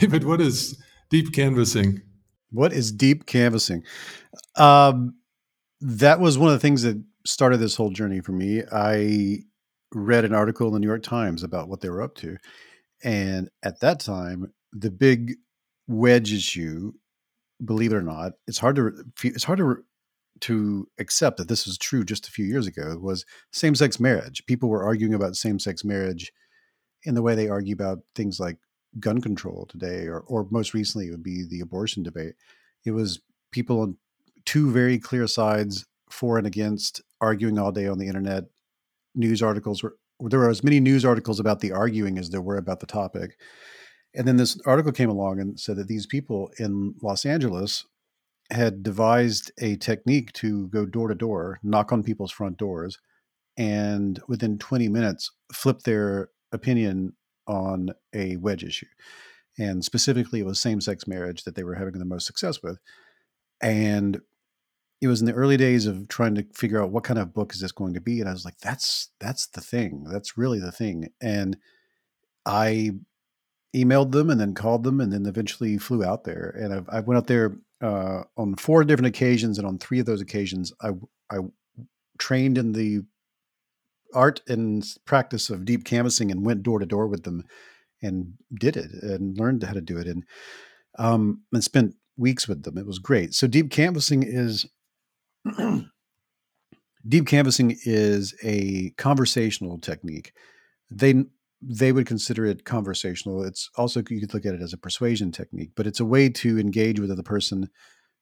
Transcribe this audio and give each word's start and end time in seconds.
David, 0.00 0.24
what 0.24 0.40
is 0.40 0.80
deep 1.10 1.32
canvassing? 1.32 2.02
What 2.50 2.72
is 2.72 2.92
deep 2.92 3.26
canvassing? 3.26 3.84
Um, 4.56 5.16
that 5.80 6.20
was 6.20 6.38
one 6.38 6.48
of 6.48 6.54
the 6.54 6.60
things 6.60 6.82
that 6.82 7.02
started 7.24 7.58
this 7.58 7.76
whole 7.76 7.90
journey 7.90 8.20
for 8.20 8.32
me. 8.32 8.62
I 8.72 9.38
read 9.92 10.24
an 10.24 10.34
article 10.34 10.68
in 10.68 10.74
the 10.74 10.80
New 10.80 10.86
York 10.86 11.02
Times 11.02 11.42
about 11.42 11.68
what 11.68 11.80
they 11.80 11.88
were 11.88 12.02
up 12.02 12.14
to. 12.16 12.36
And 13.04 13.50
at 13.62 13.80
that 13.80 14.00
time, 14.00 14.52
the 14.72 14.90
big 14.90 15.34
wedge 15.86 16.32
issue, 16.32 16.92
believe 17.64 17.92
it 17.92 17.96
or 17.96 18.02
not, 18.02 18.32
it's 18.46 18.58
hard 18.58 18.76
to 18.76 18.92
it's 19.22 19.44
hard 19.44 19.58
to 19.58 19.84
to 20.40 20.86
accept 20.98 21.38
that 21.38 21.48
this 21.48 21.66
was 21.66 21.78
true 21.78 22.04
just 22.04 22.28
a 22.28 22.30
few 22.30 22.44
years 22.44 22.66
ago 22.66 22.98
was 23.00 23.24
same-sex 23.52 23.98
marriage. 23.98 24.44
People 24.46 24.68
were 24.68 24.84
arguing 24.84 25.14
about 25.14 25.34
same-sex 25.34 25.82
marriage 25.82 26.30
in 27.04 27.14
the 27.14 27.22
way 27.22 27.34
they 27.34 27.48
argue 27.48 27.72
about 27.72 28.00
things 28.14 28.38
like 28.38 28.58
gun 29.00 29.20
control 29.20 29.66
today, 29.66 30.06
or 30.06 30.20
or 30.20 30.46
most 30.50 30.74
recently 30.74 31.08
it 31.08 31.10
would 31.10 31.22
be 31.22 31.44
the 31.44 31.60
abortion 31.60 32.02
debate. 32.02 32.34
It 32.84 32.92
was 32.92 33.20
people 33.52 33.80
on 33.80 33.96
two 34.44 34.70
very 34.70 34.98
clear 34.98 35.26
sides, 35.26 35.86
for 36.10 36.38
and 36.38 36.46
against, 36.46 37.02
arguing 37.20 37.58
all 37.58 37.72
day 37.72 37.86
on 37.86 37.98
the 37.98 38.06
internet. 38.06 38.44
News 39.14 39.42
articles 39.42 39.82
were 39.82 39.96
there 40.20 40.40
were 40.40 40.50
as 40.50 40.64
many 40.64 40.80
news 40.80 41.04
articles 41.04 41.40
about 41.40 41.60
the 41.60 41.72
arguing 41.72 42.18
as 42.18 42.30
there 42.30 42.40
were 42.40 42.56
about 42.56 42.80
the 42.80 42.86
topic. 42.86 43.38
And 44.14 44.26
then 44.26 44.38
this 44.38 44.58
article 44.64 44.92
came 44.92 45.10
along 45.10 45.40
and 45.40 45.60
said 45.60 45.76
that 45.76 45.88
these 45.88 46.06
people 46.06 46.50
in 46.58 46.94
Los 47.02 47.26
Angeles 47.26 47.84
had 48.50 48.82
devised 48.82 49.50
a 49.60 49.76
technique 49.76 50.32
to 50.34 50.68
go 50.68 50.86
door 50.86 51.08
to 51.08 51.14
door, 51.14 51.58
knock 51.62 51.92
on 51.92 52.02
people's 52.02 52.30
front 52.30 52.56
doors, 52.56 52.98
and 53.58 54.20
within 54.28 54.58
20 54.58 54.88
minutes 54.88 55.30
flip 55.52 55.80
their 55.80 56.30
opinion 56.52 57.12
on 57.46 57.90
a 58.14 58.36
wedge 58.36 58.64
issue. 58.64 58.86
And 59.58 59.84
specifically, 59.84 60.40
it 60.40 60.46
was 60.46 60.60
same 60.60 60.80
sex 60.80 61.06
marriage 61.06 61.44
that 61.44 61.54
they 61.54 61.64
were 61.64 61.74
having 61.74 61.98
the 61.98 62.04
most 62.04 62.26
success 62.26 62.62
with. 62.62 62.78
And 63.60 64.20
it 65.00 65.08
was 65.08 65.20
in 65.20 65.26
the 65.26 65.32
early 65.32 65.56
days 65.56 65.86
of 65.86 66.08
trying 66.08 66.34
to 66.34 66.46
figure 66.54 66.82
out 66.82 66.90
what 66.90 67.04
kind 67.04 67.18
of 67.18 67.34
book 67.34 67.54
is 67.54 67.60
this 67.60 67.72
going 67.72 67.94
to 67.94 68.00
be. 68.00 68.20
And 68.20 68.28
I 68.28 68.32
was 68.32 68.44
like, 68.44 68.58
that's 68.58 69.10
that's 69.20 69.46
the 69.48 69.60
thing. 69.60 70.04
That's 70.10 70.38
really 70.38 70.58
the 70.58 70.72
thing. 70.72 71.08
And 71.20 71.56
I 72.44 72.92
emailed 73.74 74.12
them 74.12 74.30
and 74.30 74.40
then 74.40 74.54
called 74.54 74.84
them 74.84 75.00
and 75.00 75.12
then 75.12 75.26
eventually 75.26 75.76
flew 75.78 76.04
out 76.04 76.24
there. 76.24 76.54
And 76.58 76.72
I've, 76.72 76.88
I 76.88 77.00
went 77.00 77.18
out 77.18 77.26
there 77.26 77.58
uh, 77.82 78.22
on 78.36 78.54
four 78.56 78.84
different 78.84 79.08
occasions. 79.08 79.58
And 79.58 79.66
on 79.66 79.78
three 79.78 80.00
of 80.00 80.06
those 80.06 80.22
occasions, 80.22 80.72
I, 80.80 80.90
I 81.30 81.38
trained 82.18 82.56
in 82.56 82.72
the 82.72 83.02
art 84.14 84.42
and 84.48 84.84
practice 85.04 85.50
of 85.50 85.64
deep 85.64 85.84
canvassing 85.84 86.30
and 86.30 86.44
went 86.44 86.62
door 86.62 86.78
to 86.78 86.86
door 86.86 87.06
with 87.06 87.24
them 87.24 87.44
and 88.02 88.34
did 88.58 88.76
it 88.76 88.90
and 89.02 89.38
learned 89.38 89.62
how 89.62 89.72
to 89.72 89.80
do 89.80 89.98
it 89.98 90.06
and 90.06 90.24
um, 90.98 91.42
and 91.52 91.62
spent 91.62 91.94
weeks 92.16 92.48
with 92.48 92.62
them. 92.62 92.78
It 92.78 92.86
was 92.86 92.98
great. 92.98 93.34
So 93.34 93.46
deep 93.46 93.70
canvassing 93.70 94.22
is 94.22 94.66
deep 97.08 97.26
canvassing 97.26 97.76
is 97.84 98.34
a 98.42 98.90
conversational 98.96 99.78
technique. 99.78 100.32
They 100.90 101.24
they 101.62 101.92
would 101.92 102.06
consider 102.06 102.44
it 102.44 102.64
conversational. 102.64 103.42
It's 103.42 103.70
also 103.76 104.02
you 104.08 104.20
could 104.20 104.34
look 104.34 104.46
at 104.46 104.54
it 104.54 104.62
as 104.62 104.72
a 104.72 104.78
persuasion 104.78 105.32
technique, 105.32 105.70
but 105.74 105.86
it's 105.86 106.00
a 106.00 106.04
way 106.04 106.28
to 106.28 106.58
engage 106.58 107.00
with 107.00 107.14
the 107.14 107.22
person 107.22 107.68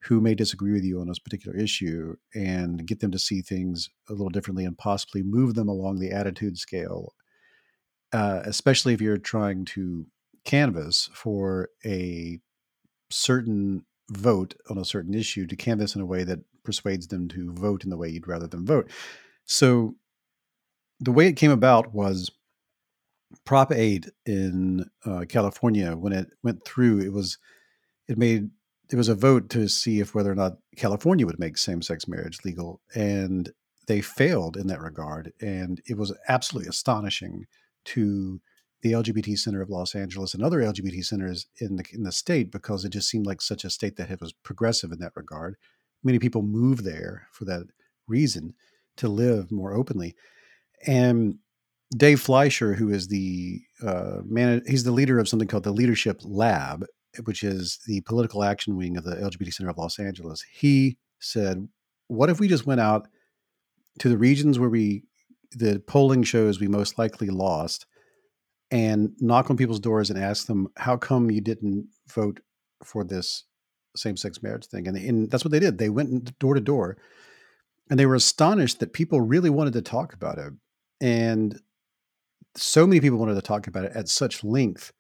who 0.05 0.21
may 0.21 0.35
disagree 0.35 0.73
with 0.73 0.85
you 0.85 1.01
on 1.01 1.09
this 1.09 1.19
particular 1.19 1.57
issue 1.57 2.15
and 2.35 2.87
get 2.87 3.01
them 3.01 3.11
to 3.11 3.19
see 3.19 3.41
things 3.41 3.89
a 4.09 4.13
little 4.13 4.29
differently 4.29 4.65
and 4.65 4.77
possibly 4.77 5.23
move 5.23 5.55
them 5.55 5.69
along 5.69 5.99
the 5.99 6.11
attitude 6.11 6.59
scale, 6.59 7.15
uh, 8.13 8.41
especially 8.45 8.93
if 8.93 9.01
you're 9.01 9.17
trying 9.17 9.65
to 9.65 10.07
canvass 10.45 11.09
for 11.15 11.71
a 11.87 12.39
certain 13.11 13.85
vote 14.11 14.55
on 14.69 14.77
a 14.77 14.85
certain 14.85 15.15
issue 15.15 15.47
to 15.47 15.57
canvass 15.57 15.95
in 15.95 16.03
a 16.03 16.07
way 16.07 16.23
that 16.23 16.41
persuades 16.65 17.07
them 17.09 17.29
to 17.29 17.53
vote 17.55 17.85
in 17.85 17.91
the 17.91 17.97
way 17.97 18.09
you'd 18.09 18.29
rather 18.29 18.47
them 18.47 18.67
vote. 18.67 18.91
So 19.47 19.95
the 21.01 21.13
way 21.13 21.29
it 21.29 21.35
came 21.35 21.51
about 21.51 21.95
was 21.95 22.31
Prop 23.45 23.73
8 23.73 24.07
in 24.27 24.85
uh, 25.05 25.25
California, 25.29 25.97
when 25.97 26.13
it 26.13 26.29
went 26.43 26.65
through, 26.65 27.01
it 27.01 27.13
was 27.13 27.39
it 28.07 28.19
made 28.19 28.51
there 28.95 28.99
was 28.99 29.09
a 29.09 29.15
vote 29.17 29.51
to 29.51 29.67
see 29.67 29.99
if 29.99 30.15
whether 30.15 30.31
or 30.31 30.37
not 30.37 30.59
California 30.77 31.27
would 31.27 31.41
make 31.41 31.59
same-sex 31.59 32.07
marriage 32.07 32.39
legal, 32.45 32.81
and 32.95 33.51
they 33.89 34.01
failed 34.01 34.57
in 34.57 34.69
that 34.69 34.81
regard. 34.81 35.33
And 35.41 35.83
it 35.89 35.99
was 35.99 36.17
absolutely 36.29 36.69
astonishing 36.69 37.47
to 37.87 38.41
the 38.83 38.93
LGBT 38.93 39.37
Center 39.37 39.61
of 39.61 39.69
Los 39.69 39.97
Angeles 39.97 40.33
and 40.33 40.45
other 40.45 40.61
LGBT 40.61 41.05
centers 41.05 41.49
in 41.57 41.75
the 41.75 41.85
in 41.93 42.05
the 42.05 42.13
state 42.13 42.53
because 42.53 42.85
it 42.85 42.91
just 42.91 43.09
seemed 43.09 43.27
like 43.27 43.43
such 43.43 43.65
a 43.65 43.71
state 43.71 43.97
that 43.97 44.21
was 44.21 44.33
progressive 44.33 44.93
in 44.93 45.01
that 45.01 45.17
regard. 45.17 45.57
Many 46.05 46.21
people 46.21 46.43
move 46.43 46.85
there 46.85 47.27
for 47.33 47.47
that 47.47 47.67
reason 48.07 48.55
to 48.99 49.09
live 49.09 49.51
more 49.51 49.75
openly, 49.75 50.15
and 50.87 51.39
Dave 51.97 52.21
Fleischer, 52.21 52.75
who 52.75 52.91
is 52.91 53.09
the 53.09 53.61
uh, 53.83 54.21
man, 54.25 54.63
he's 54.69 54.85
the 54.85 54.93
leader 54.93 55.19
of 55.19 55.29
something 55.29 55.49
called 55.49 55.65
the 55.65 55.73
Leadership 55.73 56.21
Lab, 56.23 56.87
which 57.25 57.43
is 57.43 57.79
the 57.87 58.01
political 58.03 58.43
action 58.43 58.77
wing 58.77 58.97
of 58.97 59.05
the 59.05 59.17
LGBT 59.17 59.53
Center 59.53 59.71
of 59.71 59.79
Los 59.79 59.99
Angeles, 59.99 60.45
he 60.53 60.99
said, 61.19 61.69
What 62.09 62.31
if 62.31 62.41
we 62.41 62.49
just 62.49 62.67
went 62.67 62.81
out 62.81 63.09
to 64.01 64.09
the 64.09 64.19
regions 64.19 64.59
where 64.59 64.69
we, 64.69 65.05
the 65.53 65.81
polling 65.87 66.25
shows 66.25 66.61
we 66.61 66.69
most 66.69 66.99
likely 66.99 67.29
lost, 67.29 67.87
and 68.71 69.13
knock 69.21 69.51
on 69.51 69.57
people's 69.57 69.81
doors 69.81 70.11
and 70.11 70.19
ask 70.19 70.47
them, 70.47 70.69
How 70.77 70.97
come 70.97 71.31
you 71.31 71.41
didn't 71.41 71.89
vote 72.09 72.41
for 72.83 73.05
this 73.05 73.45
same 73.97 74.17
sex 74.17 74.43
marriage 74.43 74.67
thing? 74.67 74.89
And, 74.89 74.97
and 74.97 75.31
that's 75.31 75.45
what 75.45 75.53
they 75.53 75.61
did. 75.61 75.79
They 75.79 75.91
went 75.91 76.39
door 76.39 76.55
to 76.55 76.61
door 76.61 76.97
and 77.91 77.99
they 77.99 78.07
were 78.07 78.15
astonished 78.15 78.81
that 78.81 78.93
people 78.93 79.21
really 79.21 79.51
wanted 79.51 79.75
to 79.75 79.83
talk 79.83 80.15
about 80.15 80.39
it. 80.39 80.53
And 81.01 81.61
so 82.57 82.87
many 82.87 83.01
people 83.01 83.19
wanted 83.19 83.35
to 83.35 83.43
talk 83.43 83.67
about 83.67 83.85
it 83.85 83.93
at 83.95 84.09
such 84.09 84.45
length 84.45 84.93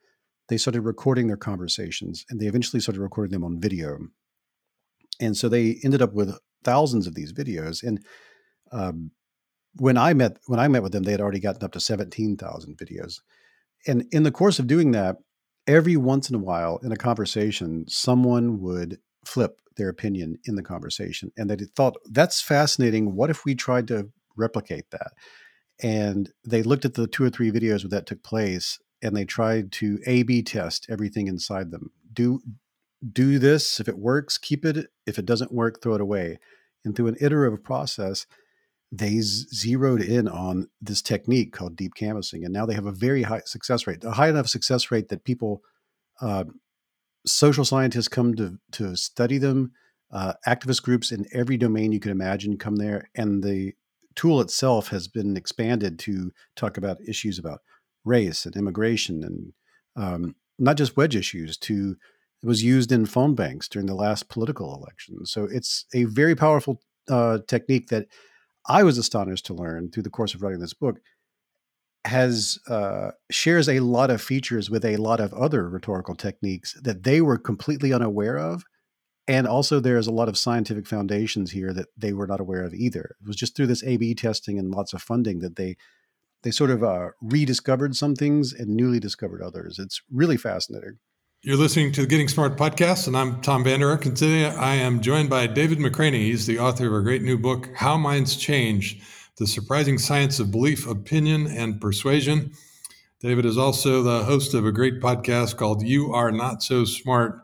they 0.48 0.58
started 0.58 0.82
recording 0.82 1.26
their 1.26 1.36
conversations 1.36 2.24
and 2.28 2.40
they 2.40 2.46
eventually 2.46 2.80
started 2.80 3.00
recording 3.00 3.32
them 3.32 3.44
on 3.44 3.60
video. 3.60 3.98
And 5.20 5.36
so 5.36 5.48
they 5.48 5.78
ended 5.84 6.02
up 6.02 6.12
with 6.12 6.38
thousands 6.64 7.06
of 7.06 7.14
these 7.14 7.32
videos. 7.32 7.82
And 7.82 8.04
um, 8.72 9.10
when 9.76 9.96
I 9.96 10.14
met 10.14 10.38
when 10.46 10.60
I 10.60 10.68
met 10.68 10.82
with 10.82 10.92
them, 10.92 11.04
they 11.04 11.12
had 11.12 11.20
already 11.20 11.40
gotten 11.40 11.64
up 11.64 11.72
to 11.72 11.80
seventeen 11.80 12.36
thousand 12.36 12.76
videos. 12.76 13.20
And 13.86 14.06
in 14.12 14.22
the 14.22 14.32
course 14.32 14.58
of 14.58 14.66
doing 14.66 14.92
that, 14.92 15.16
every 15.66 15.96
once 15.96 16.28
in 16.30 16.36
a 16.36 16.38
while 16.38 16.78
in 16.82 16.92
a 16.92 16.96
conversation, 16.96 17.84
someone 17.88 18.60
would 18.60 18.98
flip 19.24 19.58
their 19.76 19.88
opinion 19.88 20.38
in 20.44 20.54
the 20.54 20.62
conversation, 20.62 21.32
and 21.36 21.50
they 21.50 21.56
thought 21.76 21.96
that's 22.10 22.40
fascinating. 22.40 23.16
What 23.16 23.30
if 23.30 23.44
we 23.44 23.54
tried 23.54 23.88
to 23.88 24.10
replicate 24.36 24.90
that? 24.90 25.12
And 25.82 26.30
they 26.46 26.62
looked 26.62 26.84
at 26.84 26.94
the 26.94 27.08
two 27.08 27.24
or 27.24 27.30
three 27.30 27.50
videos 27.50 27.82
where 27.82 27.90
that 27.90 28.06
took 28.06 28.22
place, 28.22 28.78
and 29.04 29.16
they 29.16 29.24
tried 29.24 29.70
to 29.72 30.00
A/B 30.06 30.42
test 30.42 30.86
everything 30.88 31.28
inside 31.28 31.70
them. 31.70 31.90
Do 32.12 32.40
do 33.12 33.38
this. 33.38 33.80
If 33.80 33.88
it 33.88 33.98
works, 33.98 34.38
keep 34.38 34.64
it. 34.64 34.88
If 35.06 35.18
it 35.18 35.26
doesn't 35.26 35.52
work, 35.52 35.82
throw 35.82 35.94
it 35.94 36.00
away. 36.00 36.38
And 36.84 36.96
through 36.96 37.08
an 37.08 37.16
iterative 37.20 37.62
process, 37.62 38.26
they 38.90 39.20
zeroed 39.20 40.00
in 40.00 40.28
on 40.28 40.68
this 40.80 41.02
technique 41.02 41.52
called 41.52 41.76
deep 41.76 41.94
canvassing, 41.94 42.44
and 42.44 42.52
now 42.52 42.66
they 42.66 42.74
have 42.74 42.86
a 42.86 42.92
very 42.92 43.22
high 43.22 43.42
success 43.44 43.86
rate, 43.86 44.04
a 44.04 44.12
high 44.12 44.28
enough 44.28 44.48
success 44.48 44.90
rate 44.90 45.08
that 45.08 45.24
people, 45.24 45.62
uh, 46.20 46.44
social 47.26 47.64
scientists, 47.64 48.08
come 48.08 48.34
to 48.34 48.58
to 48.72 48.96
study 48.96 49.38
them. 49.38 49.72
Uh, 50.12 50.34
activist 50.46 50.82
groups 50.82 51.10
in 51.10 51.26
every 51.32 51.56
domain 51.56 51.90
you 51.90 51.98
can 51.98 52.12
imagine 52.12 52.56
come 52.56 52.76
there, 52.76 53.10
and 53.16 53.42
the 53.42 53.74
tool 54.14 54.40
itself 54.40 54.88
has 54.88 55.08
been 55.08 55.36
expanded 55.36 55.98
to 55.98 56.30
talk 56.54 56.76
about 56.76 56.98
issues 57.08 57.38
about 57.38 57.60
race 58.04 58.46
and 58.46 58.56
immigration 58.56 59.24
and 59.24 59.52
um, 59.96 60.34
not 60.58 60.76
just 60.76 60.96
wedge 60.96 61.16
issues 61.16 61.56
to 61.56 61.96
it 62.42 62.46
was 62.46 62.62
used 62.62 62.92
in 62.92 63.06
phone 63.06 63.34
banks 63.34 63.68
during 63.68 63.86
the 63.86 63.94
last 63.94 64.28
political 64.28 64.74
election. 64.74 65.24
So 65.24 65.48
it's 65.50 65.86
a 65.94 66.04
very 66.04 66.34
powerful 66.34 66.82
uh, 67.08 67.38
technique 67.46 67.88
that 67.88 68.06
i 68.66 68.82
was 68.82 68.96
astonished 68.96 69.44
to 69.46 69.54
learn 69.54 69.90
through 69.90 70.02
the 70.02 70.10
course 70.10 70.34
of 70.34 70.42
writing 70.42 70.60
this 70.60 70.72
book 70.72 71.00
has 72.06 72.58
uh, 72.68 73.10
shares 73.30 73.68
a 73.68 73.80
lot 73.80 74.10
of 74.10 74.20
features 74.20 74.70
with 74.70 74.84
a 74.84 74.96
lot 74.96 75.20
of 75.20 75.32
other 75.34 75.68
rhetorical 75.68 76.14
techniques 76.14 76.74
that 76.82 77.02
they 77.02 77.20
were 77.20 77.38
completely 77.38 77.92
unaware 77.92 78.38
of 78.38 78.64
and 79.26 79.46
also 79.46 79.80
there's 79.80 80.06
a 80.06 80.12
lot 80.12 80.28
of 80.28 80.36
scientific 80.36 80.86
foundations 80.86 81.50
here 81.50 81.72
that 81.72 81.88
they 81.96 82.12
were 82.12 82.26
not 82.26 82.40
aware 82.40 82.62
of 82.62 82.74
either. 82.74 83.16
It 83.20 83.26
was 83.26 83.36
just 83.36 83.56
through 83.56 83.68
this 83.68 83.82
ab 83.82 84.14
testing 84.14 84.58
and 84.58 84.70
lots 84.70 84.92
of 84.92 85.00
funding 85.00 85.38
that 85.38 85.56
they 85.56 85.76
they 86.44 86.50
sort 86.50 86.70
of 86.70 86.84
uh, 86.84 87.08
rediscovered 87.22 87.96
some 87.96 88.14
things 88.14 88.52
and 88.52 88.68
newly 88.68 89.00
discovered 89.00 89.42
others. 89.42 89.78
It's 89.78 90.02
really 90.12 90.36
fascinating. 90.36 90.98
You're 91.42 91.56
listening 91.56 91.90
to 91.92 92.02
the 92.02 92.06
Getting 92.06 92.28
Smart 92.28 92.56
podcast, 92.56 93.06
and 93.06 93.16
I'm 93.16 93.40
Tom 93.40 93.64
Vander 93.64 93.90
Ark. 93.90 94.04
And 94.06 94.16
today 94.16 94.46
I 94.46 94.76
am 94.76 95.00
joined 95.00 95.30
by 95.30 95.46
David 95.46 95.78
McRaney. 95.78 96.26
He's 96.26 96.46
the 96.46 96.58
author 96.58 96.86
of 96.86 96.92
a 96.92 97.02
great 97.02 97.22
new 97.22 97.38
book, 97.38 97.70
How 97.74 97.96
Minds 97.96 98.36
Change 98.36 99.02
The 99.38 99.46
Surprising 99.46 99.98
Science 99.98 100.38
of 100.38 100.50
Belief, 100.50 100.86
Opinion, 100.86 101.46
and 101.46 101.80
Persuasion. 101.80 102.52
David 103.20 103.46
is 103.46 103.58
also 103.58 104.02
the 104.02 104.24
host 104.24 104.52
of 104.54 104.66
a 104.66 104.72
great 104.72 105.00
podcast 105.00 105.56
called 105.56 105.82
You 105.82 106.12
Are 106.12 106.30
Not 106.30 106.62
So 106.62 106.84
Smart. 106.84 107.40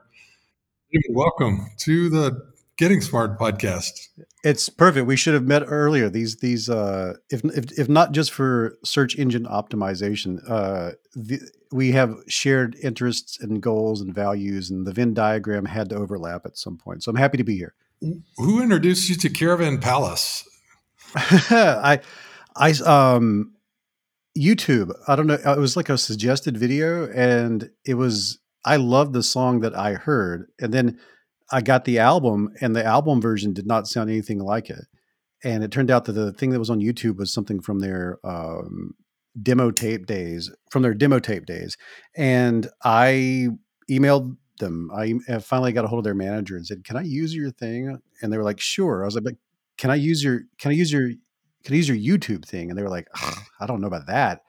David, 0.93 1.17
welcome 1.17 1.69
to 1.79 2.11
the 2.11 2.50
Getting 2.81 3.03
Smart 3.03 3.39
podcast. 3.39 4.09
It's 4.43 4.71
perfect. 4.71 5.07
We 5.07 5.15
should 5.15 5.35
have 5.35 5.47
met 5.47 5.65
earlier. 5.67 6.09
These 6.09 6.37
these 6.37 6.71
uh, 6.71 7.13
if, 7.29 7.45
if 7.45 7.79
if 7.79 7.91
not 7.91 8.13
just 8.13 8.31
for 8.31 8.79
search 8.83 9.19
engine 9.19 9.45
optimization, 9.45 10.39
uh, 10.49 10.93
the, 11.15 11.41
we 11.71 11.93
have 11.93 12.17
shared 12.27 12.79
interests 12.83 13.39
and 13.39 13.61
goals 13.61 14.01
and 14.01 14.15
values, 14.15 14.71
and 14.71 14.87
the 14.87 14.95
Venn 14.95 15.13
diagram 15.13 15.67
had 15.67 15.91
to 15.91 15.97
overlap 15.97 16.47
at 16.47 16.57
some 16.57 16.79
point. 16.79 17.03
So 17.03 17.11
I'm 17.11 17.19
happy 17.19 17.37
to 17.37 17.45
be 17.45 17.55
here. 17.55 17.75
Who 18.39 18.63
introduced 18.63 19.11
you 19.11 19.17
to 19.17 19.29
Caravan 19.29 19.79
Palace? 19.79 20.49
I 21.15 22.01
I 22.57 22.71
um 22.87 23.53
YouTube. 24.39 24.91
I 25.07 25.17
don't 25.17 25.27
know. 25.27 25.35
It 25.35 25.59
was 25.59 25.77
like 25.77 25.91
a 25.91 25.99
suggested 25.99 26.57
video, 26.57 27.11
and 27.11 27.69
it 27.85 27.97
was. 27.97 28.39
I 28.65 28.77
loved 28.77 29.13
the 29.13 29.23
song 29.23 29.61
that 29.61 29.77
I 29.77 29.95
heard, 29.95 30.51
and 30.59 30.73
then 30.73 30.99
I 31.51 31.61
got 31.61 31.85
the 31.85 31.99
album, 31.99 32.51
and 32.61 32.75
the 32.75 32.85
album 32.85 33.21
version 33.21 33.53
did 33.53 33.67
not 33.67 33.89
sound 33.89 34.11
anything 34.11 34.39
like 34.39 34.71
it. 34.71 34.85
And 35.43 35.65
it 35.65 35.71
turned 35.71 35.91
out 35.91 36.05
that 36.05 36.13
the 36.13 36.33
thing 36.33 36.51
that 36.51 36.59
was 36.59 36.71
on 36.71 36.81
YouTube 36.81 37.17
was 37.17 37.33
something 37.33 37.61
from 37.61 37.81
their 37.81 38.19
um, 38.25 38.95
demo 39.43 39.71
tape 39.71 40.07
days, 40.07 40.51
from 40.71 40.83
their 40.83 40.95
demo 40.95 41.19
tape 41.19 41.47
days. 41.47 41.77
And 42.15 42.69
I 42.85 43.49
emailed 43.91 44.37
them. 44.59 44.91
I 44.95 45.15
finally 45.39 45.73
got 45.73 45.87
a 45.87 45.89
hold 45.89 46.01
of 46.01 46.05
their 46.05 46.15
manager 46.15 46.57
and 46.57 46.67
said, 46.67 46.85
"Can 46.85 46.97
I 46.97 47.03
use 47.03 47.35
your 47.35 47.51
thing?" 47.51 47.99
And 48.21 48.33
they 48.33 48.37
were 48.37 48.45
like, 48.45 48.61
"Sure." 48.61 49.03
I 49.03 49.07
was 49.07 49.15
like, 49.15 49.37
"Can 49.79 49.91
I 49.91 49.95
use 49.95 50.23
your? 50.23 50.43
Can 50.59 50.73
I 50.73 50.75
use 50.75 50.93
your 50.93 51.11
can 51.65 51.75
I 51.75 51.77
use 51.77 51.89
your 51.89 52.19
YouTube 52.19 52.45
thing? 52.45 52.71
And 52.71 52.79
they 52.79 52.83
were 52.83 52.89
like, 52.89 53.09
I 53.61 53.67
don't 53.67 53.81
know 53.81 53.87
about 53.87 54.07
that. 54.07 54.43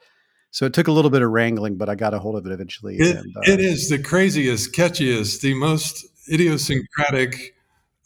So 0.50 0.66
it 0.66 0.74
took 0.74 0.88
a 0.88 0.92
little 0.92 1.10
bit 1.10 1.22
of 1.22 1.30
wrangling, 1.30 1.78
but 1.78 1.88
I 1.88 1.94
got 1.94 2.12
a 2.12 2.18
hold 2.18 2.36
of 2.36 2.44
it 2.46 2.52
eventually. 2.52 2.96
It, 2.96 3.16
and, 3.16 3.36
uh, 3.36 3.40
it 3.44 3.60
is 3.60 3.88
the 3.88 3.98
craziest, 3.98 4.74
catchiest, 4.74 5.40
the 5.40 5.54
most 5.54 6.06
idiosyncratic 6.30 7.54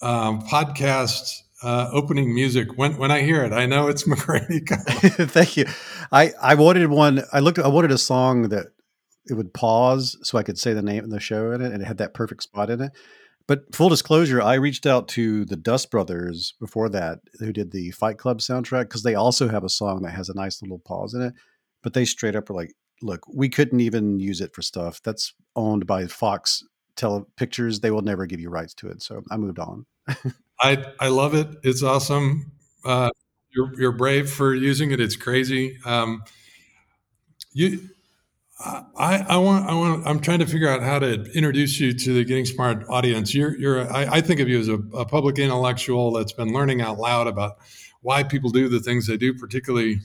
um, 0.03 0.41
podcast 0.43 1.43
uh, 1.63 1.89
opening 1.93 2.35
music. 2.35 2.77
When 2.77 2.97
when 2.97 3.11
I 3.11 3.23
hear 3.23 3.45
it, 3.45 3.53
I 3.53 3.67
know 3.67 3.89
it's 3.89 4.05
McRaney. 4.09 4.67
Thank 5.31 5.57
you. 5.57 5.67
I 6.13 6.33
I 6.41 6.55
wanted 6.55 6.89
one. 6.91 7.23
I 7.33 7.41
looked. 7.41 7.59
I 7.59 7.69
wanted 7.69 7.91
a 7.91 7.99
song 7.99 8.49
that 8.51 8.67
it 9.27 9.35
would 9.35 9.53
pause 9.53 10.17
so 10.23 10.39
I 10.39 10.43
could 10.43 10.59
say 10.59 10.73
the 10.73 10.83
name 10.83 11.05
of 11.05 11.11
the 11.11 11.21
show 11.21 11.53
in 11.53 11.61
it, 11.61 11.73
and 11.73 11.83
it 11.83 11.87
had 11.87 11.99
that 11.99 12.15
perfect 12.15 12.43
spot 12.43 12.71
in 12.71 12.81
it. 12.81 12.93
But 13.49 13.75
full 13.75 13.89
disclosure, 13.89 14.43
I 14.43 14.55
reached 14.55 14.87
out 14.87 15.07
to 15.09 15.45
the 15.45 15.57
Dust 15.57 15.91
Brothers 15.91 16.55
before 16.59 16.89
that, 16.89 17.21
who 17.39 17.53
did 17.53 17.71
the 17.71 17.93
Fight 17.93 18.19
Club 18.19 18.39
soundtrack, 18.39 18.85
because 18.85 19.05
they 19.05 19.15
also 19.15 19.49
have 19.49 19.63
a 19.63 19.69
song 19.69 20.03
that 20.03 20.11
has 20.11 20.29
a 20.29 20.35
nice 20.35 20.61
little 20.61 20.81
pause 20.81 21.15
in 21.15 21.23
it. 21.23 21.33
But 21.83 21.95
they 21.95 22.05
straight 22.05 22.35
up 22.35 22.49
were 22.49 22.57
like, 22.57 22.73
"Look, 23.03 23.21
we 23.33 23.49
couldn't 23.49 23.81
even 23.81 24.19
use 24.19 24.41
it 24.41 24.53
for 24.53 24.63
stuff 24.63 25.01
that's 25.03 25.33
owned 25.55 25.87
by 25.87 26.07
Fox 26.07 26.63
Tele 26.97 27.27
Pictures. 27.37 27.81
They 27.81 27.91
will 27.91 28.03
never 28.03 28.27
give 28.27 28.41
you 28.41 28.51
rights 28.51 28.75
to 28.75 28.89
it." 28.89 29.03
So 29.03 29.23
I 29.31 29.37
moved 29.37 29.59
on. 29.59 29.87
I 30.61 30.85
I 30.99 31.09
love 31.09 31.35
it. 31.35 31.49
It's 31.63 31.83
awesome. 31.83 32.53
Uh, 32.85 33.11
you're 33.51 33.73
you're 33.79 33.93
brave 33.93 34.31
for 34.31 34.55
using 34.55 34.91
it. 34.91 35.01
It's 35.01 35.17
crazy. 35.17 35.79
Um, 35.85 36.23
you 37.53 37.91
I, 38.59 39.25
I 39.29 39.37
want 39.37 39.69
I 39.69 39.75
want 39.75 40.07
I'm 40.07 40.21
trying 40.21 40.39
to 40.39 40.47
figure 40.47 40.69
out 40.69 40.83
how 40.83 40.99
to 40.99 41.25
introduce 41.35 41.79
you 41.79 41.93
to 41.93 42.15
the 42.15 42.25
Getting 42.25 42.47
Smart 42.47 42.85
audience. 42.89 43.35
You're 43.35 43.57
you're 43.59 43.93
I, 43.93 44.07
I 44.07 44.21
think 44.23 44.41
of 44.41 44.49
you 44.49 44.59
as 44.59 44.69
a, 44.69 44.77
a, 44.95 45.05
public 45.05 45.39
intellectual 45.39 46.13
that's 46.13 46.33
been 46.33 46.55
learning 46.55 46.81
out 46.81 46.99
loud 46.99 47.27
about 47.27 47.59
why 48.01 48.23
people 48.23 48.49
do 48.49 48.69
the 48.69 48.81
things 48.81 49.07
they 49.07 49.19
do, 49.19 49.35
particularly 49.35 50.01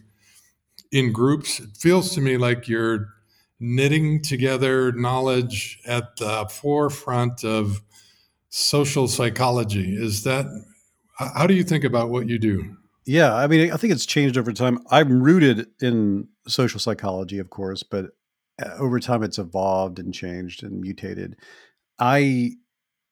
in 0.92 1.14
groups. 1.14 1.62
It 1.62 1.70
feels 1.78 2.14
to 2.16 2.22
me 2.22 2.36
like 2.36 2.68
you're 2.68 3.08
knitting 3.62 4.22
together 4.22 4.92
knowledge 4.92 5.80
at 5.86 6.18
the 6.18 6.46
forefront 6.48 7.46
of 7.46 7.81
social 8.50 9.08
psychology. 9.08 9.96
Is 9.96 10.24
that 10.24 10.46
how 11.16 11.46
do 11.46 11.54
you 11.54 11.63
think 11.63 11.84
about 11.84 12.10
what 12.10 12.28
you 12.28 12.40
do? 12.40 12.75
Yeah, 13.06 13.36
I 13.36 13.48
mean, 13.48 13.72
I 13.72 13.78
think 13.78 13.94
it's 13.94 14.06
changed 14.06 14.38
over 14.38 14.52
time. 14.52 14.80
I'm 14.90 15.22
rooted 15.22 15.68
in 15.80 16.28
social 16.48 16.80
psychology, 16.80 17.40
of 17.40 17.50
course, 17.50 17.84
but 17.84 18.08
uh, 18.62 18.72
over 18.80 19.00
time 19.00 19.24
it's 19.24 19.38
evolved 19.38 20.00
and 20.00 20.13
changed 20.13 20.63
and 20.63 20.81
mutated. 20.81 21.36
I, 22.00 22.54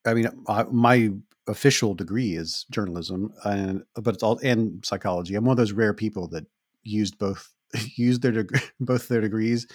I 0.06 0.14
mean, 0.16 0.30
I, 0.48 0.64
my 0.64 1.12
official 1.48 1.94
degree 1.94 2.36
is 2.36 2.66
journalism, 2.72 3.34
and 3.44 3.84
but 3.96 4.16
it's 4.16 4.24
all 4.24 4.40
and 4.44 4.84
psychology. 4.86 5.36
I'm 5.36 5.46
one 5.46 5.54
of 5.54 5.58
those 5.58 5.72
rare 5.72 5.94
people 5.94 6.28
that 6.30 6.46
used 6.84 7.18
both 7.18 7.52
used 7.96 8.22
their 8.22 8.32
deg- 8.32 8.62
both 8.80 9.08
their 9.08 9.22
degrees. 9.22 9.68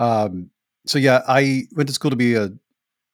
Um, 0.00 0.50
so 0.86 0.98
yeah, 0.98 1.22
I 1.28 1.64
went 1.76 1.88
to 1.88 1.94
school 1.94 2.10
to 2.10 2.16
be 2.16 2.34
a 2.34 2.50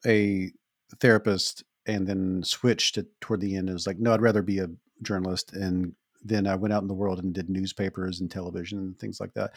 a 0.06 0.52
therapist, 1.00 1.64
and 1.86 2.06
then 2.06 2.42
switched 2.44 2.96
it 2.96 3.08
toward 3.20 3.40
the 3.40 3.56
end. 3.56 3.68
It 3.68 3.72
was 3.72 3.86
like, 3.86 3.98
no, 3.98 4.14
I'd 4.14 4.22
rather 4.22 4.42
be 4.42 4.60
a 4.60 4.68
journalist, 5.02 5.52
and 5.52 5.94
then 6.22 6.46
I 6.46 6.54
went 6.54 6.72
out 6.72 6.82
in 6.82 6.88
the 6.88 6.94
world 6.94 7.18
and 7.22 7.34
did 7.34 7.50
newspapers 7.50 8.20
and 8.20 8.30
television 8.30 8.78
and 8.78 8.98
things 8.98 9.20
like 9.20 9.34
that. 9.34 9.52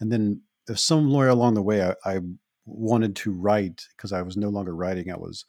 And 0.00 0.10
then 0.10 0.40
somewhere 0.74 1.28
along 1.28 1.54
the 1.54 1.62
way, 1.62 1.82
I, 1.82 1.94
I 2.04 2.20
wanted 2.64 3.14
to 3.16 3.32
write 3.32 3.86
because 3.96 4.12
I 4.12 4.22
was 4.22 4.36
no 4.38 4.48
longer 4.48 4.74
writing; 4.74 5.12
I 5.12 5.18
was 5.18 5.44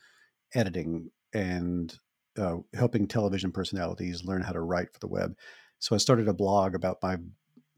editing 0.53 1.09
and 1.33 1.97
uh, 2.37 2.57
helping 2.73 3.07
television 3.07 3.53
personalities 3.53 4.25
learn 4.25 4.41
how 4.41 4.51
to 4.51 4.61
write 4.61 4.91
for 4.91 4.99
the 4.99 5.07
web. 5.07 5.35
So 5.79 5.95
I 5.95 5.97
started 5.97 6.27
a 6.27 6.33
blog 6.33 6.75
about 6.75 6.97
my 7.01 7.17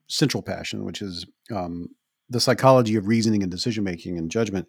central 0.08 0.42
passion, 0.42 0.86
which 0.86 1.04
is 1.04 1.26
um, 1.52 1.90
the 2.34 2.42
psychology 2.42 2.96
of 2.96 3.08
reasoning 3.08 3.42
and 3.42 3.52
decision 3.52 3.84
making 3.84 4.18
and 4.18 4.30
judgment, 4.30 4.68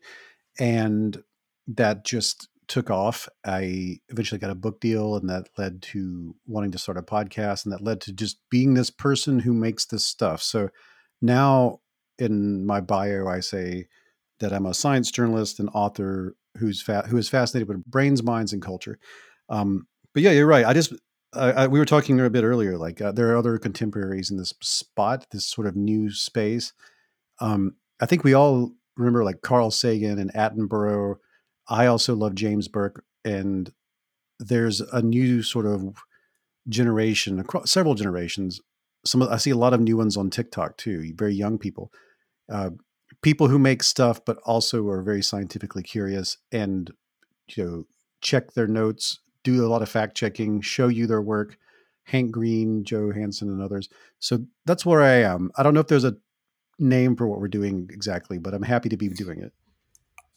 and 0.58 1.22
that 1.66 2.04
just 2.04 2.48
took 2.68 2.90
off. 2.90 3.28
I 3.44 3.98
eventually 4.08 4.38
got 4.38 4.50
a 4.50 4.54
book 4.54 4.80
deal, 4.80 5.16
and 5.16 5.28
that 5.28 5.48
led 5.58 5.82
to 5.82 6.36
wanting 6.46 6.70
to 6.72 6.78
start 6.78 6.98
a 6.98 7.02
podcast, 7.02 7.64
and 7.64 7.72
that 7.72 7.82
led 7.82 8.00
to 8.02 8.12
just 8.12 8.38
being 8.50 8.74
this 8.74 8.90
person 8.90 9.40
who 9.40 9.52
makes 9.52 9.84
this 9.86 10.04
stuff. 10.04 10.42
So 10.42 10.70
now 11.20 11.80
in 12.18 12.64
my 12.64 12.80
bio, 12.80 13.26
I 13.26 13.40
say 13.40 13.88
that 14.40 14.52
I'm 14.52 14.66
a 14.66 14.74
science 14.74 15.10
journalist 15.10 15.58
and 15.58 15.68
author 15.74 16.36
who's 16.58 16.80
fa- 16.80 17.06
who 17.08 17.16
is 17.16 17.28
fascinated 17.28 17.68
with 17.68 17.84
brains, 17.84 18.22
minds, 18.22 18.52
and 18.52 18.62
culture. 18.62 18.98
Um, 19.48 19.86
but 20.12 20.22
yeah, 20.22 20.30
you're 20.30 20.46
right. 20.46 20.64
I 20.64 20.72
just 20.72 20.92
I, 21.34 21.66
we 21.66 21.78
were 21.78 21.84
talking 21.84 22.20
a 22.20 22.30
bit 22.30 22.44
earlier. 22.44 22.78
Like 22.78 23.00
uh, 23.00 23.12
there 23.12 23.30
are 23.30 23.36
other 23.36 23.58
contemporaries 23.58 24.30
in 24.30 24.36
this 24.36 24.54
spot, 24.60 25.26
this 25.30 25.46
sort 25.46 25.66
of 25.66 25.76
new 25.76 26.10
space. 26.10 26.72
Um, 27.44 27.76
I 28.00 28.06
think 28.06 28.24
we 28.24 28.34
all 28.34 28.72
remember 28.96 29.24
like 29.24 29.42
Carl 29.42 29.70
Sagan 29.70 30.18
and 30.18 30.32
Attenborough. 30.32 31.16
I 31.68 31.86
also 31.86 32.14
love 32.14 32.34
James 32.34 32.68
Burke, 32.68 33.04
and 33.24 33.72
there's 34.38 34.80
a 34.80 35.02
new 35.02 35.42
sort 35.42 35.66
of 35.66 36.02
generation 36.68 37.38
across 37.38 37.70
several 37.70 37.94
generations 37.94 38.60
some 39.04 39.22
I 39.22 39.36
see 39.36 39.50
a 39.50 39.56
lot 39.56 39.74
of 39.74 39.80
new 39.80 39.96
ones 39.96 40.16
on 40.16 40.30
TikTok 40.30 40.76
too, 40.76 41.12
very 41.14 41.34
young 41.34 41.58
people. 41.58 41.92
Uh, 42.50 42.70
people 43.22 43.48
who 43.48 43.58
make 43.58 43.82
stuff 43.82 44.24
but 44.24 44.38
also 44.44 44.86
are 44.88 45.02
very 45.02 45.22
scientifically 45.22 45.82
curious 45.82 46.38
and 46.52 46.90
you 47.48 47.64
know 47.64 47.84
check 48.20 48.52
their 48.52 48.66
notes, 48.66 49.20
do 49.42 49.64
a 49.64 49.68
lot 49.68 49.82
of 49.82 49.88
fact 49.88 50.16
checking, 50.16 50.60
show 50.60 50.88
you 50.88 51.06
their 51.06 51.22
work. 51.22 51.58
Hank 52.06 52.32
Green, 52.32 52.84
Joe 52.84 53.12
Hanson, 53.12 53.48
and 53.48 53.62
others. 53.62 53.88
So 54.18 54.44
that's 54.66 54.84
where 54.84 55.00
I 55.00 55.22
am. 55.22 55.50
I 55.56 55.62
don't 55.62 55.72
know 55.72 55.80
if 55.80 55.86
there's 55.86 56.04
a 56.04 56.16
name 56.78 57.16
for 57.16 57.26
what 57.26 57.40
we're 57.40 57.48
doing 57.48 57.88
exactly, 57.90 58.38
but 58.38 58.54
I'm 58.54 58.62
happy 58.62 58.88
to 58.88 58.96
be 58.96 59.08
doing 59.08 59.40
it. 59.40 59.52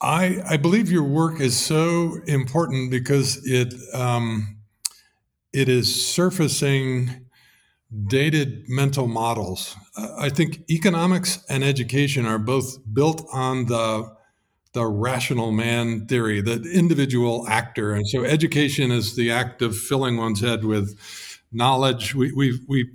I 0.00 0.42
I 0.48 0.56
believe 0.56 0.90
your 0.90 1.04
work 1.04 1.40
is 1.40 1.56
so 1.56 2.18
important 2.26 2.90
because 2.90 3.40
it 3.44 3.74
um, 3.94 4.58
it 5.52 5.68
is 5.68 6.06
surfacing 6.06 7.26
dated 8.06 8.68
mental 8.68 9.08
models. 9.08 9.74
I 9.96 10.28
think 10.28 10.68
economics 10.70 11.44
and 11.48 11.64
education 11.64 12.26
are 12.26 12.38
both 12.38 12.78
built 12.92 13.26
on 13.32 13.66
the 13.66 14.16
the 14.74 14.86
rational 14.86 15.50
man 15.50 16.06
theory, 16.06 16.40
the 16.40 16.62
individual 16.72 17.48
actor, 17.48 17.94
and 17.94 18.06
so 18.06 18.24
education 18.24 18.92
is 18.92 19.16
the 19.16 19.30
act 19.30 19.62
of 19.62 19.76
filling 19.76 20.16
one's 20.16 20.40
head 20.40 20.64
with 20.64 20.96
knowledge. 21.50 22.14
We 22.14 22.32
we 22.32 22.60
we 22.68 22.90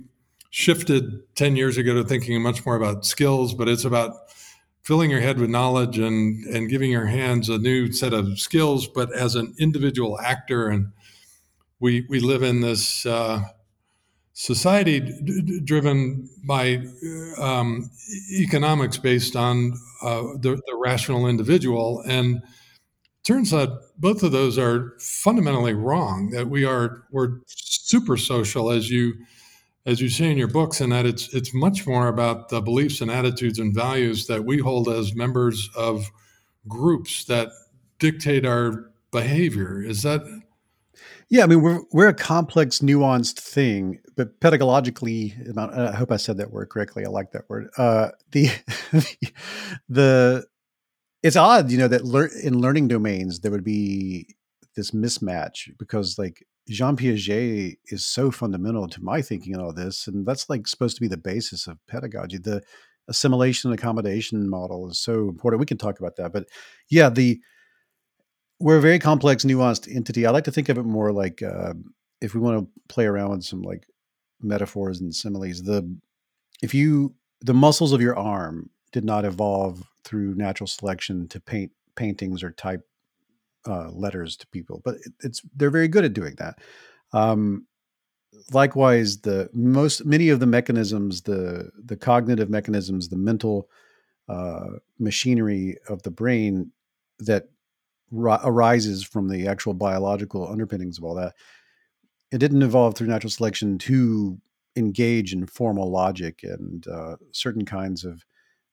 shifted 0.54 1.34
ten 1.34 1.56
years 1.56 1.76
ago 1.76 1.94
to 1.94 2.04
thinking 2.04 2.40
much 2.40 2.64
more 2.64 2.76
about 2.76 3.04
skills, 3.04 3.54
but 3.54 3.68
it's 3.68 3.84
about 3.84 4.12
filling 4.82 5.10
your 5.10 5.18
head 5.18 5.36
with 5.36 5.50
knowledge 5.50 5.98
and 5.98 6.44
and 6.44 6.70
giving 6.70 6.92
your 6.92 7.06
hands 7.06 7.48
a 7.48 7.58
new 7.58 7.90
set 7.90 8.12
of 8.12 8.38
skills, 8.38 8.86
but 8.86 9.12
as 9.12 9.34
an 9.34 9.52
individual 9.58 10.20
actor 10.20 10.68
and 10.68 10.92
we 11.80 12.06
we 12.08 12.20
live 12.20 12.44
in 12.44 12.60
this 12.60 13.04
uh, 13.04 13.42
society 14.32 15.00
d- 15.00 15.42
d- 15.42 15.60
driven 15.64 16.30
by 16.46 16.84
um, 17.36 17.90
economics 18.30 18.96
based 18.96 19.34
on 19.34 19.72
uh, 20.02 20.22
the, 20.38 20.60
the, 20.66 20.76
rational 20.76 21.26
individual. 21.26 22.00
And 22.06 22.42
turns 23.24 23.52
out 23.52 23.70
both 23.98 24.22
of 24.22 24.30
those 24.30 24.56
are 24.56 24.94
fundamentally 25.00 25.74
wrong, 25.74 26.30
that 26.30 26.48
we 26.48 26.64
are, 26.64 27.04
we're 27.10 27.40
super 27.46 28.16
social, 28.16 28.70
as 28.70 28.90
you 28.90 29.14
as 29.86 30.00
you 30.00 30.08
say 30.08 30.30
in 30.30 30.38
your 30.38 30.48
books, 30.48 30.80
and 30.80 30.92
that 30.92 31.06
it's 31.06 31.32
it's 31.34 31.52
much 31.54 31.86
more 31.86 32.08
about 32.08 32.48
the 32.48 32.60
beliefs 32.60 33.00
and 33.00 33.10
attitudes 33.10 33.58
and 33.58 33.74
values 33.74 34.26
that 34.26 34.44
we 34.44 34.58
hold 34.58 34.88
as 34.88 35.14
members 35.14 35.68
of 35.76 36.10
groups 36.66 37.24
that 37.26 37.48
dictate 37.98 38.46
our 38.46 38.90
behavior. 39.10 39.82
Is 39.82 40.02
that? 40.02 40.22
Yeah, 41.28 41.44
I 41.44 41.46
mean 41.46 41.62
we're 41.62 41.80
we're 41.92 42.08
a 42.08 42.14
complex, 42.14 42.80
nuanced 42.80 43.40
thing, 43.40 44.00
but 44.16 44.40
pedagogically, 44.40 45.58
I 45.58 45.94
hope 45.94 46.12
I 46.12 46.16
said 46.16 46.38
that 46.38 46.50
word 46.50 46.68
correctly. 46.68 47.04
I 47.04 47.08
like 47.08 47.32
that 47.32 47.48
word. 47.48 47.68
Uh, 47.76 48.10
the 48.32 48.50
the 49.88 50.46
it's 51.22 51.36
odd, 51.36 51.70
you 51.70 51.78
know, 51.78 51.88
that 51.88 52.04
lear- 52.04 52.30
in 52.42 52.60
learning 52.60 52.88
domains 52.88 53.40
there 53.40 53.50
would 53.50 53.64
be 53.64 54.34
this 54.76 54.90
mismatch 54.90 55.70
because 55.78 56.18
like 56.18 56.46
Jean 56.68 56.96
Piaget 56.96 57.76
is 57.86 58.06
so 58.06 58.30
fundamental 58.30 58.88
to 58.88 59.02
my 59.02 59.20
thinking 59.20 59.54
and 59.54 59.62
all 59.62 59.72
this, 59.72 60.06
and 60.06 60.26
that's 60.26 60.48
like 60.48 60.66
supposed 60.66 60.96
to 60.96 61.00
be 61.00 61.08
the 61.08 61.16
basis 61.16 61.66
of 61.66 61.78
pedagogy. 61.86 62.38
The 62.38 62.62
assimilation 63.08 63.70
and 63.70 63.78
accommodation 63.78 64.48
model 64.48 64.88
is 64.90 64.98
so 64.98 65.28
important. 65.28 65.60
We 65.60 65.66
can 65.66 65.76
talk 65.76 65.98
about 65.98 66.16
that, 66.16 66.32
but 66.32 66.46
yeah, 66.88 67.10
the 67.10 67.40
we're 68.60 68.78
a 68.78 68.82
very 68.82 68.98
complex, 68.98 69.44
nuanced 69.44 69.94
entity. 69.94 70.24
I 70.24 70.30
like 70.30 70.44
to 70.44 70.52
think 70.52 70.68
of 70.68 70.78
it 70.78 70.84
more 70.84 71.12
like 71.12 71.42
uh, 71.42 71.74
if 72.20 72.34
we 72.34 72.40
want 72.40 72.60
to 72.60 72.80
play 72.88 73.04
around 73.04 73.30
with 73.30 73.44
some 73.44 73.62
like 73.62 73.86
metaphors 74.40 75.00
and 75.00 75.14
similes. 75.14 75.62
The 75.62 75.94
if 76.62 76.72
you 76.72 77.14
the 77.40 77.54
muscles 77.54 77.92
of 77.92 78.00
your 78.00 78.16
arm 78.16 78.70
did 78.92 79.04
not 79.04 79.24
evolve 79.24 79.82
through 80.04 80.34
natural 80.36 80.66
selection 80.66 81.28
to 81.28 81.40
paint 81.40 81.72
paintings 81.96 82.42
or 82.42 82.52
type 82.52 82.86
uh, 83.66 83.90
letters 83.90 84.36
to 84.38 84.46
people, 84.48 84.80
but 84.84 84.96
it, 84.96 85.12
it's 85.22 85.42
they're 85.56 85.70
very 85.70 85.88
good 85.88 86.04
at 86.04 86.12
doing 86.12 86.34
that. 86.38 86.58
Um, 87.12 87.66
likewise, 88.52 89.18
the 89.18 89.48
most 89.52 90.04
many 90.04 90.28
of 90.28 90.40
the 90.40 90.46
mechanisms, 90.46 91.22
the 91.22 91.70
the 91.84 91.96
cognitive 91.96 92.50
mechanisms, 92.50 93.08
the 93.08 93.16
mental 93.16 93.68
uh, 94.28 94.78
machinery 94.98 95.76
of 95.88 96.02
the 96.02 96.10
brain 96.10 96.70
that 97.18 97.48
ri- 98.10 98.38
arises 98.42 99.04
from 99.04 99.28
the 99.28 99.46
actual 99.48 99.74
biological 99.74 100.48
underpinnings 100.48 100.98
of 100.98 101.04
all 101.04 101.14
that, 101.14 101.34
it 102.32 102.38
didn't 102.38 102.62
evolve 102.62 102.94
through 102.94 103.06
natural 103.06 103.30
selection 103.30 103.78
to 103.78 104.38
engage 104.76 105.32
in 105.32 105.46
formal 105.46 105.90
logic 105.90 106.40
and 106.42 106.86
uh, 106.88 107.16
certain 107.32 107.64
kinds 107.64 108.04
of 108.04 108.24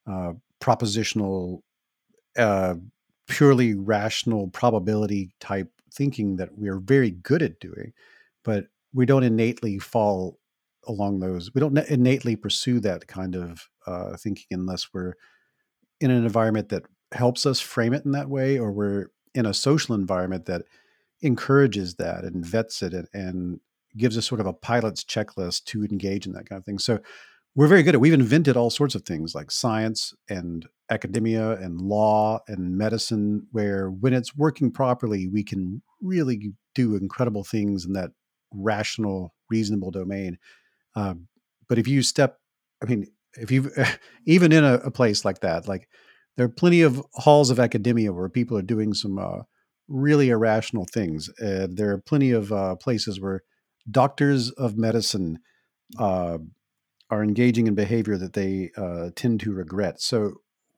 uh, 0.08 0.34
propositional 0.60 1.62
uh, 2.38 2.76
purely 3.32 3.74
rational 3.74 4.50
probability 4.50 5.32
type 5.40 5.72
thinking 5.94 6.36
that 6.36 6.50
we're 6.58 6.80
very 6.80 7.12
good 7.12 7.42
at 7.42 7.62
doing, 7.62 7.94
but 8.44 8.66
we 8.94 9.06
don't 9.06 9.24
innately 9.24 9.80
fall 9.80 10.38
along 10.86 11.22
those. 11.22 11.54
We 11.56 11.62
don't 11.62 11.78
innately 11.78 12.36
pursue 12.36 12.82
that 12.82 13.08
kind 13.08 13.38
of 13.38 13.70
uh, 13.88 14.18
thinking 14.18 14.48
unless 14.52 14.94
we're 14.94 15.14
in 16.02 16.12
an 16.12 16.26
environment 16.26 16.68
that 16.70 16.84
helps 17.14 17.46
us 17.46 17.62
frame 17.62 17.94
it 17.94 18.04
in 18.04 18.12
that 18.12 18.30
way, 18.30 18.60
or 18.60 18.70
we're 18.74 19.08
in 19.34 19.46
a 19.46 19.54
social 19.54 19.96
environment 19.96 20.46
that 20.48 20.64
encourages 21.22 21.96
that 21.96 22.26
and 22.26 22.46
vets 22.46 22.82
it 22.82 22.94
and, 22.94 23.08
and 23.14 23.60
gives 23.96 24.18
us 24.18 24.26
sort 24.26 24.42
of 24.42 24.48
a 24.48 24.54
pilot's 24.54 25.06
checklist 25.06 25.64
to 25.66 25.86
engage 25.86 26.26
in 26.26 26.34
that 26.34 26.50
kind 26.50 26.60
of 26.60 26.66
thing. 26.66 26.80
So 26.80 27.00
we're 27.56 27.68
very 27.68 27.84
good 27.84 27.96
at 27.96 28.02
we've 28.02 28.14
invented 28.14 28.56
all 28.56 28.70
sorts 28.70 28.96
of 28.96 29.04
things 29.04 29.36
like 29.36 29.52
science 29.52 30.14
and 30.30 30.68
academia 30.90 31.52
and 31.54 31.82
law 31.82 32.40
and 32.48 32.78
medicine 32.78 33.46
where 33.52 33.90
when 33.90 34.14
it's 34.14 34.36
working 34.36 34.72
properly 34.72 35.28
we 35.28 35.44
can 35.44 35.82
really 36.02 36.54
do 36.76 36.96
incredible 36.96 37.44
things 37.44 37.86
in 37.86 37.94
that 37.94 38.12
rational 38.54 39.34
reasonable 39.50 39.92
domain. 39.92 40.38
Um, 40.96 41.28
but 41.70 41.78
if 41.78 41.88
you 41.88 42.04
step 42.04 42.38
i 42.84 42.86
mean 42.86 43.08
if 43.36 43.52
you 43.52 43.72
even 44.26 44.52
in 44.52 44.64
a, 44.64 44.76
a, 44.76 44.92
place 44.92 45.24
like 45.24 45.40
that 45.40 45.68
like 45.68 45.88
there 46.36 46.46
are 46.46 46.50
plenty 46.50 46.82
of 46.82 47.02
halls 47.14 47.50
of 47.50 47.60
academia 47.60 48.12
where 48.12 48.28
people 48.30 48.58
are 48.58 48.62
doing 48.62 48.94
some 48.94 49.18
uh, 49.18 49.44
really 49.88 50.30
irrational 50.30 50.86
things 50.86 51.30
uh, 51.42 51.68
there 51.70 51.92
are 51.92 51.98
plenty 51.98 52.32
of 52.32 52.52
uh, 52.52 52.76
places 52.76 53.22
where 53.22 53.42
doctors 53.90 54.52
of 54.52 54.78
medicine 54.78 55.40
uh, 55.98 56.38
are 57.12 57.24
engaging 57.24 57.68
in 57.68 57.76
behavior 57.76 58.18
that 58.18 58.34
they 58.34 58.72
uh, 58.78 59.10
tend 59.16 59.42
to 59.42 59.52
regret. 59.52 60.02
So 60.02 60.36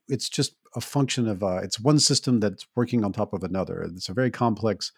it's 0.10 0.28
just 0.28 0.56
a 0.76 0.82
function 0.82 1.28
of 1.28 1.44
uh, 1.44 1.58
it's 1.64 1.80
one 1.80 2.00
system 2.00 2.40
that's 2.40 2.66
working 2.76 3.06
on 3.06 3.14
top 3.14 3.34
of 3.34 3.44
another. 3.44 3.84
It's 3.84 4.10
a 4.10 4.14
very 4.14 4.32
complex 4.32 4.92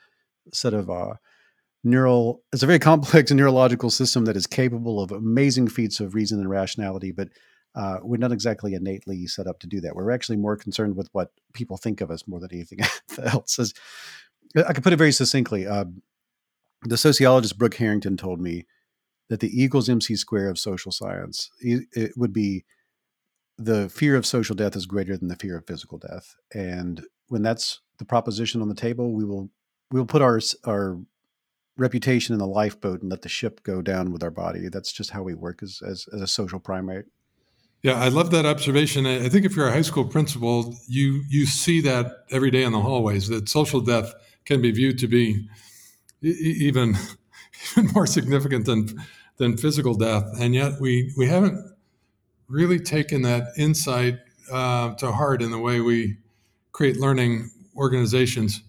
set 0.54 0.74
of 0.74 0.90
uh, 0.90 1.16
neural. 1.84 2.42
It's 2.54 2.64
a 2.64 2.68
very 2.68 2.80
complex 2.80 3.32
neurological 3.32 3.90
system 3.90 4.26
that 4.26 4.38
is 4.38 4.48
capable 4.48 5.02
of 5.02 5.12
amazing 5.12 5.68
feats 5.68 6.00
of 6.00 6.16
reason 6.16 6.40
and 6.40 6.50
rationality, 6.50 7.12
but 7.12 7.28
uh, 7.76 7.98
we're 8.02 8.18
not 8.18 8.32
exactly 8.32 8.74
innately 8.74 9.28
set 9.28 9.48
up 9.48 9.60
to 9.60 9.68
do 9.68 9.82
that. 9.82 9.96
We're 9.96 10.12
actually 10.12 10.38
more 10.38 10.56
concerned 10.56 10.96
with 10.96 11.10
what 11.12 11.32
people 11.54 11.76
think 11.76 12.00
of 12.00 12.10
us 12.10 12.26
more 12.26 12.40
than 12.40 12.50
anything 12.54 12.80
else. 13.24 13.60
As 13.60 13.74
I 14.56 14.72
could 14.72 14.84
put 14.84 14.94
it 14.94 14.98
very 14.98 15.12
succinctly, 15.12 15.68
uh, 15.68 15.86
the 16.84 16.98
sociologist 16.98 17.58
Brooke 17.58 17.76
Harrington 17.76 18.16
told 18.16 18.40
me 18.40 18.66
that 19.30 19.40
the 19.40 19.64
equals 19.64 19.90
MC 19.90 20.16
square 20.16 20.50
of 20.50 20.60
social 20.60 20.92
science 20.92 21.50
it 21.62 22.12
would 22.16 22.34
be 22.34 22.64
the 23.58 23.90
fear 23.90 24.16
of 24.16 24.26
social 24.26 24.56
death 24.56 24.76
is 24.76 24.86
greater 24.86 25.16
than 25.16 25.28
the 25.28 25.36
fear 25.36 25.58
of 25.58 25.66
physical 25.66 25.98
death. 25.98 26.36
And 26.54 27.04
when 27.28 27.42
that's 27.42 27.82
the 27.98 28.06
proposition 28.06 28.62
on 28.62 28.70
the 28.70 28.76
table, 28.76 29.14
we 29.14 29.24
will 29.24 29.50
we 29.92 30.00
will 30.00 30.08
put 30.08 30.22
our 30.22 30.40
our 30.66 31.00
reputation 31.78 32.34
in 32.34 32.40
the 32.40 32.48
lifeboat 32.48 33.02
and 33.02 33.10
let 33.10 33.22
the 33.22 33.30
ship 33.30 33.64
go 33.64 33.82
down 33.82 34.12
with 34.12 34.24
our 34.24 34.32
body. 34.32 34.70
That's 34.70 34.92
just 34.92 35.12
how 35.12 35.24
we 35.24 35.34
work 35.34 35.64
as 35.64 35.82
as, 35.86 36.06
as 36.14 36.22
a 36.22 36.28
social 36.28 36.60
primate. 36.60 37.06
Yeah, 37.82 38.00
I 38.02 38.08
love 38.08 38.32
that 38.32 38.46
observation. 38.46 39.06
I 39.06 39.30
think 39.30 39.46
if 39.46 39.56
you're 39.56 39.68
a 39.68 39.72
high 39.72 39.82
school 39.82 40.06
principal, 40.06 40.76
you 40.88 41.24
you 41.30 41.46
see 41.46 41.82
that 41.82 42.26
every 42.32 42.52
day 42.52 42.64
in 42.64 42.72
the 42.72 42.82
hallways 42.82 43.28
that 43.30 43.48
social 43.48 43.80
death 43.80 44.14
can 44.44 44.62
be 44.62 44.72
viewed 44.72 45.00
to 45.00 45.08
be 45.08 45.48
even 46.22 46.96
even 47.72 47.92
more 47.94 48.08
significant 48.08 48.66
than 48.66 49.04
than 49.38 49.58
physical 49.58 49.96
death, 49.96 50.24
and 50.40 50.56
yet 50.56 50.80
we 50.80 51.14
we 51.18 51.28
haven't 51.28 51.74
really 52.48 52.80
taken 52.80 53.24
that 53.24 53.48
insight 53.58 54.20
uh, 54.52 54.94
to 54.96 55.12
heart 55.12 55.42
in 55.42 55.52
the 55.52 55.60
way 55.60 55.82
we 55.82 56.18
create 56.72 56.98
learning 56.98 57.50
organizations. 57.76 58.62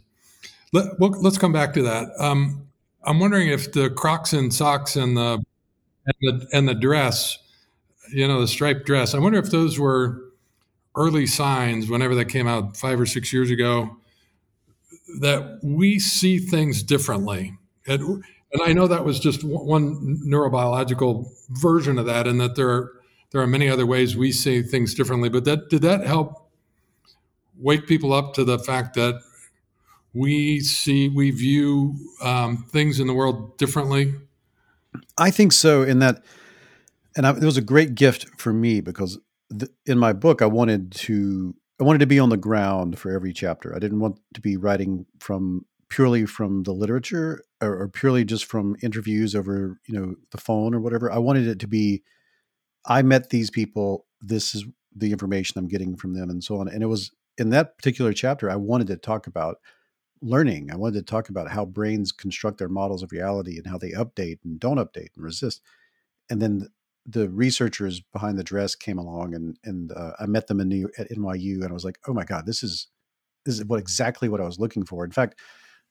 Let, 0.73 0.99
well, 0.99 1.11
let's 1.21 1.39
come 1.39 1.53
back 1.53 1.75
to 1.75 1.83
that. 1.83 2.09
Um, 2.19 2.67
I'm 3.05 3.21
wondering 3.21 3.49
if 3.49 3.73
the 3.73 3.91
Crocs 3.91 4.33
and 4.33 4.53
socks 4.53 4.97
and 4.97 5.17
the 5.17 5.45
and 6.07 6.41
the, 6.41 6.47
and 6.53 6.69
the 6.69 6.75
dress, 6.75 7.39
you 8.13 8.27
know, 8.29 8.41
the 8.41 8.49
striped 8.49 8.87
dress. 8.87 9.15
I 9.15 9.19
wonder 9.19 9.39
if 9.39 9.51
those 9.51 9.79
were 9.79 10.23
early 10.97 11.27
signs 11.27 11.89
whenever 11.89 12.15
that 12.15 12.27
came 12.27 12.47
out 12.47 12.77
five 12.77 13.01
or 13.01 13.07
six 13.07 13.33
years 13.33 13.51
ago 13.51 13.97
that 15.21 15.61
we 15.63 15.99
see 15.99 16.39
things 16.39 16.83
differently. 16.83 17.57
And 18.53 18.63
I 18.63 18.73
know 18.73 18.87
that 18.87 19.05
was 19.05 19.19
just 19.19 19.43
one 19.45 20.21
neurobiological 20.27 21.29
version 21.51 21.99
of 21.99 22.07
that, 22.07 22.27
and 22.27 22.41
that 22.41 22.57
there 22.57 22.69
are 22.69 22.93
there 23.33 23.41
are 23.41 23.47
many 23.47 23.69
other 23.69 23.87
ways 23.87 24.17
we 24.17 24.33
see 24.33 24.63
things 24.63 24.95
differently. 24.95 25.29
But 25.29 25.45
that 25.45 25.69
did 25.69 25.83
that 25.83 26.07
help 26.07 26.51
wake 27.59 27.87
people 27.87 28.13
up 28.13 28.35
to 28.35 28.45
the 28.45 28.59
fact 28.59 28.95
that 28.95 29.21
we 30.13 30.61
see 30.61 31.09
we 31.09 31.31
view 31.31 31.95
um, 32.23 32.65
things 32.71 33.01
in 33.01 33.07
the 33.07 33.15
world 33.15 33.59
differently? 33.59 34.15
I 35.19 35.31
think 35.31 35.53
so. 35.53 35.83
In 35.83 35.99
that, 35.99 36.25
and 37.17 37.27
I, 37.27 37.31
it 37.31 37.43
was 37.43 37.57
a 37.57 37.63
great 37.63 37.95
gift 37.95 38.27
for 38.39 38.53
me 38.53 38.81
because 38.81 39.19
th- 39.51 39.71
in 39.85 39.99
my 39.99 40.13
book 40.13 40.41
I 40.41 40.47
wanted 40.47 40.93
to 40.93 41.55
I 41.81 41.85
wanted 41.85 41.99
to 41.99 42.07
be 42.07 42.19
on 42.19 42.31
the 42.31 42.37
ground 42.39 42.99
for 42.99 43.11
every 43.11 43.33
chapter. 43.33 43.75
I 43.75 43.79
didn't 43.79 44.01
want 44.01 44.19
to 44.35 44.41
be 44.41 44.57
writing 44.57 45.05
from 45.21 45.67
purely 45.89 46.27
from 46.27 46.65
the 46.65 46.73
literature 46.73 47.43
or, 47.63 47.83
or, 47.83 47.89
purely 47.89 48.25
just 48.25 48.45
from 48.45 48.77
interviews 48.83 49.35
over 49.35 49.79
you 49.87 49.99
know 49.99 50.15
the 50.31 50.39
phone 50.39 50.75
or 50.75 50.81
whatever 50.81 51.11
i 51.11 51.19
wanted 51.19 51.47
it 51.47 51.59
to 51.59 51.69
be 51.69 52.03
i 52.87 53.03
met 53.03 53.31
these 53.31 53.51
people 53.51 54.07
this 54.21 54.55
is 54.55 54.65
the 54.95 55.13
information 55.13 55.59
i'm 55.59 55.69
getting 55.69 55.97
from 55.97 56.15
them 56.15 56.29
and 56.29 56.43
so 56.43 56.59
on 56.59 56.69
and 56.69 56.83
it 56.83 56.87
was 56.87 57.13
in 57.39 57.51
that 57.51 57.77
particular 57.79 58.13
chapter 58.13 58.51
i 58.51 58.57
wanted 58.57 58.87
to 58.87 58.97
talk 58.97 59.27
about 59.27 59.59
learning 60.23 60.71
i 60.73 60.77
wanted 60.77 60.95
to 60.95 61.11
talk 61.11 61.29
about 61.29 61.51
how 61.51 61.65
brains 61.65 62.11
construct 62.11 62.59
their 62.59 62.69
models 62.69 63.03
of 63.03 63.13
reality 63.13 63.57
and 63.57 63.67
how 63.67 63.79
they 63.79 63.91
update 63.91 64.39
and 64.45 64.59
don't 64.59 64.79
update 64.79 65.11
and 65.15 65.25
resist 65.25 65.63
and 66.31 66.43
then 66.43 66.69
the 67.09 67.29
researchers 67.29 68.01
behind 68.01 68.37
the 68.37 68.43
dress 68.43 68.75
came 68.75 68.99
along 68.99 69.35
and 69.35 69.57
and 69.63 69.93
uh, 69.93 70.13
i 70.19 70.27
met 70.27 70.49
them 70.49 70.61
in 70.61 70.69
New, 70.69 70.91
at 70.99 71.11
nyu 71.11 71.63
and 71.63 71.69
i 71.69 71.73
was 71.73 71.85
like 71.85 71.99
oh 72.09 72.13
my 72.13 72.25
god 72.25 72.45
this 72.45 72.65
is 72.65 72.89
this 73.45 73.57
is 73.57 73.65
what 73.67 73.79
exactly 73.79 74.29
what 74.29 74.41
i 74.41 74.45
was 74.45 74.59
looking 74.59 74.85
for. 74.85 75.05
In 75.05 75.13
fact 75.13 75.37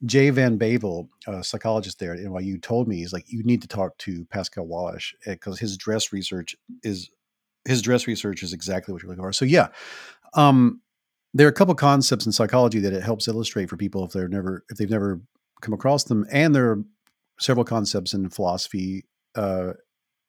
Jay 0.03 0.29
Van 0.29 0.59
Bavel, 0.59 1.07
a 1.27 1.43
psychologist 1.43 1.99
there 1.99 2.13
at 2.13 2.19
NYU, 2.19 2.61
told 2.61 2.87
me 2.87 2.97
he's 2.97 3.13
like, 3.13 3.25
you 3.27 3.43
need 3.43 3.61
to 3.61 3.67
talk 3.67 3.97
to 3.99 4.25
Pascal 4.25 4.67
because 5.25 5.57
eh, 5.57 5.61
his 5.61 5.77
dress 5.77 6.11
research 6.11 6.55
is 6.83 7.09
his 7.63 7.81
dress 7.81 8.05
research 8.05 8.43
is 8.43 8.53
exactly 8.53 8.91
what 8.91 9.01
you're 9.01 9.09
looking 9.09 9.23
for. 9.23 9.33
So 9.33 9.45
yeah, 9.45 9.69
um, 10.35 10.81
there 11.33 11.47
are 11.47 11.49
a 11.49 11.53
couple 11.53 11.73
concepts 11.75 12.25
in 12.25 12.31
psychology 12.31 12.79
that 12.79 12.93
it 12.93 13.03
helps 13.03 13.27
illustrate 13.27 13.69
for 13.69 13.77
people 13.77 14.03
if 14.05 14.11
they're 14.11 14.27
never 14.27 14.63
if 14.69 14.77
they've 14.77 14.89
never 14.89 15.21
come 15.61 15.73
across 15.73 16.03
them, 16.03 16.25
and 16.31 16.53
there 16.53 16.71
are 16.71 16.83
several 17.39 17.65
concepts 17.65 18.13
in 18.13 18.29
philosophy 18.29 19.05
uh, 19.35 19.73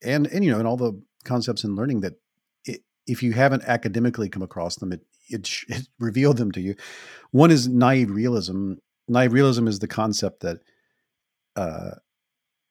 and 0.03 0.27
and 0.29 0.45
you 0.45 0.51
know, 0.51 0.59
and 0.59 0.69
all 0.69 0.77
the 0.77 1.01
concepts 1.25 1.65
in 1.65 1.75
learning 1.75 2.01
that 2.01 2.15
if 3.07 3.23
you 3.23 3.33
haven't 3.33 3.63
academically 3.65 4.29
come 4.29 4.43
across 4.43 4.77
them, 4.77 4.93
it, 4.93 5.03
it 5.29 5.49
it 5.69 5.89
revealed 5.99 6.37
them 6.37 6.53
to 6.53 6.61
you. 6.61 6.75
One 7.31 7.51
is 7.51 7.69
naive 7.69 8.11
realism. 8.11 8.75
Naive 9.09 9.33
realism 9.33 9.69
is 9.69 9.79
the 9.79 9.89
concept 9.89 10.41
that 10.41 10.59
uh, 11.55 11.93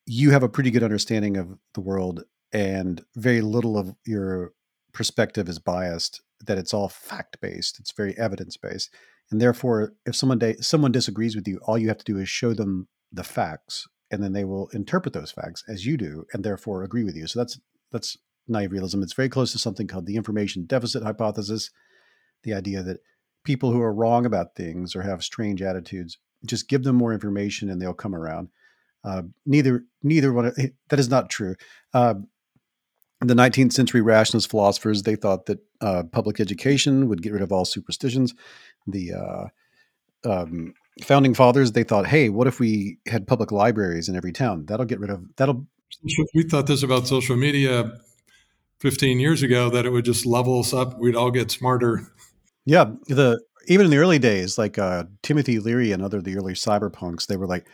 you 0.05 0.31
have 0.31 0.43
a 0.43 0.49
pretty 0.49 0.71
good 0.71 0.83
understanding 0.83 1.37
of 1.37 1.57
the 1.73 1.81
world, 1.81 2.23
and 2.51 3.03
very 3.15 3.41
little 3.41 3.77
of 3.77 3.95
your 4.05 4.51
perspective 4.93 5.49
is 5.49 5.59
biased. 5.59 6.21
That 6.45 6.57
it's 6.57 6.73
all 6.73 6.89
fact 6.89 7.39
based. 7.41 7.79
It's 7.79 7.93
very 7.93 8.17
evidence 8.17 8.57
based, 8.57 8.93
and 9.31 9.41
therefore, 9.41 9.93
if 10.05 10.15
someone 10.15 10.61
someone 10.61 10.91
disagrees 10.91 11.35
with 11.35 11.47
you, 11.47 11.59
all 11.63 11.77
you 11.77 11.87
have 11.87 11.97
to 11.97 12.05
do 12.05 12.19
is 12.19 12.29
show 12.29 12.53
them 12.53 12.87
the 13.11 13.23
facts 13.23 13.87
and 14.11 14.21
then 14.21 14.33
they 14.33 14.43
will 14.45 14.67
interpret 14.69 15.13
those 15.13 15.31
facts 15.31 15.63
as 15.67 15.85
you 15.85 15.97
do 15.97 16.25
and 16.33 16.43
therefore 16.43 16.83
agree 16.83 17.03
with 17.03 17.15
you 17.15 17.27
so 17.27 17.39
that's 17.39 17.59
that's 17.91 18.17
naive 18.47 18.71
realism 18.71 19.01
it's 19.01 19.13
very 19.13 19.29
close 19.29 19.51
to 19.51 19.57
something 19.57 19.87
called 19.87 20.05
the 20.05 20.15
information 20.15 20.65
deficit 20.65 21.03
hypothesis 21.03 21.71
the 22.43 22.53
idea 22.53 22.83
that 22.83 22.99
people 23.43 23.71
who 23.71 23.81
are 23.81 23.93
wrong 23.93 24.25
about 24.25 24.55
things 24.55 24.95
or 24.95 25.01
have 25.01 25.23
strange 25.23 25.61
attitudes 25.61 26.17
just 26.45 26.67
give 26.67 26.83
them 26.83 26.95
more 26.95 27.13
information 27.13 27.69
and 27.69 27.81
they'll 27.81 27.93
come 27.93 28.15
around. 28.15 28.49
Uh, 29.03 29.23
neither 29.45 29.85
neither 30.03 30.33
one 30.33 30.51
that 30.89 30.99
is 30.99 31.09
not 31.09 31.29
true. 31.29 31.55
Uh, 31.93 32.15
the 33.21 33.33
19th 33.33 33.71
century 33.71 34.01
rationalist 34.01 34.49
philosophers 34.49 35.03
they 35.03 35.15
thought 35.15 35.45
that 35.45 35.59
uh, 35.81 36.03
public 36.11 36.39
education 36.39 37.07
would 37.07 37.21
get 37.21 37.33
rid 37.33 37.41
of 37.41 37.51
all 37.51 37.65
superstitions. 37.65 38.33
The 38.87 39.13
uh, 39.13 40.29
um, 40.29 40.73
founding 41.03 41.33
fathers 41.33 41.73
they 41.73 41.83
thought 41.83 42.07
hey 42.07 42.29
what 42.29 42.47
if 42.47 42.59
we 42.59 42.97
had 43.07 43.27
public 43.27 43.51
libraries 43.51 44.09
in 44.09 44.15
every 44.15 44.31
town? 44.31 44.65
That'll 44.65 44.85
get 44.85 44.99
rid 44.99 45.11
of 45.11 45.23
that'll 45.37 45.65
we 46.33 46.43
thought 46.43 46.67
this 46.67 46.83
about 46.83 47.07
social 47.07 47.37
media 47.37 47.99
15 48.79 49.19
years 49.19 49.43
ago 49.43 49.69
that 49.69 49.85
it 49.85 49.91
would 49.91 50.05
just 50.05 50.25
level 50.25 50.59
us 50.59 50.73
up 50.73 50.97
we'd 50.99 51.15
all 51.15 51.31
get 51.31 51.51
smarter. 51.51 52.07
Yeah 52.65 52.85
the 53.07 53.39
even 53.67 53.85
in 53.85 53.91
the 53.91 53.97
early 53.97 54.19
days 54.19 54.57
like 54.57 54.77
uh, 54.77 55.03
timothy 55.21 55.59
leary 55.59 55.91
and 55.91 56.01
other 56.03 56.21
the 56.21 56.37
early 56.37 56.53
cyberpunks 56.53 57.27
they 57.27 57.37
were 57.37 57.47
like 57.47 57.67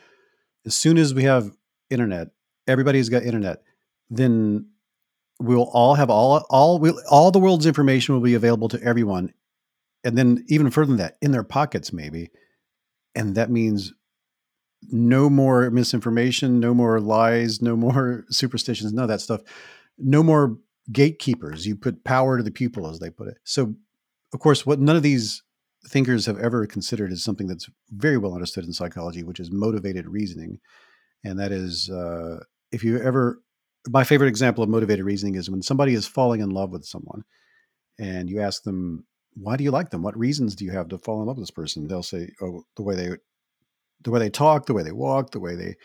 as 0.65 0.75
soon 0.75 0.97
as 0.97 1.13
we 1.13 1.23
have 1.23 1.51
internet 1.89 2.29
everybody's 2.67 3.09
got 3.09 3.23
internet 3.23 3.63
then 4.09 4.67
we'll 5.39 5.69
all 5.73 5.95
have 5.95 6.09
all 6.09 6.45
all 6.49 6.79
we'll, 6.79 6.99
all 7.09 7.31
the 7.31 7.39
world's 7.39 7.65
information 7.65 8.13
will 8.13 8.21
be 8.21 8.35
available 8.35 8.67
to 8.67 8.81
everyone 8.83 9.33
and 10.03 10.17
then 10.17 10.43
even 10.47 10.69
further 10.69 10.87
than 10.87 10.97
that 10.97 11.17
in 11.21 11.31
their 11.31 11.43
pockets 11.43 11.91
maybe 11.91 12.29
and 13.15 13.35
that 13.35 13.49
means 13.49 13.93
no 14.89 15.29
more 15.29 15.69
misinformation, 15.69 16.59
no 16.59 16.73
more 16.73 16.99
lies, 16.99 17.61
no 17.61 17.75
more 17.75 18.25
superstitions, 18.29 18.93
none 18.93 19.03
of 19.03 19.09
that 19.09 19.21
stuff. 19.21 19.41
No 19.97 20.23
more 20.23 20.57
gatekeepers. 20.91 21.65
You 21.67 21.75
put 21.75 22.03
power 22.03 22.37
to 22.37 22.43
the 22.43 22.51
people, 22.51 22.89
as 22.89 22.99
they 22.99 23.09
put 23.09 23.27
it. 23.27 23.37
So, 23.43 23.75
of 24.33 24.39
course, 24.39 24.65
what 24.65 24.79
none 24.79 24.95
of 24.95 25.03
these 25.03 25.43
thinkers 25.85 26.25
have 26.25 26.39
ever 26.39 26.65
considered 26.65 27.11
is 27.11 27.23
something 27.23 27.47
that's 27.47 27.69
very 27.89 28.17
well 28.17 28.33
understood 28.33 28.65
in 28.65 28.73
psychology, 28.73 29.23
which 29.23 29.39
is 29.39 29.51
motivated 29.51 30.07
reasoning. 30.07 30.59
And 31.23 31.39
that 31.39 31.51
is, 31.51 31.89
uh, 31.89 32.39
if 32.71 32.83
you 32.83 32.99
ever, 32.99 33.41
my 33.89 34.03
favorite 34.03 34.27
example 34.27 34.63
of 34.63 34.69
motivated 34.69 35.05
reasoning 35.05 35.35
is 35.35 35.49
when 35.49 35.61
somebody 35.61 35.93
is 35.93 36.07
falling 36.07 36.41
in 36.41 36.51
love 36.51 36.71
with 36.71 36.85
someone 36.85 37.23
and 37.99 38.29
you 38.29 38.41
ask 38.41 38.63
them, 38.63 39.05
why 39.33 39.55
do 39.55 39.63
you 39.63 39.71
like 39.71 39.89
them? 39.89 40.03
What 40.03 40.17
reasons 40.17 40.55
do 40.55 40.65
you 40.65 40.71
have 40.71 40.89
to 40.89 40.97
fall 40.97 41.21
in 41.21 41.27
love 41.27 41.37
with 41.37 41.43
this 41.43 41.51
person? 41.51 41.87
They'll 41.87 42.03
say, 42.03 42.29
oh, 42.41 42.63
the 42.75 42.83
way 42.83 42.95
they, 42.95 43.09
the 44.03 44.11
way 44.11 44.19
they 44.19 44.29
talk, 44.29 44.65
the 44.65 44.73
way 44.73 44.83
they 44.83 44.91
walk, 44.91 45.31
the 45.31 45.39
way 45.39 45.55
they, 45.55 45.75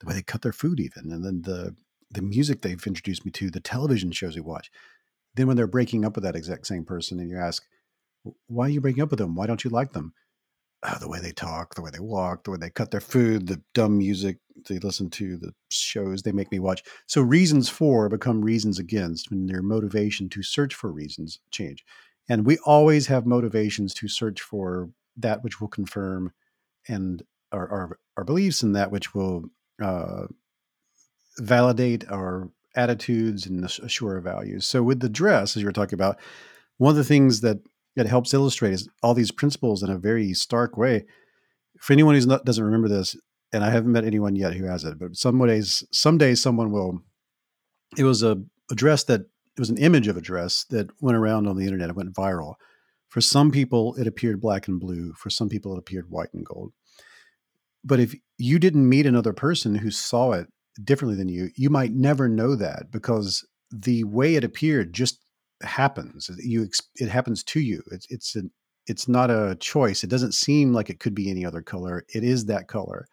the 0.00 0.06
way 0.06 0.14
they 0.14 0.22
cut 0.22 0.42
their 0.42 0.52
food, 0.52 0.78
even, 0.78 1.10
and 1.10 1.24
then 1.24 1.42
the 1.42 1.74
the 2.10 2.22
music 2.22 2.62
they've 2.62 2.86
introduced 2.86 3.24
me 3.24 3.32
to, 3.32 3.50
the 3.50 3.60
television 3.60 4.12
shows 4.12 4.36
we 4.36 4.40
watch. 4.40 4.70
Then 5.34 5.46
when 5.46 5.56
they're 5.56 5.66
breaking 5.66 6.04
up 6.04 6.14
with 6.14 6.24
that 6.24 6.36
exact 6.36 6.66
same 6.66 6.84
person, 6.84 7.18
and 7.18 7.28
you 7.28 7.36
ask, 7.36 7.64
why 8.46 8.66
are 8.66 8.70
you 8.70 8.80
breaking 8.80 9.02
up 9.02 9.10
with 9.10 9.18
them? 9.18 9.34
Why 9.34 9.46
don't 9.46 9.64
you 9.64 9.70
like 9.70 9.92
them? 9.92 10.12
Oh, 10.82 10.96
the 11.00 11.08
way 11.08 11.20
they 11.20 11.32
talk, 11.32 11.74
the 11.74 11.82
way 11.82 11.90
they 11.90 12.00
walk, 12.00 12.44
the 12.44 12.50
way 12.50 12.58
they 12.60 12.70
cut 12.70 12.90
their 12.90 13.00
food, 13.00 13.46
the 13.46 13.62
dumb 13.74 13.98
music 13.98 14.38
they 14.68 14.78
listen 14.78 15.10
to, 15.10 15.36
the 15.36 15.52
shows 15.68 16.22
they 16.22 16.32
make 16.32 16.52
me 16.52 16.58
watch. 16.58 16.82
So 17.06 17.22
reasons 17.22 17.68
for 17.68 18.08
become 18.08 18.42
reasons 18.42 18.78
against 18.78 19.30
when 19.30 19.46
their 19.46 19.62
motivation 19.62 20.28
to 20.30 20.42
search 20.42 20.74
for 20.74 20.92
reasons 20.92 21.40
change. 21.50 21.84
And 22.28 22.44
we 22.44 22.58
always 22.64 23.06
have 23.06 23.26
motivations 23.26 23.94
to 23.94 24.08
search 24.08 24.40
for 24.40 24.90
that 25.16 25.42
which 25.42 25.60
will 25.60 25.68
confirm 25.68 26.32
and 26.88 27.22
our, 27.52 27.68
our, 27.68 27.98
our 28.16 28.24
beliefs 28.24 28.62
and 28.62 28.76
that 28.76 28.90
which 28.90 29.14
will 29.14 29.44
uh, 29.82 30.26
validate 31.38 32.08
our 32.10 32.50
attitudes 32.74 33.46
and 33.46 33.64
assure 33.64 34.14
our 34.14 34.20
values. 34.20 34.66
So 34.66 34.82
with 34.82 35.00
the 35.00 35.08
dress, 35.08 35.56
as 35.56 35.62
you 35.62 35.66
were 35.66 35.72
talking 35.72 35.94
about, 35.94 36.18
one 36.78 36.90
of 36.90 36.96
the 36.96 37.04
things 37.04 37.40
that 37.40 37.58
it 37.96 38.06
helps 38.06 38.34
illustrate 38.34 38.86
all 39.02 39.14
these 39.14 39.30
principles 39.30 39.82
in 39.82 39.90
a 39.90 39.98
very 39.98 40.34
stark 40.34 40.76
way. 40.76 41.06
For 41.80 41.92
anyone 41.92 42.14
who 42.14 42.38
doesn't 42.44 42.64
remember 42.64 42.88
this, 42.88 43.16
and 43.52 43.64
I 43.64 43.70
haven't 43.70 43.92
met 43.92 44.04
anyone 44.04 44.36
yet 44.36 44.54
who 44.54 44.66
has 44.66 44.84
it, 44.84 44.98
but 44.98 45.16
some 45.16 45.44
days, 45.46 45.84
someday 45.92 46.34
someone 46.34 46.70
will. 46.70 47.02
It 47.96 48.04
was 48.04 48.22
a, 48.22 48.42
a 48.70 48.74
dress 48.74 49.04
that 49.04 49.20
it 49.20 49.60
was 49.60 49.70
an 49.70 49.78
image 49.78 50.08
of 50.08 50.16
a 50.16 50.22
dress 50.22 50.64
that 50.70 50.90
went 51.00 51.16
around 51.16 51.46
on 51.46 51.56
the 51.56 51.64
internet. 51.64 51.88
It 51.88 51.96
went 51.96 52.14
viral. 52.14 52.54
For 53.08 53.20
some 53.20 53.50
people, 53.50 53.94
it 53.94 54.06
appeared 54.06 54.40
black 54.40 54.68
and 54.68 54.78
blue. 54.78 55.14
For 55.14 55.30
some 55.30 55.48
people, 55.48 55.74
it 55.74 55.78
appeared 55.78 56.10
white 56.10 56.34
and 56.34 56.44
gold. 56.44 56.72
But 57.82 58.00
if 58.00 58.14
you 58.36 58.58
didn't 58.58 58.88
meet 58.88 59.06
another 59.06 59.32
person 59.32 59.76
who 59.76 59.90
saw 59.90 60.32
it 60.32 60.48
differently 60.82 61.16
than 61.16 61.28
you, 61.28 61.50
you 61.54 61.70
might 61.70 61.92
never 61.92 62.28
know 62.28 62.54
that 62.56 62.90
because 62.90 63.46
the 63.70 64.04
way 64.04 64.34
it 64.34 64.44
appeared 64.44 64.92
just 64.92 65.20
happens. 65.62 66.30
You 66.38 66.68
it 66.96 67.08
happens 67.08 67.42
to 67.44 67.60
you. 67.60 67.82
It's 67.90 68.06
it's 68.10 68.36
a, 68.36 68.42
it's 68.86 69.08
not 69.08 69.30
a 69.30 69.56
choice. 69.60 70.04
It 70.04 70.10
doesn't 70.10 70.32
seem 70.32 70.72
like 70.72 70.90
it 70.90 71.00
could 71.00 71.14
be 71.14 71.30
any 71.30 71.44
other 71.44 71.62
color. 71.62 72.04
It 72.14 72.24
is 72.24 72.46
that 72.46 72.68
color. 72.68 73.06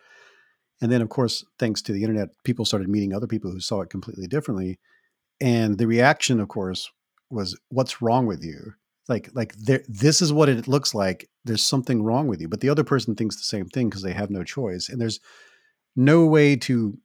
And 0.81 0.91
then, 0.91 1.01
of 1.01 1.09
course, 1.09 1.45
thanks 1.59 1.81
to 1.83 1.93
the 1.93 2.03
internet, 2.03 2.29
people 2.43 2.65
started 2.65 2.89
meeting 2.89 3.13
other 3.13 3.27
people 3.27 3.51
who 3.51 3.59
saw 3.59 3.81
it 3.81 3.89
completely 3.89 4.27
differently 4.27 4.79
and 5.43 5.77
the 5.77 5.87
reaction 5.87 6.39
of 6.39 6.47
course 6.47 6.89
was 7.29 7.59
what's 7.69 8.01
wrong 8.01 8.25
with 8.25 8.43
you 8.43 8.73
like 9.09 9.29
like 9.33 9.53
there, 9.55 9.83
this 9.87 10.21
is 10.21 10.31
what 10.31 10.49
it 10.49 10.67
looks 10.67 10.95
like 10.95 11.29
there's 11.43 11.61
something 11.61 12.01
wrong 12.01 12.27
with 12.27 12.41
you 12.41 12.47
but 12.47 12.61
the 12.61 12.69
other 12.69 12.83
person 12.83 13.15
thinks 13.15 13.35
the 13.35 13.43
same 13.43 13.67
thing 13.67 13.89
because 13.89 14.01
they 14.01 14.13
have 14.13 14.29
no 14.29 14.43
choice 14.43 14.89
and 14.89 14.99
there's 14.99 15.19
no 15.95 16.25
way 16.25 16.55
to 16.55 16.97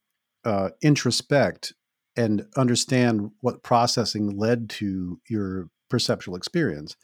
uh, 0.44 0.70
introspect 0.82 1.72
and 2.18 2.44
understand 2.56 3.30
what 3.40 3.62
processing 3.62 4.36
led 4.36 4.68
to 4.68 5.18
your 5.28 5.68
perceptual 5.88 6.36
experience 6.36 6.96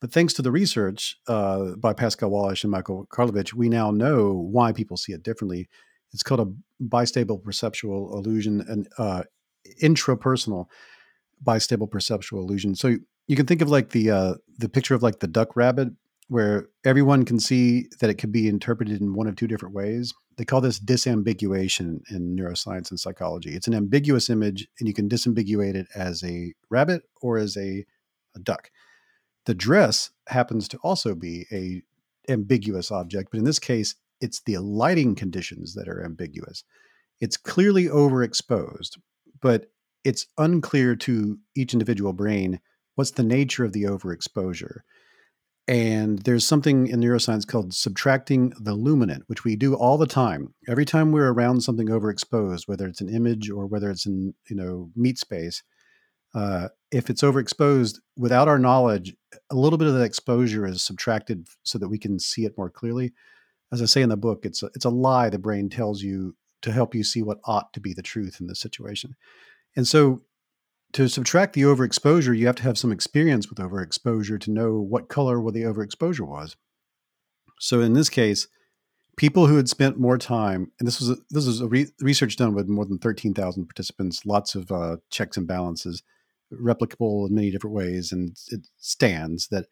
but 0.00 0.10
thanks 0.10 0.32
to 0.32 0.42
the 0.42 0.50
research 0.50 1.16
uh, 1.28 1.76
by 1.76 1.92
pascal 1.92 2.30
wallisch 2.30 2.64
and 2.64 2.72
michael 2.72 3.06
karlovich 3.12 3.52
we 3.52 3.68
now 3.68 3.90
know 3.90 4.32
why 4.32 4.72
people 4.72 4.96
see 4.96 5.12
it 5.12 5.22
differently 5.22 5.68
it's 6.12 6.22
called 6.22 6.40
a 6.40 6.84
bistable 6.84 7.42
perceptual 7.42 8.16
illusion 8.16 8.64
and 8.68 8.88
uh, 8.98 9.22
intrapersonal 9.80 10.66
bistable 11.44 11.90
perceptual 11.90 12.40
illusion. 12.40 12.74
So 12.74 12.96
you 13.26 13.36
can 13.36 13.46
think 13.46 13.62
of 13.62 13.70
like 13.70 13.90
the 13.90 14.10
uh, 14.10 14.34
the 14.58 14.68
picture 14.68 14.94
of 14.94 15.02
like 15.02 15.20
the 15.20 15.26
duck 15.26 15.56
rabbit, 15.56 15.88
where 16.28 16.68
everyone 16.84 17.24
can 17.24 17.40
see 17.40 17.88
that 18.00 18.10
it 18.10 18.18
can 18.18 18.30
be 18.30 18.48
interpreted 18.48 19.00
in 19.00 19.14
one 19.14 19.26
of 19.26 19.36
two 19.36 19.46
different 19.46 19.74
ways. 19.74 20.12
They 20.36 20.44
call 20.44 20.60
this 20.60 20.80
disambiguation 20.80 22.00
in 22.10 22.36
neuroscience 22.36 22.90
and 22.90 22.98
psychology. 22.98 23.54
It's 23.54 23.66
an 23.66 23.74
ambiguous 23.74 24.30
image, 24.30 24.66
and 24.78 24.88
you 24.88 24.94
can 24.94 25.08
disambiguate 25.08 25.74
it 25.74 25.86
as 25.94 26.22
a 26.24 26.54
rabbit 26.70 27.02
or 27.20 27.38
as 27.38 27.56
a, 27.56 27.84
a 28.34 28.38
duck. 28.40 28.70
The 29.46 29.54
dress 29.54 30.10
happens 30.28 30.68
to 30.68 30.78
also 30.78 31.14
be 31.14 31.46
a 31.52 31.82
ambiguous 32.30 32.90
object, 32.90 33.30
but 33.30 33.38
in 33.38 33.44
this 33.44 33.58
case, 33.58 33.96
it's 34.20 34.40
the 34.40 34.58
lighting 34.58 35.14
conditions 35.14 35.74
that 35.74 35.88
are 35.88 36.04
ambiguous. 36.04 36.64
It's 37.20 37.36
clearly 37.36 37.86
overexposed, 37.86 38.98
but 39.40 39.66
it's 40.04 40.26
unclear 40.38 40.96
to 40.96 41.38
each 41.56 41.72
individual 41.72 42.12
brain 42.12 42.60
what's 42.94 43.12
the 43.12 43.22
nature 43.22 43.64
of 43.64 43.72
the 43.72 43.84
overexposure. 43.84 44.80
And 45.72 46.18
there's 46.18 46.46
something 46.46 46.86
in 46.86 47.00
neuroscience 47.00 47.46
called 47.46 47.72
subtracting 47.72 48.52
the 48.60 48.72
illuminant, 48.72 49.22
which 49.26 49.42
we 49.42 49.56
do 49.56 49.72
all 49.72 49.96
the 49.96 50.06
time. 50.06 50.52
Every 50.68 50.84
time 50.84 51.12
we're 51.12 51.32
around 51.32 51.62
something 51.62 51.88
overexposed, 51.88 52.68
whether 52.68 52.86
it's 52.86 53.00
an 53.00 53.08
image 53.08 53.48
or 53.48 53.64
whether 53.64 53.90
it's 53.90 54.04
in 54.04 54.34
you 54.50 54.56
know 54.56 54.90
meat 54.94 55.18
space, 55.18 55.62
uh, 56.34 56.68
if 56.90 57.08
it's 57.08 57.22
overexposed 57.22 58.00
without 58.18 58.48
our 58.48 58.58
knowledge, 58.58 59.16
a 59.50 59.54
little 59.54 59.78
bit 59.78 59.88
of 59.88 59.94
that 59.94 60.04
exposure 60.04 60.66
is 60.66 60.82
subtracted 60.82 61.48
so 61.62 61.78
that 61.78 61.88
we 61.88 61.96
can 61.96 62.18
see 62.18 62.44
it 62.44 62.58
more 62.58 62.68
clearly. 62.68 63.14
As 63.72 63.80
I 63.80 63.86
say 63.86 64.02
in 64.02 64.10
the 64.10 64.16
book, 64.18 64.44
it's 64.44 64.62
a, 64.62 64.66
it's 64.74 64.84
a 64.84 64.90
lie 64.90 65.30
the 65.30 65.38
brain 65.38 65.70
tells 65.70 66.02
you 66.02 66.36
to 66.60 66.70
help 66.70 66.94
you 66.94 67.02
see 67.02 67.22
what 67.22 67.40
ought 67.46 67.72
to 67.72 67.80
be 67.80 67.94
the 67.94 68.02
truth 68.02 68.42
in 68.42 68.46
this 68.46 68.60
situation. 68.60 69.16
And 69.74 69.88
so 69.88 70.20
to 70.92 71.08
subtract 71.08 71.54
the 71.54 71.62
overexposure, 71.62 72.36
you 72.36 72.46
have 72.46 72.56
to 72.56 72.62
have 72.64 72.78
some 72.78 72.92
experience 72.92 73.48
with 73.48 73.58
overexposure 73.58 74.40
to 74.40 74.50
know 74.50 74.80
what 74.80 75.08
color 75.08 75.40
what 75.40 75.54
the 75.54 75.62
overexposure 75.62 76.26
was. 76.26 76.56
So 77.60 77.80
in 77.80 77.94
this 77.94 78.08
case, 78.08 78.48
people 79.16 79.46
who 79.46 79.56
had 79.56 79.68
spent 79.68 79.98
more 79.98 80.18
time, 80.18 80.72
and 80.78 80.86
this 80.86 81.00
was 81.00 81.10
a, 81.10 81.16
this 81.30 81.46
was 81.46 81.60
a 81.60 81.68
re- 81.68 81.92
research 82.00 82.36
done 82.36 82.54
with 82.54 82.68
more 82.68 82.84
than 82.84 82.98
thirteen 82.98 83.34
thousand 83.34 83.66
participants, 83.66 84.26
lots 84.26 84.54
of 84.54 84.70
uh, 84.70 84.96
checks 85.10 85.36
and 85.36 85.46
balances, 85.46 86.02
replicable 86.52 87.28
in 87.28 87.34
many 87.34 87.50
different 87.50 87.76
ways, 87.76 88.12
and 88.12 88.36
it 88.48 88.66
stands 88.78 89.48
that 89.48 89.66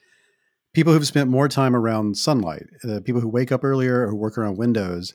people 0.73 0.93
who've 0.93 1.07
spent 1.07 1.29
more 1.29 1.49
time 1.49 1.75
around 1.75 2.17
sunlight, 2.17 2.67
uh, 2.89 3.01
people 3.05 3.21
who 3.21 3.29
wake 3.29 3.51
up 3.51 3.65
earlier 3.65 4.07
or 4.07 4.15
work 4.15 4.39
around 4.39 4.57
windows, 4.57 5.15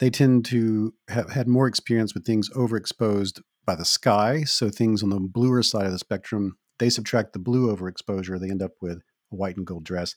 they 0.00 0.10
tend 0.10 0.46
to 0.46 0.94
have 1.08 1.30
had 1.30 1.46
more 1.46 1.66
experience 1.66 2.14
with 2.14 2.24
things 2.24 2.50
overexposed 2.50 3.40
by 3.66 3.74
the 3.76 3.84
sky. 3.84 4.42
So 4.44 4.70
things 4.70 5.02
on 5.02 5.10
the 5.10 5.20
bluer 5.20 5.62
side 5.62 5.86
of 5.86 5.92
the 5.92 5.98
spectrum, 5.98 6.56
they 6.78 6.88
subtract 6.88 7.34
the 7.34 7.38
blue 7.38 7.74
overexposure, 7.74 8.40
they 8.40 8.50
end 8.50 8.62
up 8.62 8.72
with 8.80 8.98
a 9.30 9.36
white 9.36 9.56
and 9.56 9.66
gold 9.66 9.84
dress. 9.84 10.16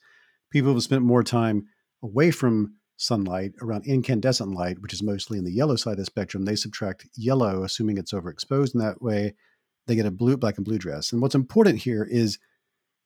People 0.51 0.69
who 0.69 0.75
have 0.75 0.83
spent 0.83 1.03
more 1.03 1.23
time 1.23 1.67
away 2.01 2.31
from 2.31 2.75
sunlight 2.95 3.51
around 3.61 3.85
incandescent 3.85 4.51
light, 4.51 4.79
which 4.79 4.93
is 4.93 5.03
mostly 5.03 5.37
in 5.37 5.43
the 5.43 5.51
yellow 5.51 5.75
side 5.75 5.93
of 5.93 5.97
the 5.97 6.05
spectrum, 6.05 6.45
they 6.45 6.55
subtract 6.55 7.07
yellow, 7.17 7.63
assuming 7.63 7.97
it's 7.97 8.13
overexposed 8.13 8.73
in 8.73 8.79
that 8.79 9.01
way. 9.01 9.35
They 9.87 9.95
get 9.95 10.05
a 10.05 10.11
blue, 10.11 10.37
black, 10.37 10.55
and 10.57 10.63
blue 10.63 10.77
dress. 10.77 11.11
And 11.11 11.21
what's 11.21 11.35
important 11.35 11.79
here 11.79 12.07
is 12.09 12.39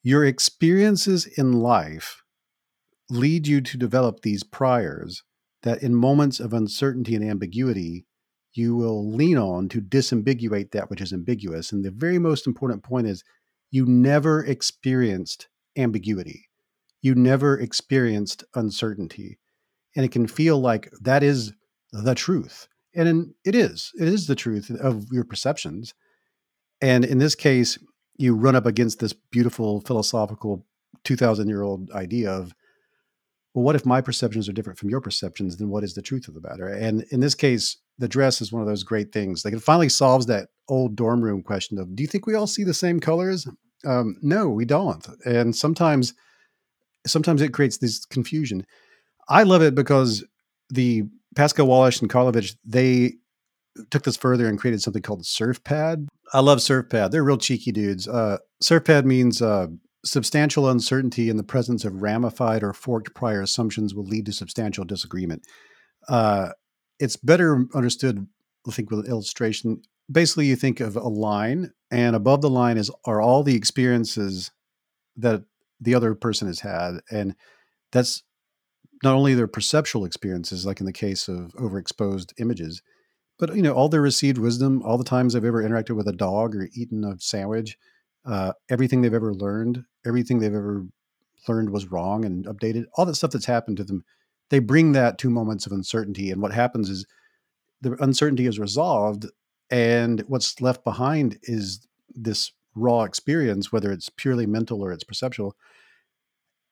your 0.03 0.23
experiences 0.23 1.25
in 1.25 1.53
life 1.53 2.21
lead 3.09 3.47
you 3.47 3.61
to 3.61 3.77
develop 3.77 4.21
these 4.21 4.43
priors 4.43 5.23
that 5.63 5.81
in 5.81 5.95
moments 5.95 6.39
of 6.39 6.53
uncertainty 6.53 7.15
and 7.15 7.23
ambiguity, 7.23 8.05
you 8.53 8.75
will 8.75 9.09
lean 9.11 9.37
on 9.37 9.69
to 9.69 9.81
disambiguate 9.81 10.71
that 10.71 10.89
which 10.89 11.01
is 11.01 11.13
ambiguous. 11.13 11.71
And 11.71 11.83
the 11.83 11.91
very 11.91 12.19
most 12.19 12.47
important 12.47 12.83
point 12.83 13.07
is 13.07 13.23
you 13.69 13.85
never 13.85 14.43
experienced 14.43 15.47
ambiguity, 15.77 16.49
you 17.01 17.15
never 17.15 17.59
experienced 17.59 18.43
uncertainty. 18.55 19.37
And 19.95 20.05
it 20.05 20.11
can 20.11 20.27
feel 20.27 20.59
like 20.59 20.89
that 21.01 21.23
is 21.23 21.53
the 21.91 22.15
truth. 22.15 22.67
And 22.93 23.33
it 23.45 23.55
is, 23.55 23.91
it 23.99 24.07
is 24.07 24.27
the 24.27 24.35
truth 24.35 24.69
of 24.69 25.05
your 25.11 25.23
perceptions. 25.23 25.93
And 26.81 27.05
in 27.05 27.17
this 27.17 27.35
case, 27.35 27.77
you 28.17 28.35
run 28.35 28.55
up 28.55 28.65
against 28.65 28.99
this 28.99 29.13
beautiful 29.13 29.81
philosophical 29.81 30.65
2000 31.03 31.47
year 31.47 31.61
old 31.61 31.91
idea 31.91 32.31
of 32.31 32.53
well 33.57 33.63
what 33.63 33.75
if 33.75 33.87
my 33.87 34.01
perceptions 34.01 34.47
are 34.47 34.53
different 34.53 34.77
from 34.77 34.91
your 34.91 35.01
perceptions 35.01 35.57
then 35.57 35.69
what 35.69 35.83
is 35.83 35.95
the 35.95 36.01
truth 36.03 36.27
of 36.27 36.35
the 36.35 36.41
matter? 36.41 36.67
And 36.67 37.03
in 37.09 37.21
this 37.21 37.33
case 37.33 37.77
the 37.97 38.07
dress 38.07 38.39
is 38.39 38.51
one 38.51 38.61
of 38.61 38.67
those 38.67 38.83
great 38.83 39.11
things. 39.11 39.43
Like 39.43 39.55
it 39.55 39.63
finally 39.63 39.89
solves 39.89 40.27
that 40.27 40.49
old 40.69 40.95
dorm 40.95 41.23
room 41.23 41.41
question 41.41 41.79
of 41.79 41.95
do 41.95 42.03
you 42.03 42.07
think 42.07 42.27
we 42.27 42.35
all 42.35 42.45
see 42.45 42.63
the 42.63 42.73
same 42.75 42.99
colors? 42.99 43.47
Um, 43.83 44.17
no 44.21 44.47
we 44.47 44.63
don't. 44.63 45.03
And 45.25 45.55
sometimes 45.55 46.13
sometimes 47.07 47.41
it 47.41 47.51
creates 47.51 47.79
this 47.79 48.05
confusion. 48.05 48.63
I 49.27 49.41
love 49.41 49.63
it 49.63 49.73
because 49.73 50.23
the 50.69 51.05
pascal 51.35 51.65
wallisch 51.65 51.99
and 51.99 52.11
karlovich 52.11 52.55
they 52.63 53.13
took 53.89 54.03
this 54.03 54.17
further 54.17 54.47
and 54.47 54.59
created 54.59 54.83
something 54.83 55.01
called 55.01 55.23
surfpad 55.23 56.05
I 56.33 56.41
love 56.41 56.59
surfpad. 56.59 57.11
They're 57.11 57.23
real 57.23 57.37
cheeky 57.37 57.71
dudes. 57.71 58.07
Uh, 58.07 58.37
surfpad 58.61 59.05
means 59.05 59.41
uh, 59.41 59.67
substantial 60.05 60.69
uncertainty 60.69 61.29
in 61.29 61.37
the 61.37 61.43
presence 61.43 61.85
of 61.85 62.01
ramified 62.01 62.63
or 62.63 62.73
forked 62.73 63.13
prior 63.13 63.41
assumptions 63.41 63.93
will 63.93 64.05
lead 64.05 64.25
to 64.25 64.33
substantial 64.33 64.85
disagreement. 64.85 65.43
Uh, 66.07 66.49
it's 66.99 67.15
better 67.15 67.65
understood, 67.73 68.27
I 68.67 68.71
think, 68.71 68.89
with 68.91 69.07
illustration. 69.07 69.81
Basically, 70.11 70.45
you 70.47 70.55
think 70.55 70.79
of 70.79 70.95
a 70.95 71.01
line, 71.01 71.73
and 71.91 72.15
above 72.15 72.41
the 72.41 72.49
line 72.49 72.77
is 72.77 72.91
are 73.05 73.21
all 73.21 73.43
the 73.43 73.55
experiences 73.55 74.51
that 75.17 75.43
the 75.81 75.95
other 75.95 76.15
person 76.15 76.47
has 76.47 76.61
had, 76.61 76.99
and 77.11 77.35
that's 77.91 78.23
not 79.03 79.15
only 79.15 79.33
their 79.33 79.47
perceptual 79.47 80.05
experiences, 80.05 80.65
like 80.65 80.79
in 80.79 80.85
the 80.85 80.93
case 80.93 81.27
of 81.27 81.53
overexposed 81.53 82.33
images, 82.39 82.81
but 83.37 83.55
you 83.55 83.61
know 83.61 83.73
all 83.73 83.89
their 83.89 84.01
received 84.01 84.37
wisdom 84.37 84.81
all 84.83 84.97
the 84.97 85.03
times 85.03 85.33
they've 85.33 85.45
ever 85.45 85.63
interacted 85.63 85.95
with 85.95 86.07
a 86.07 86.13
dog 86.13 86.55
or 86.55 86.69
eaten 86.73 87.03
a 87.03 87.19
sandwich 87.19 87.77
uh, 88.27 88.53
everything 88.69 89.01
they've 89.01 89.13
ever 89.13 89.33
learned 89.33 89.83
everything 90.05 90.39
they've 90.39 90.53
ever 90.53 90.85
learned 91.47 91.69
was 91.69 91.91
wrong 91.91 92.25
and 92.25 92.45
updated 92.45 92.85
all 92.95 93.05
that 93.05 93.15
stuff 93.15 93.31
that's 93.31 93.45
happened 93.45 93.77
to 93.77 93.83
them 93.83 94.03
they 94.49 94.59
bring 94.59 94.93
that 94.93 95.17
to 95.17 95.29
moments 95.29 95.65
of 95.65 95.71
uncertainty 95.71 96.31
and 96.31 96.41
what 96.41 96.53
happens 96.53 96.89
is 96.89 97.05
the 97.81 97.95
uncertainty 98.01 98.47
is 98.47 98.59
resolved 98.59 99.25
and 99.69 100.23
what's 100.27 100.61
left 100.61 100.83
behind 100.83 101.37
is 101.43 101.87
this 102.09 102.51
raw 102.75 103.03
experience 103.03 103.71
whether 103.71 103.91
it's 103.91 104.09
purely 104.09 104.45
mental 104.45 104.83
or 104.83 104.91
it's 104.91 105.03
perceptual. 105.03 105.55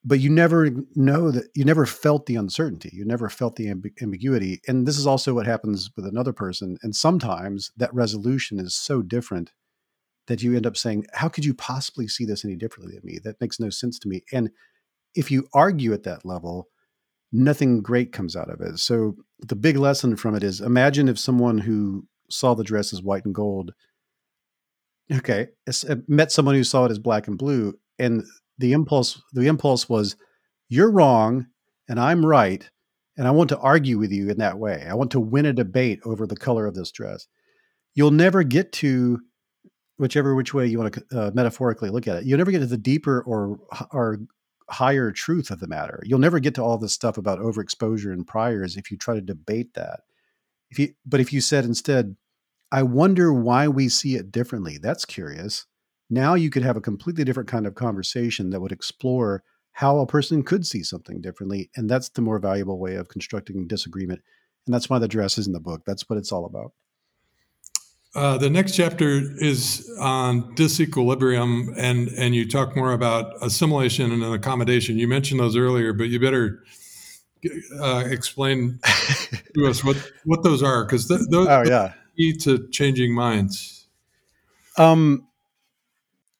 But 0.04 0.20
you 0.20 0.30
never 0.30 0.70
know 0.94 1.32
that 1.32 1.48
you 1.54 1.64
never 1.64 1.84
felt 1.84 2.26
the 2.26 2.36
uncertainty 2.36 2.90
you 2.92 3.04
never 3.04 3.28
felt 3.28 3.56
the 3.56 3.66
amb- 3.66 4.00
ambiguity 4.00 4.60
and 4.68 4.86
this 4.86 4.98
is 4.98 5.06
also 5.06 5.34
what 5.34 5.46
happens 5.46 5.90
with 5.96 6.06
another 6.06 6.32
person 6.32 6.78
and 6.82 6.94
sometimes 6.94 7.72
that 7.76 7.92
resolution 7.92 8.60
is 8.60 8.74
so 8.74 9.02
different 9.02 9.52
that 10.26 10.42
you 10.42 10.56
end 10.56 10.66
up 10.66 10.76
saying 10.76 11.06
how 11.14 11.28
could 11.28 11.44
you 11.44 11.54
possibly 11.54 12.08
see 12.08 12.24
this 12.24 12.44
any 12.44 12.56
differently 12.56 12.94
than 12.94 13.04
me 13.04 13.18
that 13.22 13.40
makes 13.40 13.60
no 13.60 13.70
sense 13.70 13.98
to 13.98 14.08
me 14.08 14.22
and 14.32 14.50
if 15.14 15.30
you 15.30 15.46
argue 15.52 15.92
at 15.92 16.02
that 16.02 16.24
level 16.24 16.68
nothing 17.32 17.82
great 17.82 18.12
comes 18.12 18.36
out 18.36 18.50
of 18.50 18.60
it 18.60 18.78
so 18.78 19.14
the 19.40 19.56
big 19.56 19.76
lesson 19.76 20.16
from 20.16 20.34
it 20.34 20.42
is 20.42 20.60
imagine 20.60 21.08
if 21.08 21.18
someone 21.18 21.58
who 21.58 22.06
saw 22.30 22.54
the 22.54 22.64
dress 22.64 22.92
as 22.92 23.02
white 23.02 23.24
and 23.24 23.34
gold 23.34 23.72
okay 25.12 25.48
uh, 25.68 25.96
met 26.08 26.32
someone 26.32 26.54
who 26.54 26.64
saw 26.64 26.84
it 26.84 26.90
as 26.90 26.98
black 26.98 27.28
and 27.28 27.38
blue 27.38 27.74
and 27.98 28.24
the 28.58 28.72
impulse 28.72 29.22
the 29.32 29.46
impulse 29.46 29.88
was 29.88 30.16
you're 30.68 30.90
wrong 30.90 31.46
and 31.88 32.00
I'm 32.00 32.24
right 32.24 32.68
and 33.16 33.26
I 33.26 33.30
want 33.30 33.48
to 33.50 33.58
argue 33.58 33.98
with 33.98 34.12
you 34.12 34.28
in 34.28 34.38
that 34.38 34.58
way. 34.58 34.86
I 34.88 34.94
want 34.94 35.10
to 35.12 35.20
win 35.20 35.46
a 35.46 35.52
debate 35.52 36.00
over 36.04 36.26
the 36.26 36.36
color 36.36 36.66
of 36.66 36.74
this 36.74 36.90
dress. 36.90 37.26
You'll 37.94 38.10
never 38.10 38.42
get 38.42 38.72
to 38.72 39.20
whichever 39.98 40.34
which 40.34 40.54
way 40.54 40.66
you 40.66 40.78
want 40.78 40.94
to 40.94 41.18
uh, 41.18 41.30
metaphorically 41.34 41.90
look 41.90 42.06
at 42.06 42.16
it. 42.16 42.24
You'll 42.24 42.38
never 42.38 42.50
get 42.50 42.60
to 42.60 42.66
the 42.66 42.76
deeper 42.76 43.22
or 43.22 43.58
or 43.92 44.18
higher 44.68 45.12
truth 45.12 45.50
of 45.50 45.60
the 45.60 45.68
matter. 45.68 46.02
You'll 46.04 46.18
never 46.18 46.40
get 46.40 46.54
to 46.56 46.62
all 46.62 46.78
this 46.78 46.92
stuff 46.92 47.18
about 47.18 47.38
overexposure 47.38 48.12
and 48.12 48.26
priors 48.26 48.76
if 48.76 48.90
you 48.90 48.96
try 48.96 49.14
to 49.14 49.20
debate 49.20 49.74
that. 49.74 50.00
If 50.70 50.78
you 50.78 50.94
but 51.04 51.20
if 51.20 51.32
you 51.32 51.40
said 51.40 51.64
instead, 51.64 52.16
I 52.72 52.82
wonder 52.82 53.32
why 53.32 53.68
we 53.68 53.88
see 53.88 54.16
it 54.16 54.32
differently. 54.32 54.78
That's 54.78 55.04
curious. 55.04 55.66
Now 56.10 56.34
you 56.34 56.50
could 56.50 56.62
have 56.62 56.76
a 56.76 56.80
completely 56.80 57.24
different 57.24 57.48
kind 57.48 57.66
of 57.66 57.74
conversation 57.74 58.50
that 58.50 58.60
would 58.60 58.72
explore 58.72 59.42
how 59.72 59.98
a 59.98 60.06
person 60.06 60.42
could 60.42 60.66
see 60.66 60.82
something 60.82 61.20
differently. 61.20 61.70
And 61.76 61.88
that's 61.88 62.08
the 62.08 62.22
more 62.22 62.38
valuable 62.38 62.78
way 62.78 62.94
of 62.94 63.08
constructing 63.08 63.66
disagreement. 63.66 64.22
And 64.66 64.74
that's 64.74 64.88
why 64.88 64.98
the 64.98 65.08
dress 65.08 65.36
is 65.36 65.46
in 65.46 65.52
the 65.52 65.60
book. 65.60 65.82
That's 65.86 66.08
what 66.08 66.18
it's 66.18 66.32
all 66.32 66.46
about. 66.46 66.72
Uh, 68.16 68.38
the 68.38 68.48
next 68.48 68.74
chapter 68.74 69.20
is 69.36 69.94
on 70.00 70.54
disequilibrium, 70.54 71.74
and 71.76 72.08
and 72.16 72.34
you 72.34 72.48
talk 72.48 72.74
more 72.74 72.92
about 72.92 73.34
assimilation 73.42 74.10
and 74.10 74.24
accommodation. 74.34 74.96
You 74.96 75.06
mentioned 75.06 75.38
those 75.38 75.54
earlier, 75.54 75.92
but 75.92 76.04
you 76.04 76.18
better 76.18 76.64
uh, 77.78 78.04
explain 78.06 78.78
to 79.54 79.66
us 79.66 79.84
what 79.84 79.96
what 80.24 80.42
those 80.42 80.62
are, 80.62 80.86
because 80.86 81.06
th- 81.08 81.20
those 81.30 81.46
oh, 81.46 81.62
yeah. 81.66 81.78
are 81.78 81.94
key 82.16 82.34
to 82.38 82.66
changing 82.70 83.14
minds. 83.14 83.86
Um, 84.78 85.28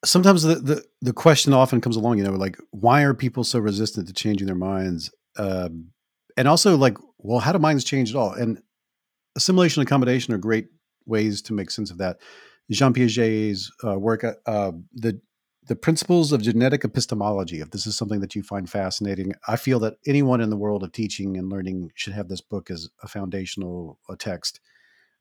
sometimes 0.02 0.44
the, 0.44 0.54
the, 0.54 0.84
the 1.02 1.12
question 1.12 1.52
often 1.52 1.82
comes 1.82 1.96
along, 1.96 2.16
you 2.16 2.24
know, 2.24 2.32
like 2.32 2.56
why 2.70 3.02
are 3.02 3.12
people 3.12 3.44
so 3.44 3.58
resistant 3.58 4.08
to 4.08 4.14
changing 4.14 4.46
their 4.46 4.56
minds? 4.56 5.10
Um, 5.36 5.90
and 6.38 6.48
also 6.48 6.76
like, 6.76 6.96
well, 7.18 7.40
how 7.40 7.52
do 7.52 7.58
minds 7.58 7.84
change 7.84 8.10
at 8.10 8.16
all? 8.16 8.32
And 8.32 8.62
assimilation 9.36 9.82
and 9.82 9.88
accommodation 9.88 10.32
are 10.32 10.38
great 10.38 10.68
ways 11.06 11.42
to 11.42 11.52
make 11.52 11.70
sense 11.70 11.90
of 11.90 11.98
that. 11.98 12.18
Jean 12.70 12.92
Piaget's 12.92 13.70
uh, 13.84 13.98
work, 13.98 14.24
uh, 14.24 14.34
uh, 14.46 14.72
the 14.92 15.20
the 15.68 15.76
principles 15.76 16.30
of 16.30 16.42
genetic 16.42 16.84
epistemology. 16.84 17.60
If 17.60 17.70
this 17.70 17.88
is 17.88 17.96
something 17.96 18.20
that 18.20 18.36
you 18.36 18.44
find 18.44 18.70
fascinating, 18.70 19.32
I 19.48 19.56
feel 19.56 19.80
that 19.80 19.94
anyone 20.06 20.40
in 20.40 20.50
the 20.50 20.56
world 20.56 20.84
of 20.84 20.92
teaching 20.92 21.36
and 21.36 21.48
learning 21.50 21.90
should 21.96 22.12
have 22.12 22.28
this 22.28 22.40
book 22.40 22.70
as 22.70 22.88
a 23.02 23.08
foundational 23.08 23.98
a 24.08 24.16
text 24.16 24.60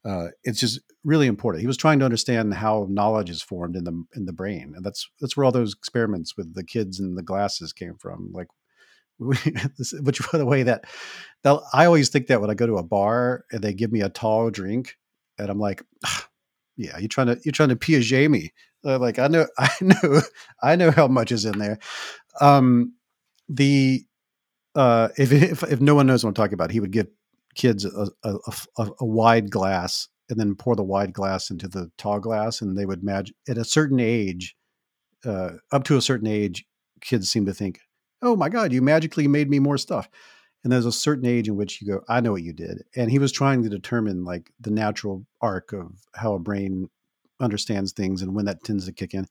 uh, 0.05 0.27
it's 0.43 0.59
just 0.59 0.79
really 1.03 1.25
important. 1.25 1.61
He 1.61 1.67
was 1.67 1.77
trying 1.77 1.97
to 1.99 2.05
understand 2.05 2.53
how 2.53 2.85
knowledge 2.89 3.31
is 3.31 3.41
formed 3.41 3.75
in 3.75 3.83
the 3.85 4.05
in 4.15 4.25
the 4.25 4.33
brain, 4.33 4.73
and 4.75 4.85
that's 4.85 5.09
that's 5.19 5.35
where 5.35 5.45
all 5.45 5.51
those 5.51 5.73
experiments 5.73 6.37
with 6.37 6.53
the 6.53 6.63
kids 6.63 6.99
and 6.99 7.17
the 7.17 7.23
glasses 7.23 7.73
came 7.73 7.95
from. 7.97 8.31
Like, 8.31 8.47
which 9.17 10.31
by 10.31 10.37
the 10.37 10.45
way 10.45 10.61
that 10.61 10.85
that 11.43 11.59
I 11.73 11.85
always 11.85 12.09
think 12.09 12.27
that 12.27 12.39
when 12.39 12.51
I 12.51 12.53
go 12.53 12.67
to 12.67 12.77
a 12.77 12.83
bar 12.83 13.45
and 13.51 13.63
they 13.63 13.73
give 13.73 13.91
me 13.91 14.01
a 14.01 14.09
tall 14.09 14.51
drink, 14.51 14.95
and 15.37 15.49
I'm 15.49 15.59
like, 15.59 15.83
yeah, 16.77 16.97
you're 16.97 17.07
trying 17.07 17.27
to 17.27 17.39
you're 17.43 17.51
trying 17.51 17.69
to 17.69 17.75
Piaget 17.75 18.29
me. 18.29 18.51
like 18.83 19.19
I 19.19 19.27
know 19.27 19.47
I 19.57 19.69
know 19.81 20.21
I 20.61 20.75
know 20.75 20.91
how 20.91 21.07
much 21.07 21.31
is 21.31 21.45
in 21.45 21.59
there. 21.59 21.79
Um, 22.41 22.93
the 23.47 24.03
uh, 24.75 25.09
if, 25.17 25.31
if 25.31 25.63
if 25.63 25.81
no 25.81 25.95
one 25.95 26.07
knows 26.07 26.23
what 26.23 26.29
I'm 26.29 26.33
talking 26.33 26.53
about, 26.53 26.71
he 26.71 26.79
would 26.79 26.91
give 26.91 27.07
kids 27.55 27.85
a, 27.85 28.09
a, 28.23 28.35
a, 28.77 28.89
a, 28.99 29.05
wide 29.05 29.49
glass 29.49 30.09
and 30.29 30.39
then 30.39 30.55
pour 30.55 30.75
the 30.75 30.83
wide 30.83 31.13
glass 31.13 31.49
into 31.49 31.67
the 31.67 31.89
tall 31.97 32.19
glass 32.19 32.61
and 32.61 32.77
they 32.77 32.85
would 32.85 33.01
imagine 33.01 33.33
at 33.47 33.57
a 33.57 33.63
certain 33.63 33.99
age 33.99 34.55
uh, 35.25 35.51
up 35.71 35.85
to 35.85 35.97
a 35.97 36.01
certain 36.01 36.27
age 36.27 36.65
kids 37.01 37.31
seem 37.31 37.45
to 37.45 37.53
think 37.53 37.79
oh 38.21 38.35
my 38.35 38.49
god 38.49 38.73
you 38.73 38.81
magically 38.81 39.27
made 39.27 39.49
me 39.49 39.59
more 39.59 39.77
stuff 39.77 40.09
and 40.65 40.71
there's 40.71 40.87
a 40.87 40.91
certain 40.91 41.27
age 41.27 41.47
in 41.47 41.55
which 41.55 41.79
you 41.79 41.87
go, 41.87 42.01
I 42.09 42.21
know 42.21 42.31
what 42.31 42.41
you 42.41 42.51
did. 42.51 42.83
And 42.95 43.11
he 43.11 43.19
was 43.19 43.31
trying 43.31 43.61
to 43.61 43.69
determine 43.69 44.25
like 44.25 44.51
the 44.59 44.71
natural 44.71 45.23
arc 45.39 45.71
of 45.73 45.91
how 46.15 46.33
a 46.33 46.39
brain 46.39 46.89
understands 47.39 47.91
things 47.91 48.23
and 48.23 48.33
when 48.33 48.45
that 48.45 48.63
tends 48.63 48.87
to 48.87 48.91
kick 48.91 49.13
in. 49.13 49.27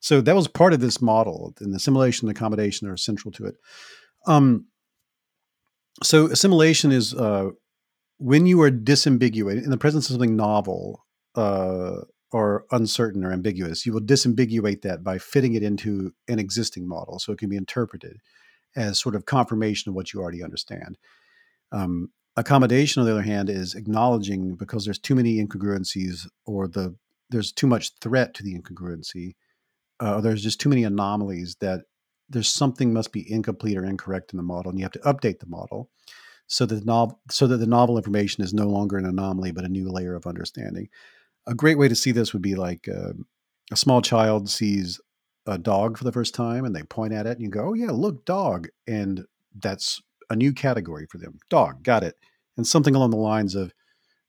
So 0.00 0.20
that 0.20 0.36
was 0.36 0.46
part 0.46 0.74
of 0.74 0.80
this 0.80 1.00
model, 1.00 1.54
and 1.60 1.74
assimilation 1.74 2.28
and 2.28 2.36
accommodation 2.36 2.86
are 2.86 2.98
central 2.98 3.32
to 3.32 3.46
it. 3.46 3.54
Um, 4.26 4.66
so 6.02 6.26
assimilation 6.26 6.92
is 6.92 7.14
uh, 7.14 7.48
when 8.18 8.44
you 8.44 8.60
are 8.60 8.70
disambiguated 8.70 9.64
in 9.64 9.70
the 9.70 9.78
presence 9.78 10.10
of 10.10 10.14
something 10.14 10.36
novel 10.36 11.06
uh, 11.34 12.02
or 12.30 12.66
uncertain 12.72 13.24
or 13.24 13.32
ambiguous. 13.32 13.86
You 13.86 13.94
will 13.94 14.02
disambiguate 14.02 14.82
that 14.82 15.02
by 15.02 15.16
fitting 15.16 15.54
it 15.54 15.62
into 15.62 16.12
an 16.28 16.38
existing 16.38 16.86
model, 16.86 17.18
so 17.18 17.32
it 17.32 17.38
can 17.38 17.48
be 17.48 17.56
interpreted 17.56 18.18
as 18.78 18.98
sort 19.00 19.14
of 19.14 19.26
confirmation 19.26 19.90
of 19.90 19.94
what 19.94 20.12
you 20.12 20.20
already 20.20 20.42
understand. 20.42 20.96
Um, 21.72 22.10
accommodation, 22.36 23.00
on 23.00 23.06
the 23.06 23.12
other 23.12 23.22
hand, 23.22 23.50
is 23.50 23.74
acknowledging 23.74 24.54
because 24.54 24.84
there's 24.84 24.98
too 24.98 25.14
many 25.14 25.44
incongruencies 25.44 26.26
or 26.46 26.68
the 26.68 26.94
there's 27.30 27.52
too 27.52 27.66
much 27.66 27.92
threat 28.00 28.32
to 28.34 28.42
the 28.42 28.58
incongruency, 28.58 29.34
uh, 30.02 30.14
or 30.14 30.22
there's 30.22 30.42
just 30.42 30.60
too 30.60 30.70
many 30.70 30.84
anomalies 30.84 31.56
that 31.60 31.82
there's 32.30 32.48
something 32.50 32.92
must 32.92 33.12
be 33.12 33.30
incomplete 33.30 33.76
or 33.76 33.84
incorrect 33.84 34.32
in 34.32 34.38
the 34.38 34.42
model, 34.42 34.70
and 34.70 34.78
you 34.78 34.84
have 34.84 34.92
to 34.92 34.98
update 35.00 35.40
the 35.40 35.46
model 35.46 35.90
so 36.46 36.64
that 36.64 36.76
the 36.76 36.84
novel 36.84 37.20
so 37.30 37.46
that 37.46 37.58
the 37.58 37.66
novel 37.66 37.98
information 37.98 38.42
is 38.42 38.54
no 38.54 38.66
longer 38.66 38.96
an 38.96 39.04
anomaly 39.04 39.52
but 39.52 39.64
a 39.64 39.68
new 39.68 39.90
layer 39.90 40.14
of 40.14 40.26
understanding. 40.26 40.88
A 41.46 41.54
great 41.54 41.78
way 41.78 41.88
to 41.88 41.94
see 41.94 42.12
this 42.12 42.32
would 42.32 42.42
be 42.42 42.54
like 42.54 42.88
uh, 42.88 43.12
a 43.70 43.76
small 43.76 44.02
child 44.02 44.48
sees 44.48 45.00
a 45.48 45.58
dog 45.58 45.98
for 45.98 46.04
the 46.04 46.12
first 46.12 46.34
time 46.34 46.64
and 46.64 46.76
they 46.76 46.82
point 46.82 47.12
at 47.12 47.26
it 47.26 47.38
and 47.38 47.42
you 47.42 47.48
go, 47.48 47.70
"Oh 47.70 47.74
yeah, 47.74 47.90
look, 47.90 48.24
dog," 48.24 48.68
and 48.86 49.24
that's 49.58 50.00
a 50.30 50.36
new 50.36 50.52
category 50.52 51.06
for 51.10 51.18
them. 51.18 51.38
Dog, 51.48 51.82
got 51.82 52.04
it. 52.04 52.16
And 52.56 52.66
something 52.66 52.94
along 52.94 53.10
the 53.10 53.16
lines 53.16 53.54
of 53.54 53.72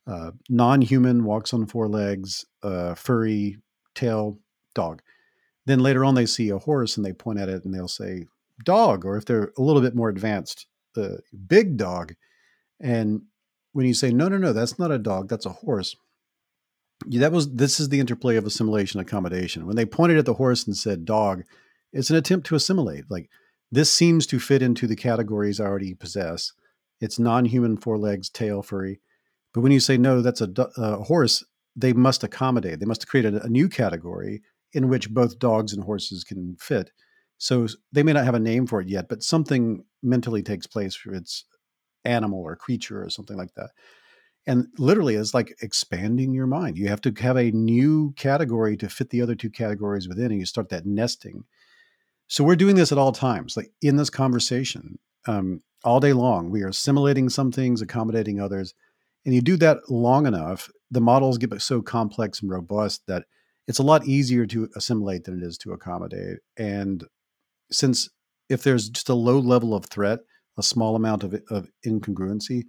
uh, 0.08 0.32
non-human, 0.50 1.24
walks 1.24 1.54
on 1.54 1.68
four 1.68 1.88
legs, 1.88 2.46
uh, 2.64 2.96
furry, 2.96 3.58
tail, 3.94 4.40
dog. 4.74 5.02
Then 5.66 5.80
later 5.82 6.04
on, 6.04 6.16
they 6.16 6.26
see 6.26 6.50
a 6.50 6.58
horse 6.58 6.98
and 6.98 7.06
they 7.06 7.14
point 7.14 7.40
at 7.40 7.50
it 7.50 7.64
and 7.64 7.74
they'll 7.74 7.88
say 7.88 8.26
dog, 8.64 9.06
or 9.06 9.18
if 9.18 9.26
they're 9.26 9.52
a 9.58 9.62
little 9.62 9.82
bit 9.82 9.96
more 9.96 10.10
advanced, 10.10 10.68
the 10.96 11.20
big 11.48 11.78
dog. 11.78 12.16
And 12.80 13.24
when 13.74 13.86
you 13.86 13.94
say 13.94 14.12
no, 14.12 14.30
no, 14.30 14.38
no, 14.38 14.54
that's 14.54 14.80
not 14.80 14.92
a 14.92 14.98
dog, 14.98 15.30
that's 15.30 15.46
a 15.46 15.50
horse. 15.52 15.96
That 17.08 17.32
was 17.32 17.54
this 17.54 17.80
is 17.80 17.90
the 17.90 18.00
interplay 18.00 18.36
of 18.36 18.46
assimilation 18.46 19.00
accommodation. 19.00 19.66
When 19.66 19.76
they 19.76 19.86
pointed 19.86 20.18
at 20.18 20.26
the 20.26 20.34
horse 20.34 20.68
and 20.68 20.76
said 20.76 21.06
dog, 21.06 21.44
it's 21.94 22.10
an 22.10 22.16
attempt 22.16 22.48
to 22.48 22.56
assimilate. 22.56 23.06
Like 23.10 23.30
this 23.72 23.92
seems 23.92 24.28
to 24.28 24.40
fit 24.40 24.62
into 24.62 24.88
the 24.88 24.96
categories 24.96 25.60
I 25.60 25.66
already 25.66 25.94
possess. 25.94 26.54
It's 27.00 27.18
non-human, 27.20 27.78
four 27.78 27.98
legs, 27.98 28.30
tail, 28.30 28.62
furry. 28.62 29.00
But 29.54 29.62
when 29.62 29.72
you 29.72 29.80
say 29.80 29.98
no, 29.98 30.22
that's 30.22 30.42
a, 30.42 30.50
a 30.78 31.04
horse, 31.04 31.44
they 31.76 31.94
must 31.94 32.24
accommodate. 32.24 32.80
They 32.80 32.86
must 32.86 33.08
create 33.08 33.26
a, 33.26 33.44
a 33.44 33.50
new 33.50 33.70
category 33.70 34.42
in 34.74 34.90
which 34.90 35.14
both 35.14 35.40
dogs 35.40 35.74
and 35.74 35.84
horses 35.84 36.24
can 36.24 36.56
fit. 36.60 36.92
So 37.38 37.68
they 37.92 38.04
may 38.04 38.14
not 38.14 38.26
have 38.26 38.36
a 38.36 38.40
name 38.40 38.68
for 38.68 38.82
it 38.82 38.90
yet, 38.90 39.08
but 39.08 39.24
something 39.24 39.86
mentally 40.04 40.44
takes 40.44 40.68
place 40.68 40.94
for 40.94 41.14
its 41.14 41.46
animal 42.04 42.42
or 42.42 42.56
creature 42.56 43.02
or 43.04 43.10
something 43.10 43.38
like 43.38 43.54
that. 43.56 43.70
And 44.50 44.66
literally, 44.80 45.14
it's 45.14 45.36
like 45.36 45.56
expanding 45.62 46.34
your 46.34 46.48
mind. 46.48 46.76
You 46.76 46.88
have 46.88 47.02
to 47.02 47.14
have 47.20 47.38
a 47.38 47.52
new 47.52 48.14
category 48.18 48.76
to 48.78 48.90
fit 48.90 49.12
the 49.12 49.22
other 49.22 49.36
two 49.36 49.52
categories 49.52 50.08
within, 50.08 50.32
and 50.32 50.40
you 50.40 50.48
start 50.48 50.70
that 50.70 50.88
nesting. 50.88 51.44
So 52.28 52.44
we're 52.44 52.56
doing 52.56 52.76
this 52.76 52.92
at 52.92 52.98
all 52.98 53.12
times, 53.12 53.56
like 53.56 53.72
in 53.84 53.98
this 53.98 54.10
conversation, 54.10 54.98
um, 55.28 55.62
all 55.84 56.00
day 56.00 56.14
long. 56.14 56.50
We 56.50 56.64
are 56.64 56.70
assimilating 56.70 57.30
some 57.30 57.52
things, 57.52 57.84
accommodating 57.84 58.42
others, 58.42 58.74
and 59.24 59.36
you 59.36 59.42
do 59.42 59.56
that 59.58 59.88
long 59.88 60.26
enough, 60.26 60.72
the 60.90 61.00
models 61.00 61.38
get 61.38 61.62
so 61.62 61.84
complex 61.84 62.42
and 62.42 62.50
robust 62.50 63.06
that 63.06 63.26
it's 63.68 63.78
a 63.78 63.84
lot 63.84 64.08
easier 64.08 64.48
to 64.48 64.68
assimilate 64.76 65.26
than 65.26 65.44
it 65.44 65.46
is 65.46 65.60
to 65.60 65.74
accommodate. 65.74 66.40
And 66.58 67.04
since 67.72 68.10
if 68.50 68.64
there's 68.64 68.90
just 68.90 69.10
a 69.10 69.14
low 69.14 69.38
level 69.38 69.76
of 69.76 69.86
threat, 69.86 70.22
a 70.58 70.64
small 70.64 70.96
amount 70.96 71.24
of, 71.24 71.40
of 71.52 71.70
incongruency, 71.86 72.64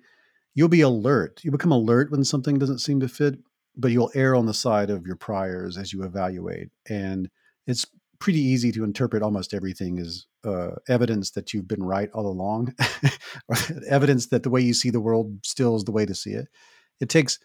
you'll 0.61 0.69
be 0.69 0.83
alert. 0.83 1.41
You 1.43 1.51
become 1.51 1.73
alert 1.73 2.11
when 2.11 2.23
something 2.23 2.59
doesn't 2.59 2.81
seem 2.81 3.01
to 3.01 3.09
fit, 3.09 3.39
but 3.79 3.93
you'll 3.93 4.11
err 4.15 4.37
on 4.37 4.45
the 4.45 4.53
side 4.53 4.91
of 4.91 5.07
your 5.07 5.17
priors 5.17 5.79
as 5.79 5.91
you 5.91 6.03
evaluate. 6.03 6.69
And 6.87 7.31
it's 7.67 7.87
pretty 8.19 8.41
easy 8.41 8.71
to 8.73 8.85
interpret 8.85 9.23
almost 9.23 9.55
everything 9.55 9.99
as 9.99 10.27
uh, 10.45 10.73
evidence 10.87 11.31
that 11.31 11.55
you've 11.55 11.67
been 11.67 11.83
right 11.83 12.11
all 12.13 12.27
along, 12.27 12.75
evidence 13.89 14.27
that 14.27 14.43
the 14.43 14.51
way 14.51 14.61
you 14.61 14.75
see 14.75 14.91
the 14.91 15.01
world 15.01 15.39
still 15.47 15.77
is 15.77 15.85
the 15.85 15.93
way 15.93 16.05
to 16.05 16.15
see 16.15 16.33
it. 16.33 16.47
It 17.01 17.09
takes 17.09 17.39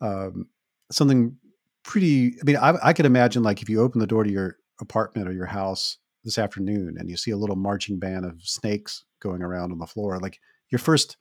um, 0.00 0.48
something 0.90 1.36
pretty. 1.84 2.34
I 2.40 2.44
mean, 2.44 2.56
I, 2.56 2.74
I 2.82 2.92
could 2.94 3.06
imagine 3.06 3.44
like 3.44 3.62
if 3.62 3.68
you 3.68 3.80
open 3.80 4.00
the 4.00 4.08
door 4.08 4.24
to 4.24 4.30
your 4.30 4.56
apartment 4.80 5.28
or 5.28 5.32
your 5.32 5.46
house 5.46 5.98
this 6.24 6.36
afternoon 6.36 6.96
and 6.98 7.08
you 7.08 7.16
see 7.16 7.30
a 7.30 7.36
little 7.36 7.54
marching 7.54 8.00
band 8.00 8.24
of 8.24 8.42
snakes 8.42 9.04
going 9.22 9.40
around 9.40 9.70
on 9.70 9.78
the 9.78 9.86
floor, 9.86 10.18
like 10.18 10.40
your 10.68 10.80
first 10.80 11.16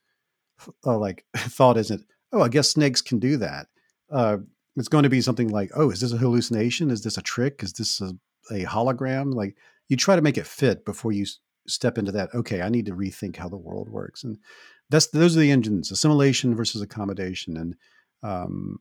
uh, 0.86 0.98
like 0.98 1.26
thought 1.38 1.78
isn't, 1.78 2.06
oh, 2.32 2.42
I 2.42 2.50
guess 2.50 2.70
snakes 2.70 3.02
can 3.02 3.20
do 3.20 3.38
that. 3.38 3.68
Uh, 4.12 4.38
it's 4.76 4.88
going 4.88 5.04
to 5.04 5.10
be 5.10 5.22
something 5.22 5.50
like, 5.50 5.72
oh, 5.76 5.90
is 5.90 6.02
this 6.02 6.12
a 6.12 6.18
hallucination? 6.18 6.92
Is 6.92 7.04
this 7.04 7.18
a 7.18 7.22
trick? 7.22 7.64
Is 7.64 7.74
this 7.74 8.02
a, 8.02 8.14
a 8.52 8.66
hologram? 8.66 9.34
Like 9.34 9.56
you 9.88 9.98
try 9.98 10.16
to 10.16 10.22
make 10.22 10.38
it 10.38 10.48
fit 10.48 10.86
before 10.86 11.12
you 11.12 11.26
step 11.68 11.98
into 11.98 12.12
that. 12.12 12.34
Okay, 12.34 12.62
I 12.62 12.70
need 12.70 12.86
to 12.88 12.96
rethink 12.96 13.38
how 13.38 13.50
the 13.50 13.58
world 13.58 13.90
works, 13.90 14.24
and 14.24 14.38
that's 14.90 15.08
those 15.08 15.36
are 15.36 15.40
the 15.40 15.52
engines: 15.52 15.92
assimilation 15.92 16.56
versus 16.56 16.82
accommodation, 16.82 17.58
and 17.58 17.76
um, 18.24 18.80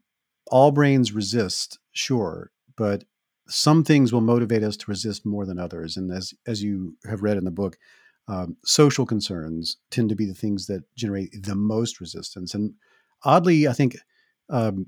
all 0.50 0.70
brains 0.70 1.12
resist, 1.12 1.78
sure, 1.92 2.50
but 2.76 3.04
some 3.46 3.84
things 3.84 4.12
will 4.12 4.20
motivate 4.20 4.62
us 4.62 4.76
to 4.78 4.90
resist 4.90 5.26
more 5.26 5.44
than 5.46 5.58
others. 5.58 5.96
And 5.96 6.10
as 6.10 6.34
as 6.46 6.62
you 6.62 6.96
have 7.08 7.22
read 7.22 7.36
in 7.36 7.44
the 7.44 7.50
book, 7.50 7.78
um, 8.28 8.56
social 8.64 9.06
concerns 9.06 9.76
tend 9.90 10.08
to 10.08 10.16
be 10.16 10.26
the 10.26 10.34
things 10.34 10.66
that 10.66 10.82
generate 10.96 11.42
the 11.42 11.54
most 11.54 12.00
resistance. 12.00 12.54
And 12.54 12.74
oddly, 13.24 13.68
I 13.68 13.72
think 13.72 13.96
um, 14.50 14.86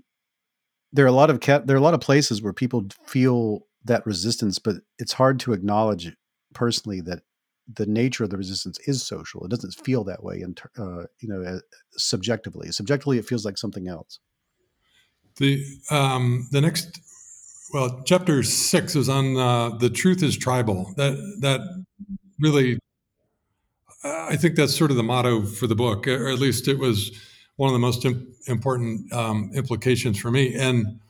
there 0.92 1.04
are 1.04 1.08
a 1.08 1.12
lot 1.12 1.30
of 1.30 1.40
cat, 1.40 1.66
there 1.66 1.76
are 1.76 1.78
a 1.78 1.82
lot 1.82 1.94
of 1.94 2.00
places 2.00 2.42
where 2.42 2.52
people 2.52 2.86
feel 3.04 3.66
that 3.84 4.06
resistance, 4.06 4.58
but 4.58 4.76
it's 4.98 5.12
hard 5.12 5.38
to 5.40 5.52
acknowledge 5.52 6.14
personally 6.54 7.00
that 7.02 7.20
the 7.72 7.86
nature 7.86 8.24
of 8.24 8.30
the 8.30 8.36
resistance 8.36 8.78
is 8.86 9.02
social. 9.02 9.44
It 9.44 9.50
doesn't 9.50 9.74
feel 9.74 10.04
that 10.04 10.22
way, 10.22 10.40
and 10.40 10.58
uh, 10.78 11.04
you 11.20 11.28
know, 11.28 11.42
uh, 11.42 11.58
subjectively. 11.92 12.70
Subjectively, 12.70 13.18
it 13.18 13.26
feels 13.26 13.44
like 13.44 13.58
something 13.58 13.88
else. 13.88 14.20
The 15.38 15.62
um, 15.90 16.46
the 16.52 16.60
next, 16.60 17.00
well, 17.74 18.02
chapter 18.06 18.42
six 18.42 18.94
is 18.96 19.08
on 19.08 19.36
uh, 19.36 19.70
the 19.76 19.90
truth 19.90 20.22
is 20.22 20.36
tribal. 20.36 20.94
That 20.96 21.14
that 21.40 21.60
really, 22.38 22.78
I 24.30 24.36
think 24.36 24.56
that's 24.56 24.76
sort 24.76 24.90
of 24.90 24.96
the 24.96 25.02
motto 25.02 25.42
for 25.42 25.66
the 25.66 25.74
book, 25.74 26.06
or 26.06 26.28
at 26.28 26.38
least 26.38 26.68
it 26.68 26.78
was 26.78 27.12
one 27.56 27.68
of 27.68 27.72
the 27.72 27.78
most 27.78 28.04
imp- 28.04 28.28
important 28.46 29.12
um, 29.12 29.50
implications 29.54 30.18
for 30.18 30.30
me. 30.30 30.54
And 30.54 31.00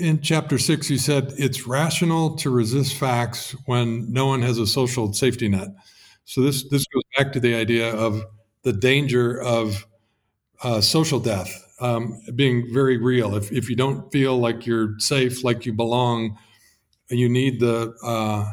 in 0.00 0.20
chapter 0.20 0.58
six, 0.58 0.88
you 0.88 0.98
said 0.98 1.32
it's 1.36 1.66
rational 1.66 2.36
to 2.36 2.50
resist 2.50 2.94
facts 2.94 3.56
when 3.66 4.12
no 4.12 4.26
one 4.26 4.40
has 4.42 4.58
a 4.58 4.66
social 4.66 5.12
safety 5.12 5.48
net. 5.48 5.68
So 6.24 6.40
this 6.42 6.68
this 6.68 6.86
goes 6.86 7.02
back 7.16 7.32
to 7.32 7.40
the 7.40 7.54
idea 7.54 7.92
of 7.94 8.22
the 8.62 8.72
danger 8.72 9.40
of 9.42 9.84
uh, 10.62 10.80
social 10.80 11.20
death 11.20 11.50
um, 11.80 12.20
being 12.36 12.72
very 12.72 12.98
real. 12.98 13.36
If, 13.36 13.52
if 13.52 13.70
you 13.70 13.76
don't 13.76 14.10
feel 14.12 14.38
like 14.38 14.66
you're 14.66 14.98
safe, 15.00 15.44
like 15.44 15.66
you 15.66 15.72
belong, 15.74 16.38
you 17.10 17.28
need 17.28 17.60
the 17.60 17.94
uh, 18.04 18.50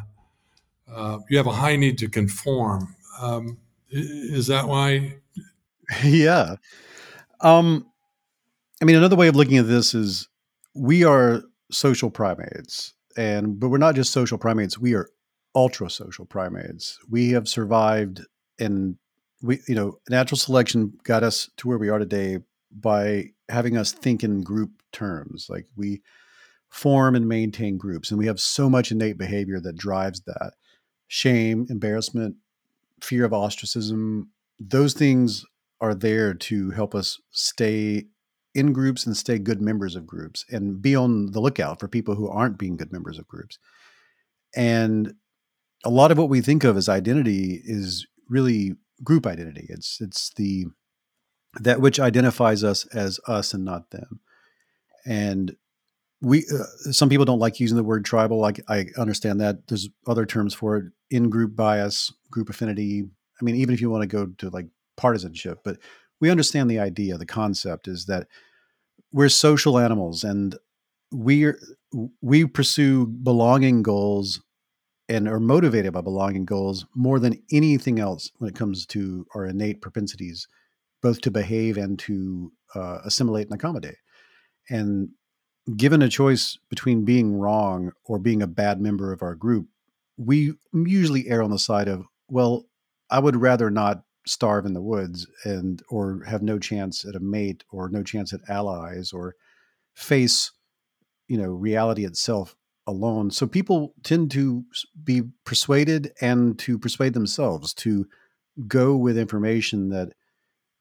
uh, 0.93 1.19
you 1.29 1.37
have 1.37 1.47
a 1.47 1.53
high 1.53 1.75
need 1.75 1.97
to 1.99 2.09
conform. 2.09 2.95
Um, 3.21 3.57
is 3.89 4.47
that 4.47 4.67
why? 4.67 5.17
yeah. 6.03 6.55
Um, 7.41 7.85
I 8.81 8.85
mean, 8.85 8.95
another 8.95 9.15
way 9.15 9.27
of 9.27 9.35
looking 9.35 9.57
at 9.57 9.67
this 9.67 9.93
is 9.93 10.27
we 10.73 11.03
are 11.03 11.43
social 11.71 12.09
primates, 12.09 12.93
and 13.17 13.59
but 13.59 13.69
we're 13.69 13.77
not 13.77 13.95
just 13.95 14.11
social 14.11 14.37
primates. 14.37 14.77
We 14.77 14.95
are 14.95 15.09
ultra 15.55 15.89
social 15.89 16.25
primates. 16.25 16.97
We 17.09 17.31
have 17.31 17.47
survived, 17.47 18.21
and 18.59 18.95
we, 19.41 19.59
you 19.67 19.75
know, 19.75 19.99
natural 20.09 20.37
selection 20.37 20.93
got 21.03 21.23
us 21.23 21.49
to 21.57 21.67
where 21.67 21.77
we 21.77 21.89
are 21.89 21.99
today 21.99 22.39
by 22.71 23.31
having 23.49 23.77
us 23.77 23.91
think 23.91 24.23
in 24.23 24.41
group 24.41 24.71
terms. 24.91 25.47
Like 25.49 25.67
we 25.75 26.01
form 26.69 27.15
and 27.15 27.27
maintain 27.27 27.77
groups, 27.77 28.09
and 28.09 28.17
we 28.17 28.27
have 28.27 28.39
so 28.39 28.69
much 28.69 28.91
innate 28.91 29.17
behavior 29.17 29.59
that 29.59 29.77
drives 29.77 30.21
that 30.21 30.53
shame, 31.07 31.67
embarrassment, 31.69 32.37
fear 33.01 33.25
of 33.25 33.33
ostracism. 33.33 34.29
Those 34.59 34.93
things 34.93 35.45
are 35.79 35.95
there 35.95 36.33
to 36.33 36.71
help 36.71 36.93
us 36.93 37.19
stay 37.31 38.05
in 38.53 38.73
groups 38.73 39.05
and 39.05 39.15
stay 39.15 39.39
good 39.39 39.61
members 39.61 39.95
of 39.95 40.05
groups 40.05 40.45
and 40.49 40.81
be 40.81 40.95
on 40.95 41.31
the 41.31 41.39
lookout 41.39 41.79
for 41.79 41.87
people 41.87 42.15
who 42.15 42.29
aren't 42.29 42.57
being 42.57 42.77
good 42.77 42.91
members 42.91 43.17
of 43.17 43.27
groups. 43.27 43.57
And 44.55 45.13
a 45.83 45.89
lot 45.89 46.11
of 46.11 46.17
what 46.17 46.29
we 46.29 46.41
think 46.41 46.63
of 46.63 46.77
as 46.77 46.89
identity 46.89 47.61
is 47.63 48.05
really 48.29 48.75
group 49.03 49.25
identity. 49.25 49.65
It's 49.69 49.99
it's 50.01 50.31
the 50.35 50.65
that 51.59 51.81
which 51.81 51.99
identifies 51.99 52.63
us 52.63 52.85
as 52.87 53.19
us 53.27 53.53
and 53.53 53.65
not 53.65 53.91
them. 53.91 54.19
And 55.05 55.55
we 56.21 56.45
uh, 56.53 56.91
some 56.91 57.09
people 57.09 57.25
don't 57.25 57.39
like 57.39 57.59
using 57.59 57.77
the 57.77 57.83
word 57.83 58.05
tribal. 58.05 58.39
Like 58.39 58.61
I 58.67 58.87
understand 58.97 59.41
that. 59.41 59.67
There's 59.67 59.89
other 60.07 60.25
terms 60.25 60.53
for 60.53 60.77
it: 60.77 60.85
in 61.09 61.29
group 61.29 61.55
bias, 61.55 62.13
group 62.31 62.49
affinity. 62.49 63.03
I 63.39 63.43
mean, 63.43 63.55
even 63.55 63.73
if 63.73 63.81
you 63.81 63.89
want 63.89 64.03
to 64.03 64.07
go 64.07 64.27
to 64.37 64.49
like 64.49 64.67
partisanship, 64.97 65.59
but 65.63 65.77
we 66.19 66.29
understand 66.29 66.69
the 66.69 66.79
idea. 66.79 67.17
The 67.17 67.25
concept 67.25 67.87
is 67.87 68.05
that 68.05 68.27
we're 69.11 69.29
social 69.29 69.77
animals, 69.77 70.23
and 70.23 70.57
we 71.11 71.51
we 72.21 72.45
pursue 72.45 73.05
belonging 73.05 73.83
goals 73.83 74.41
and 75.09 75.27
are 75.27 75.41
motivated 75.41 75.91
by 75.91 75.99
belonging 75.99 76.45
goals 76.45 76.85
more 76.95 77.19
than 77.19 77.41
anything 77.51 77.99
else 77.99 78.31
when 78.37 78.49
it 78.49 78.55
comes 78.55 78.85
to 78.85 79.25
our 79.35 79.45
innate 79.45 79.81
propensities, 79.81 80.47
both 81.01 81.19
to 81.21 81.31
behave 81.31 81.77
and 81.77 81.99
to 81.99 82.53
uh, 82.75 82.99
assimilate 83.03 83.47
and 83.47 83.55
accommodate. 83.55 83.97
And 84.69 85.09
given 85.75 86.01
a 86.01 86.07
choice 86.07 86.57
between 86.69 87.03
being 87.03 87.35
wrong 87.35 87.91
or 88.05 88.19
being 88.19 88.41
a 88.41 88.47
bad 88.47 88.79
member 88.79 89.11
of 89.11 89.21
our 89.21 89.35
group, 89.35 89.67
we 90.17 90.53
usually 90.73 91.27
err 91.27 91.43
on 91.43 91.51
the 91.51 91.59
side 91.59 91.89
of, 91.89 92.05
well, 92.31 92.65
I 93.09 93.19
would 93.19 93.35
rather 93.35 93.69
not 93.69 94.03
starve 94.25 94.65
in 94.65 94.73
the 94.73 94.81
woods 94.81 95.27
and 95.43 95.83
or 95.89 96.23
have 96.25 96.41
no 96.41 96.57
chance 96.57 97.03
at 97.05 97.15
a 97.15 97.19
mate 97.19 97.63
or 97.71 97.89
no 97.89 98.03
chance 98.03 98.31
at 98.31 98.39
allies 98.47 99.11
or 99.11 99.35
face, 99.93 100.51
you 101.27 101.37
know, 101.37 101.49
reality 101.49 102.05
itself 102.05 102.55
alone. 102.87 103.31
So 103.31 103.47
people 103.47 103.93
tend 104.03 104.31
to 104.31 104.63
be 105.03 105.23
persuaded 105.45 106.13
and 106.21 106.57
to 106.59 106.79
persuade 106.79 107.13
themselves 107.13 107.73
to 107.75 108.07
go 108.65 108.95
with 108.95 109.17
information 109.17 109.89
that 109.89 110.13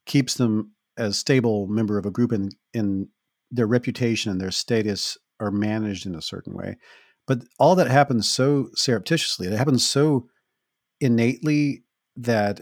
keeps 0.07 0.35
them 0.35 0.73
as 0.97 1.19
stable 1.19 1.67
member 1.67 1.99
of 1.99 2.07
a 2.07 2.11
group 2.11 2.33
in 2.33 2.51
in 2.75 3.09
their 3.51 3.67
reputation 3.67 4.31
and 4.31 4.41
their 4.41 4.53
status 4.53 5.19
are 5.41 5.51
managed 5.51 6.07
in 6.07 6.15
a 6.15 6.23
certain 6.23 6.55
way. 6.55 6.77
But 7.27 7.43
all 7.59 7.75
that 7.75 7.91
happens 7.91 8.31
so 8.31 8.69
surreptitiously, 8.75 9.49
it 9.49 9.57
happens 9.57 9.85
so 9.85 10.29
innately 11.01 11.83
that 12.17 12.61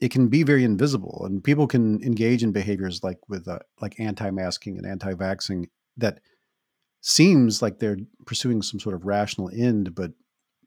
it 0.00 0.10
can 0.10 0.28
be 0.28 0.42
very 0.42 0.64
invisible 0.64 1.22
and 1.24 1.44
people 1.44 1.66
can 1.66 2.02
engage 2.02 2.42
in 2.42 2.52
behaviors 2.52 3.02
like 3.02 3.18
with 3.28 3.46
uh, 3.48 3.58
like 3.80 3.98
anti-masking 4.00 4.76
and 4.76 4.86
anti-vaxing 4.86 5.66
that 5.96 6.20
seems 7.00 7.62
like 7.62 7.78
they're 7.78 7.98
pursuing 8.26 8.62
some 8.62 8.80
sort 8.80 8.94
of 8.94 9.04
rational 9.04 9.50
end 9.54 9.94
but 9.94 10.12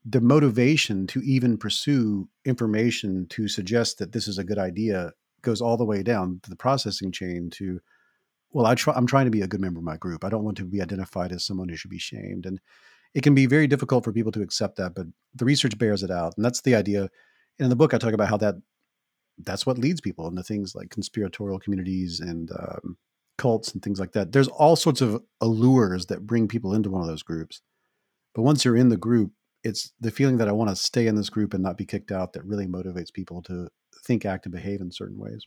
the 0.07 0.21
motivation 0.21 1.07
to 1.07 1.19
even 1.21 1.57
pursue 1.57 2.29
information 2.45 3.25
to 3.29 3.47
suggest 3.47 3.97
that 3.97 4.11
this 4.11 4.27
is 4.27 4.37
a 4.37 4.43
good 4.43 4.59
idea 4.59 5.11
goes 5.41 5.61
all 5.61 5.77
the 5.77 5.85
way 5.85 6.03
down 6.03 6.39
the 6.47 6.55
processing 6.55 7.11
chain 7.11 7.49
to 7.49 7.79
well, 8.55 8.65
I 8.65 8.75
try, 8.75 8.93
I'm 8.95 9.05
trying 9.05 9.25
to 9.25 9.31
be 9.31 9.41
a 9.41 9.47
good 9.47 9.59
member 9.59 9.79
of 9.79 9.83
my 9.83 9.97
group. 9.97 10.23
I 10.23 10.29
don't 10.29 10.45
want 10.45 10.55
to 10.57 10.65
be 10.65 10.81
identified 10.81 11.33
as 11.33 11.45
someone 11.45 11.67
who 11.67 11.75
should 11.75 11.91
be 11.91 11.99
shamed. 11.99 12.45
And 12.45 12.61
it 13.15 13.23
can 13.23 13.33
be 13.33 13.45
very 13.45 13.65
difficult 13.65 14.03
for 14.03 14.11
people 14.11 14.31
to 14.33 14.41
accept 14.41 14.75
that, 14.75 14.93
but 14.93 15.07
the 15.33 15.45
research 15.45 15.77
bears 15.77 16.03
it 16.03 16.11
out. 16.11 16.33
And 16.35 16.45
that's 16.45 16.61
the 16.61 16.75
idea. 16.75 17.03
And 17.57 17.65
in 17.65 17.69
the 17.69 17.75
book, 17.75 17.93
I 17.93 17.97
talk 17.97 18.13
about 18.13 18.27
how 18.27 18.37
that 18.37 18.55
that's 19.39 19.65
what 19.65 19.77
leads 19.77 20.01
people 20.01 20.27
into 20.27 20.43
things 20.43 20.75
like 20.75 20.89
conspiratorial 20.89 21.59
communities 21.59 22.19
and 22.19 22.51
um, 22.51 22.97
cults 23.37 23.73
and 23.73 23.81
things 23.81 23.99
like 23.99 24.11
that. 24.13 24.31
There's 24.31 24.47
all 24.49 24.75
sorts 24.75 25.01
of 25.01 25.21
allures 25.41 26.05
that 26.07 26.27
bring 26.27 26.47
people 26.47 26.73
into 26.73 26.89
one 26.89 27.01
of 27.01 27.07
those 27.07 27.23
groups. 27.23 27.61
But 28.33 28.43
once 28.43 28.63
you're 28.63 28.77
in 28.77 28.89
the 28.89 28.97
group, 28.97 29.31
it's 29.63 29.91
the 29.99 30.11
feeling 30.11 30.37
that 30.37 30.47
I 30.47 30.53
want 30.53 30.69
to 30.69 30.75
stay 30.75 31.07
in 31.07 31.15
this 31.15 31.29
group 31.29 31.53
and 31.53 31.63
not 31.63 31.77
be 31.77 31.85
kicked 31.85 32.11
out 32.11 32.33
that 32.33 32.45
really 32.45 32.67
motivates 32.67 33.11
people 33.11 33.41
to 33.43 33.69
think, 34.05 34.25
act, 34.25 34.45
and 34.45 34.53
behave 34.53 34.79
in 34.81 34.91
certain 34.91 35.17
ways 35.17 35.45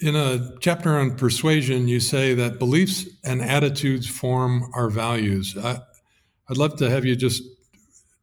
in 0.00 0.16
a 0.16 0.52
chapter 0.60 0.98
on 0.98 1.16
persuasion, 1.16 1.88
you 1.88 2.00
say 2.00 2.34
that 2.34 2.58
beliefs 2.58 3.06
and 3.24 3.40
attitudes 3.40 4.08
form 4.08 4.70
our 4.74 4.90
values. 4.90 5.56
I, 5.56 5.78
would 6.48 6.58
love 6.58 6.76
to 6.78 6.90
have 6.90 7.04
you 7.04 7.16
just 7.16 7.42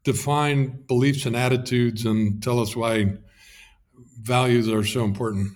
define 0.03 0.83
beliefs 0.87 1.25
and 1.25 1.35
attitudes 1.35 2.05
and 2.05 2.41
tell 2.43 2.59
us 2.59 2.75
why 2.75 3.13
values 4.21 4.69
are 4.69 4.83
so 4.83 5.03
important. 5.03 5.51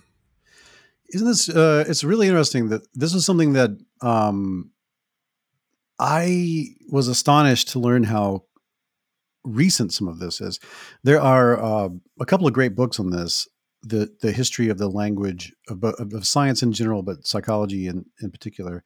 Isn't 1.10 1.26
this? 1.26 1.48
Uh, 1.48 1.84
it's 1.86 2.02
really 2.02 2.26
interesting 2.26 2.70
that 2.70 2.82
this 2.94 3.14
is 3.14 3.24
something 3.24 3.52
that 3.52 3.70
um, 4.00 4.70
I 5.98 6.68
was 6.90 7.08
astonished 7.08 7.68
to 7.68 7.78
learn 7.78 8.02
how 8.02 8.44
recent 9.44 9.92
some 9.92 10.08
of 10.08 10.18
this 10.18 10.40
is. 10.40 10.58
There 11.04 11.20
are 11.20 11.62
uh, 11.62 11.88
a 12.18 12.26
couple 12.26 12.46
of 12.46 12.52
great 12.52 12.74
books 12.74 12.98
on 12.98 13.10
this 13.10 13.46
the 13.84 14.10
the 14.20 14.32
history 14.32 14.68
of 14.68 14.78
the 14.78 14.88
language 14.88 15.52
of, 15.68 15.84
of 15.84 16.26
science 16.26 16.62
in 16.62 16.72
general, 16.72 17.02
but 17.02 17.26
psychology 17.26 17.86
in 17.86 18.06
in 18.20 18.30
particular. 18.30 18.82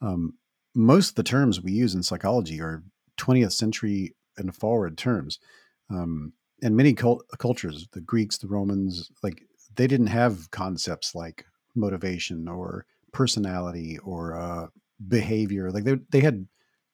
Um, 0.00 0.34
most 0.74 1.10
of 1.10 1.14
the 1.16 1.22
terms 1.24 1.60
we 1.60 1.72
use 1.72 1.94
in 1.94 2.02
psychology 2.02 2.60
are 2.60 2.84
20th 3.18 3.52
century 3.52 4.14
and 4.36 4.54
forward 4.54 4.96
terms. 4.96 5.40
Um, 5.90 6.32
and 6.62 6.76
many 6.76 6.94
cult- 6.94 7.24
cultures, 7.38 7.88
the 7.92 8.00
Greeks, 8.00 8.38
the 8.38 8.46
Romans, 8.46 9.10
like 9.22 9.42
they 9.74 9.86
didn't 9.86 10.08
have 10.08 10.50
concepts 10.50 11.14
like 11.14 11.44
motivation 11.74 12.48
or 12.48 12.86
personality 13.12 13.98
or 13.98 14.36
uh, 14.36 14.66
behavior. 15.06 15.70
Like 15.70 15.84
they 15.84 15.96
they 16.10 16.20
had 16.20 16.46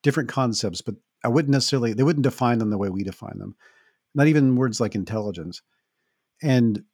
different 0.03 0.29
concepts, 0.29 0.81
but 0.81 0.95
I 1.25 1.29
wouldn't 1.29 1.53
necessarily 1.53 1.93
they 1.93 2.03
wouldn't 2.03 2.25
define 2.25 2.59
them 2.59 2.71
the 2.71 2.79
way 2.79 2.91
we 2.91 3.03
define 3.03 3.39
them. 3.39 3.55
Not 4.15 4.29
even 4.29 4.57
words 4.57 4.81
like 4.81 4.95
intelligence. 4.95 5.63
And 6.43 6.85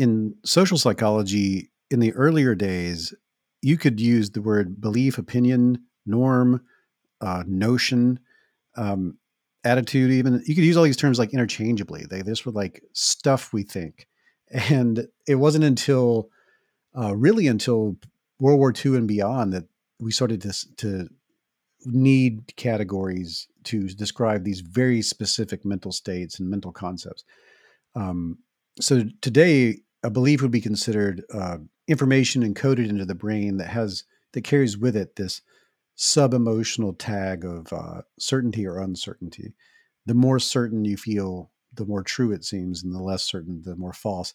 in 0.00 0.34
social 0.46 0.78
psychology, 0.78 1.70
in 1.90 2.00
the 2.00 2.14
earlier 2.14 2.54
days, 2.54 3.12
you 3.60 3.76
could 3.76 4.00
use 4.00 4.30
the 4.30 4.40
word 4.40 4.80
belief, 4.80 5.18
opinion, 5.18 5.84
norm, 6.06 6.62
uh, 7.20 7.44
notion, 7.46 8.18
um, 8.78 9.18
attitude. 9.62 10.10
Even 10.10 10.42
you 10.46 10.54
could 10.54 10.64
use 10.64 10.78
all 10.78 10.84
these 10.84 10.96
terms 10.96 11.18
like 11.18 11.34
interchangeably. 11.34 12.06
They 12.08 12.22
this 12.22 12.46
were 12.46 12.52
like 12.52 12.82
stuff 12.94 13.52
we 13.52 13.62
think, 13.62 14.08
and 14.48 15.06
it 15.28 15.34
wasn't 15.34 15.64
until 15.64 16.30
uh, 16.98 17.14
really 17.14 17.46
until 17.46 17.96
World 18.38 18.58
War 18.58 18.72
II 18.72 18.96
and 18.96 19.06
beyond 19.06 19.52
that 19.52 19.64
we 19.98 20.12
started 20.12 20.40
to 20.40 20.54
to 20.78 21.10
need 21.84 22.56
categories 22.56 23.48
to 23.64 23.86
describe 23.88 24.44
these 24.44 24.60
very 24.60 25.02
specific 25.02 25.66
mental 25.66 25.92
states 25.92 26.40
and 26.40 26.48
mental 26.48 26.72
concepts. 26.72 27.22
Um, 27.94 28.38
so 28.80 29.04
today 29.20 29.82
a 30.02 30.10
belief 30.10 30.42
would 30.42 30.50
be 30.50 30.60
considered 30.60 31.24
uh, 31.32 31.58
information 31.88 32.42
encoded 32.42 32.88
into 32.88 33.04
the 33.04 33.14
brain 33.14 33.58
that 33.58 33.68
has 33.68 34.04
that 34.32 34.42
carries 34.42 34.78
with 34.78 34.96
it 34.96 35.16
this 35.16 35.42
sub 35.96 36.32
emotional 36.32 36.92
tag 36.92 37.44
of 37.44 37.72
uh, 37.72 38.02
certainty 38.18 38.66
or 38.66 38.78
uncertainty. 38.78 39.54
The 40.06 40.14
more 40.14 40.38
certain 40.38 40.84
you 40.84 40.96
feel, 40.96 41.50
the 41.74 41.84
more 41.84 42.02
true 42.02 42.32
it 42.32 42.44
seems, 42.44 42.82
and 42.82 42.94
the 42.94 43.02
less 43.02 43.22
certain, 43.22 43.62
the 43.62 43.76
more 43.76 43.92
false, 43.92 44.32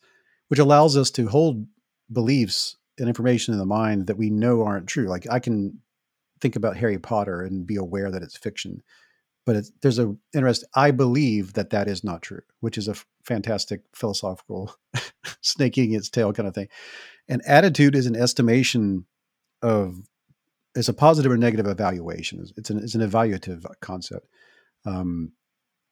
which 0.47 0.59
allows 0.59 0.95
us 0.95 1.09
to 1.11 1.27
hold 1.27 1.65
beliefs 2.11 2.77
and 2.99 3.07
information 3.07 3.53
in 3.53 3.59
the 3.59 3.65
mind 3.65 4.07
that 4.07 4.17
we 4.17 4.29
know 4.29 4.63
aren't 4.63 4.87
true. 4.87 5.07
Like 5.07 5.27
I 5.29 5.39
can 5.39 5.79
think 6.39 6.55
about 6.55 6.77
Harry 6.77 6.99
Potter 6.99 7.41
and 7.41 7.65
be 7.65 7.77
aware 7.77 8.11
that 8.11 8.21
it's 8.21 8.37
fiction, 8.37 8.83
but 9.45 9.65
there's 9.81 9.99
a 9.99 10.15
interest. 10.33 10.63
I 10.73 10.91
believe 10.91 11.53
that 11.53 11.69
that 11.69 11.87
is 11.87 12.03
not 12.03 12.23
true, 12.23 12.41
which 12.61 12.77
is 12.77 12.87
a 12.87 12.91
f- 12.91 13.05
fantastic 13.23 13.81
philosophical 13.93 14.75
snaking 15.41 15.93
its 15.93 16.09
tail 16.09 16.33
kind 16.33 16.47
of 16.47 16.55
thing. 16.55 16.67
And 17.27 17.41
attitude 17.45 17.95
is 17.95 18.07
an 18.07 18.15
estimation 18.15 19.05
of 19.61 19.97
it's 20.75 20.89
a 20.89 20.93
positive 20.93 21.31
or 21.31 21.37
negative 21.37 21.67
evaluation. 21.67 22.45
It's 22.57 22.69
an 22.69 22.79
it's 22.79 22.95
an 22.95 23.07
evaluative 23.07 23.65
concept. 23.81 24.27
Um, 24.83 25.31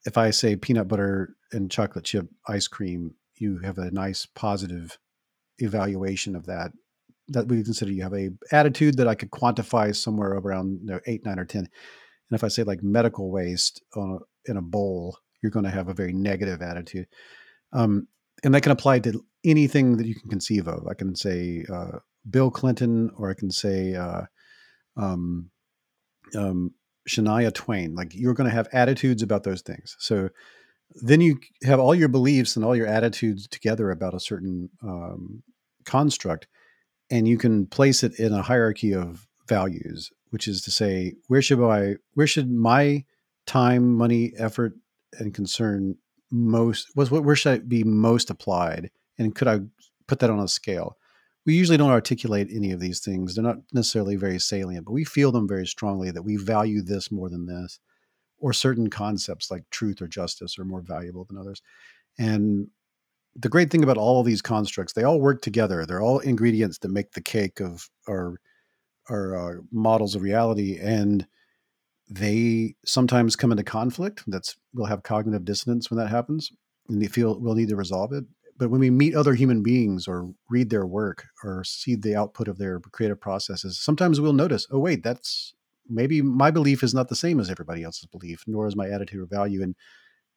if 0.05 0.17
I 0.17 0.31
say 0.31 0.55
peanut 0.55 0.87
butter 0.87 1.35
and 1.51 1.71
chocolate 1.71 2.05
chip 2.05 2.27
ice 2.47 2.67
cream, 2.67 3.15
you 3.37 3.59
have 3.59 3.77
a 3.77 3.91
nice 3.91 4.25
positive 4.25 4.97
evaluation 5.59 6.35
of 6.35 6.47
that. 6.47 6.71
That 7.29 7.47
we 7.47 7.63
consider 7.63 7.91
you 7.91 8.03
have 8.03 8.13
a 8.13 8.31
attitude 8.51 8.97
that 8.97 9.07
I 9.07 9.15
could 9.15 9.31
quantify 9.31 9.95
somewhere 9.95 10.33
around 10.33 10.79
you 10.81 10.87
know, 10.87 10.99
eight, 11.05 11.23
nine, 11.23 11.39
or 11.39 11.45
ten 11.45 11.69
and 12.33 12.39
if 12.39 12.43
I 12.43 12.47
say 12.47 12.63
like 12.63 12.81
medical 12.81 13.29
waste 13.29 13.83
a, 13.95 14.17
in 14.45 14.57
a 14.57 14.61
bowl, 14.61 15.19
you're 15.43 15.51
going 15.51 15.65
to 15.65 15.69
have 15.69 15.87
a 15.87 15.93
very 15.93 16.13
negative 16.13 16.63
attitude. 16.63 17.05
Um, 17.71 18.07
and 18.43 18.55
that 18.55 18.63
can 18.63 18.71
apply 18.71 19.01
to 19.01 19.23
anything 19.45 19.97
that 19.97 20.07
you 20.07 20.15
can 20.15 20.31
conceive 20.31 20.67
of. 20.67 20.87
I 20.87 20.95
can 20.95 21.15
say 21.15 21.63
uh, 21.71 21.99
Bill 22.27 22.49
Clinton, 22.49 23.11
or 23.19 23.29
I 23.29 23.35
can 23.35 23.51
say 23.51 23.93
uh, 23.93 24.23
um, 24.97 25.51
um, 26.35 26.71
Shania 27.07 27.53
Twain. 27.53 27.93
Like 27.93 28.15
you're 28.15 28.33
going 28.33 28.49
to 28.49 28.55
have 28.55 28.67
attitudes 28.73 29.21
about 29.21 29.43
those 29.43 29.61
things. 29.61 29.95
So 29.99 30.29
then 31.03 31.21
you 31.21 31.39
have 31.61 31.79
all 31.79 31.93
your 31.93 32.09
beliefs 32.09 32.55
and 32.55 32.65
all 32.65 32.75
your 32.75 32.87
attitudes 32.87 33.47
together 33.47 33.91
about 33.91 34.15
a 34.15 34.19
certain 34.19 34.71
um, 34.81 35.43
construct, 35.85 36.47
and 37.11 37.27
you 37.27 37.37
can 37.37 37.67
place 37.67 38.01
it 38.01 38.17
in 38.17 38.33
a 38.33 38.41
hierarchy 38.41 38.95
of 38.95 39.27
values 39.47 40.09
which 40.33 40.47
is 40.47 40.63
to 40.63 40.71
say, 40.71 41.13
where 41.27 41.43
should 41.43 41.63
I, 41.63 41.97
where 42.15 42.25
should 42.25 42.51
my 42.51 43.05
time, 43.45 43.93
money, 43.93 44.33
effort, 44.35 44.73
and 45.19 45.31
concern 45.31 45.95
most 46.31 46.87
was 46.95 47.11
what 47.11 47.23
where 47.23 47.35
should 47.35 47.53
it 47.53 47.69
be 47.69 47.83
most 47.83 48.31
applied? 48.31 48.89
And 49.19 49.35
could 49.35 49.47
i 49.47 49.59
put 50.07 50.17
that 50.19 50.31
on 50.31 50.39
a 50.39 50.47
scale? 50.47 50.97
We 51.45 51.53
usually 51.53 51.77
don't 51.77 51.91
articulate 51.91 52.49
any 52.51 52.71
of 52.71 52.79
these 52.79 52.99
things. 52.99 53.35
They're 53.35 53.43
not 53.43 53.59
necessarily 53.73 54.15
very 54.15 54.39
salient 54.39 54.85
but 54.85 54.93
we 54.93 55.03
feel 55.03 55.31
them 55.31 55.47
very 55.47 55.67
strongly 55.67 56.09
that 56.09 56.23
we 56.23 56.37
value 56.37 56.81
this 56.81 57.11
more 57.11 57.29
than 57.29 57.45
this 57.45 57.79
or 58.39 58.53
certain 58.53 58.89
concepts 58.89 59.51
like 59.51 59.69
truth 59.69 60.01
or 60.01 60.07
justice 60.07 60.57
are 60.57 60.65
more 60.65 60.81
valuable 60.81 61.25
than 61.25 61.37
others. 61.37 61.61
And 62.17 62.69
the 63.35 63.49
great 63.49 63.69
thing 63.69 63.83
about 63.83 63.97
all 63.97 64.19
of 64.19 64.25
these 64.25 64.41
constructs 64.41 64.93
they 64.93 65.03
all 65.03 65.21
work 65.21 65.43
together. 65.43 65.85
They're 65.85 66.01
all 66.01 66.17
ingredients 66.17 66.79
that 66.79 66.89
make 66.89 67.11
the 67.11 67.21
cake 67.21 67.59
of 67.59 67.87
our 68.09 68.39
our 69.09 69.35
uh, 69.35 69.61
models 69.71 70.15
of 70.15 70.21
reality 70.21 70.79
and 70.79 71.27
they 72.09 72.75
sometimes 72.85 73.35
come 73.35 73.51
into 73.51 73.63
conflict. 73.63 74.23
That's 74.27 74.55
we'll 74.73 74.85
have 74.87 75.03
cognitive 75.03 75.45
dissonance 75.45 75.89
when 75.89 75.97
that 75.97 76.09
happens, 76.09 76.51
and 76.89 77.01
they 77.01 77.07
feel 77.07 77.39
we'll 77.39 77.55
need 77.55 77.69
to 77.69 77.75
resolve 77.75 78.13
it. 78.13 78.25
But 78.57 78.69
when 78.69 78.81
we 78.81 78.91
meet 78.91 79.15
other 79.15 79.33
human 79.33 79.63
beings 79.63 80.07
or 80.07 80.29
read 80.49 80.69
their 80.69 80.85
work 80.85 81.25
or 81.43 81.63
see 81.63 81.95
the 81.95 82.15
output 82.15 82.47
of 82.47 82.57
their 82.57 82.79
creative 82.79 83.19
processes, 83.19 83.79
sometimes 83.79 84.21
we'll 84.21 84.33
notice, 84.33 84.67
oh 84.69 84.79
wait, 84.79 85.03
that's 85.03 85.55
maybe 85.89 86.21
my 86.21 86.51
belief 86.51 86.83
is 86.83 86.93
not 86.93 87.09
the 87.09 87.15
same 87.15 87.39
as 87.39 87.49
everybody 87.49 87.83
else's 87.83 88.05
belief, 88.05 88.43
nor 88.45 88.67
is 88.67 88.75
my 88.75 88.87
attitude 88.87 89.21
or 89.21 89.25
value. 89.25 89.63
And 89.63 89.75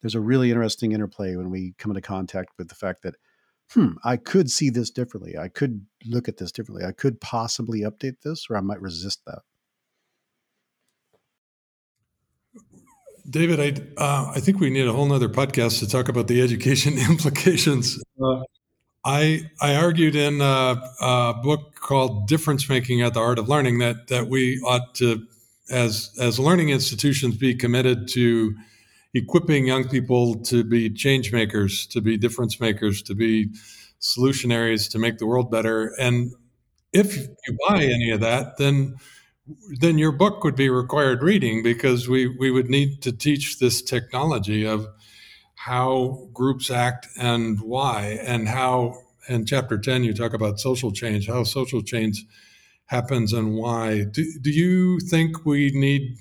there's 0.00 0.14
a 0.14 0.20
really 0.20 0.50
interesting 0.50 0.92
interplay 0.92 1.36
when 1.36 1.50
we 1.50 1.74
come 1.78 1.90
into 1.90 2.00
contact 2.00 2.50
with 2.58 2.68
the 2.68 2.74
fact 2.74 3.02
that, 3.02 3.16
hmm, 3.70 3.92
I 4.04 4.16
could 4.16 4.50
see 4.50 4.70
this 4.70 4.90
differently. 4.90 5.36
I 5.36 5.48
could 5.48 5.86
look 6.04 6.28
at 6.28 6.36
this 6.36 6.52
differently. 6.52 6.86
I 6.86 6.92
could 6.92 7.20
possibly 7.20 7.80
update 7.80 8.20
this, 8.22 8.46
or 8.48 8.56
I 8.56 8.60
might 8.60 8.80
resist 8.80 9.20
that. 9.26 9.40
David, 13.28 13.60
I 13.60 14.00
uh, 14.00 14.32
I 14.34 14.40
think 14.40 14.60
we 14.60 14.70
need 14.70 14.86
a 14.86 14.92
whole 14.92 15.06
nother 15.06 15.28
podcast 15.28 15.80
to 15.80 15.88
talk 15.88 16.08
about 16.08 16.28
the 16.28 16.40
education 16.40 16.96
implications. 17.10 18.02
Uh, 18.22 18.42
I 19.04 19.50
I 19.60 19.76
argued 19.76 20.14
in 20.14 20.40
a, 20.40 20.76
a, 21.00 21.34
book 21.42 21.74
called 21.76 22.28
Difference 22.28 22.68
Making 22.68 23.02
at 23.02 23.14
the 23.14 23.20
Heart 23.20 23.38
of 23.38 23.48
Learning 23.48 23.78
that 23.78 24.08
that 24.08 24.28
we 24.28 24.60
ought 24.60 24.94
to, 24.96 25.26
as 25.70 26.10
as 26.20 26.38
learning 26.38 26.70
institutions, 26.70 27.36
be 27.36 27.54
committed 27.54 28.08
to 28.08 28.54
equipping 29.16 29.66
young 29.66 29.88
people 29.88 30.34
to 30.44 30.64
be 30.64 30.90
change 30.90 31.32
makers, 31.32 31.86
to 31.88 32.00
be 32.00 32.16
difference 32.16 32.60
makers, 32.60 33.02
to 33.02 33.14
be 33.14 33.50
solutionaries, 34.00 34.90
to 34.90 34.98
make 34.98 35.18
the 35.18 35.26
world 35.26 35.50
better. 35.50 35.94
And 35.98 36.32
if 36.92 37.16
you 37.16 37.58
buy 37.68 37.82
any 37.82 38.10
of 38.10 38.20
that, 38.20 38.58
then 38.58 38.96
then 39.78 39.96
your 39.96 40.12
book 40.12 40.42
would 40.42 40.56
be 40.56 40.68
required 40.68 41.22
reading 41.22 41.62
because 41.62 42.08
we, 42.08 42.26
we 42.26 42.50
would 42.50 42.68
need 42.68 43.00
to 43.02 43.12
teach 43.12 43.58
this 43.58 43.80
technology 43.80 44.66
of 44.66 44.88
how 45.54 46.28
groups 46.32 46.70
act 46.70 47.06
and 47.16 47.60
why, 47.60 48.18
and 48.22 48.48
how, 48.48 48.98
in 49.28 49.46
chapter 49.46 49.78
10, 49.78 50.04
you 50.04 50.12
talk 50.12 50.34
about 50.34 50.58
social 50.60 50.92
change, 50.92 51.28
how 51.28 51.44
social 51.44 51.82
change 51.82 52.24
happens 52.86 53.32
and 53.32 53.54
why. 53.54 54.04
Do, 54.04 54.24
do 54.40 54.50
you 54.50 54.98
think 55.00 55.44
we 55.44 55.70
need 55.72 56.18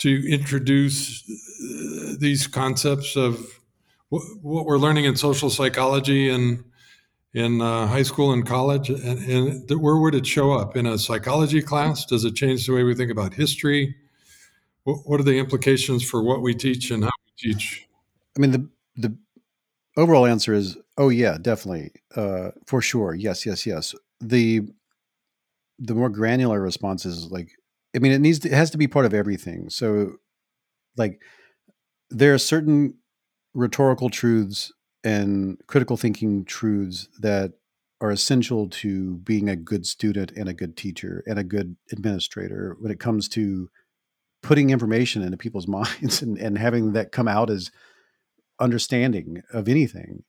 to 0.00 0.30
introduce 0.30 1.22
uh, 1.28 2.14
these 2.18 2.46
concepts 2.46 3.16
of 3.16 3.38
what 4.08 4.66
we're 4.66 4.78
learning 4.78 5.04
in 5.04 5.14
social 5.16 5.50
psychology 5.50 6.28
and 6.28 6.64
in 7.32 7.60
uh, 7.60 7.86
high 7.86 8.02
school 8.02 8.32
and 8.32 8.46
college? 8.46 8.90
And, 8.90 9.18
and, 9.30 9.80
where 9.80 9.96
would 9.96 10.14
it 10.14 10.26
show 10.26 10.52
up? 10.52 10.76
In 10.76 10.86
a 10.86 10.98
psychology 10.98 11.62
class? 11.62 12.04
Does 12.04 12.24
it 12.24 12.34
change 12.34 12.66
the 12.66 12.72
way 12.72 12.82
we 12.82 12.94
think 12.94 13.10
about 13.10 13.34
history? 13.34 13.94
What, 14.84 14.98
what 15.04 15.20
are 15.20 15.24
the 15.24 15.38
implications 15.38 16.02
for 16.02 16.22
what 16.22 16.42
we 16.42 16.54
teach 16.54 16.90
and 16.90 17.04
how 17.04 17.10
we 17.24 17.52
teach? 17.52 17.86
I 18.36 18.40
mean, 18.40 18.50
the 18.50 18.68
the 18.96 19.16
overall 19.96 20.26
answer 20.26 20.54
is, 20.54 20.76
oh 20.98 21.08
yeah, 21.08 21.38
definitely, 21.40 21.92
uh, 22.16 22.50
for 22.66 22.80
sure, 22.80 23.14
yes, 23.14 23.46
yes, 23.46 23.66
yes. 23.66 23.94
The 24.20 24.62
the 25.78 25.94
more 25.94 26.10
granular 26.10 26.60
response 26.60 27.06
is 27.06 27.30
like, 27.30 27.50
I 27.94 27.98
mean, 27.98 28.12
it 28.12 28.20
needs 28.20 28.38
to, 28.40 28.48
it 28.48 28.54
has 28.54 28.70
to 28.70 28.78
be 28.78 28.86
part 28.86 29.06
of 29.06 29.14
everything. 29.14 29.68
So, 29.70 30.16
like, 30.96 31.20
there 32.10 32.34
are 32.34 32.38
certain 32.38 32.94
rhetorical 33.54 34.10
truths 34.10 34.72
and 35.02 35.58
critical 35.66 35.96
thinking 35.96 36.44
truths 36.44 37.08
that 37.20 37.52
are 38.00 38.10
essential 38.10 38.68
to 38.68 39.18
being 39.18 39.48
a 39.48 39.56
good 39.56 39.86
student 39.86 40.32
and 40.32 40.48
a 40.48 40.54
good 40.54 40.76
teacher 40.76 41.22
and 41.26 41.38
a 41.38 41.44
good 41.44 41.76
administrator 41.92 42.76
when 42.80 42.90
it 42.90 43.00
comes 43.00 43.28
to 43.28 43.68
putting 44.42 44.70
information 44.70 45.22
into 45.22 45.36
people's 45.36 45.68
minds 45.68 46.22
and, 46.22 46.38
and 46.38 46.58
having 46.58 46.92
that 46.92 47.12
come 47.12 47.28
out 47.28 47.50
as 47.50 47.70
understanding 48.58 49.42
of 49.52 49.68
anything 49.68 50.22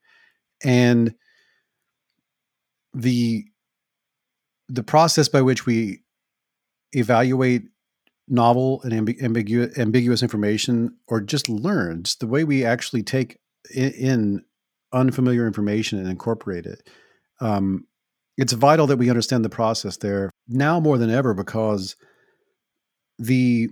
and 0.64 1.14
the 2.94 3.46
the 4.70 4.84
process 4.84 5.28
by 5.28 5.42
which 5.42 5.66
we 5.66 6.00
evaluate 6.94 7.64
novel 8.28 8.82
and 8.84 8.94
ambi- 8.94 9.22
ambiguous, 9.22 9.78
ambiguous 9.78 10.24
information 10.24 10.96
or 11.08 11.22
just 11.22 11.50
learn 11.50 12.04
just 12.04 12.20
the 12.20 12.28
way 12.28 12.44
we 12.44 12.64
actually 12.64 13.04
take 13.04 13.38
in, 13.74 13.92
in 13.92 14.46
unfamiliar 14.94 15.46
information 15.48 16.00
and 16.00 16.10
incorporate 16.10 16.66
it. 16.66 16.88
Um, 17.40 17.86
it's 18.38 18.54
vital 18.54 18.88
that 18.88 18.98
we 18.98 19.10
understand 19.10 19.44
the 19.44 19.50
process 19.50 19.98
there 19.98 20.32
now 20.48 20.80
more 20.80 20.98
than 20.98 21.10
ever 21.10 21.34
because 21.34 21.96
the 23.20 23.70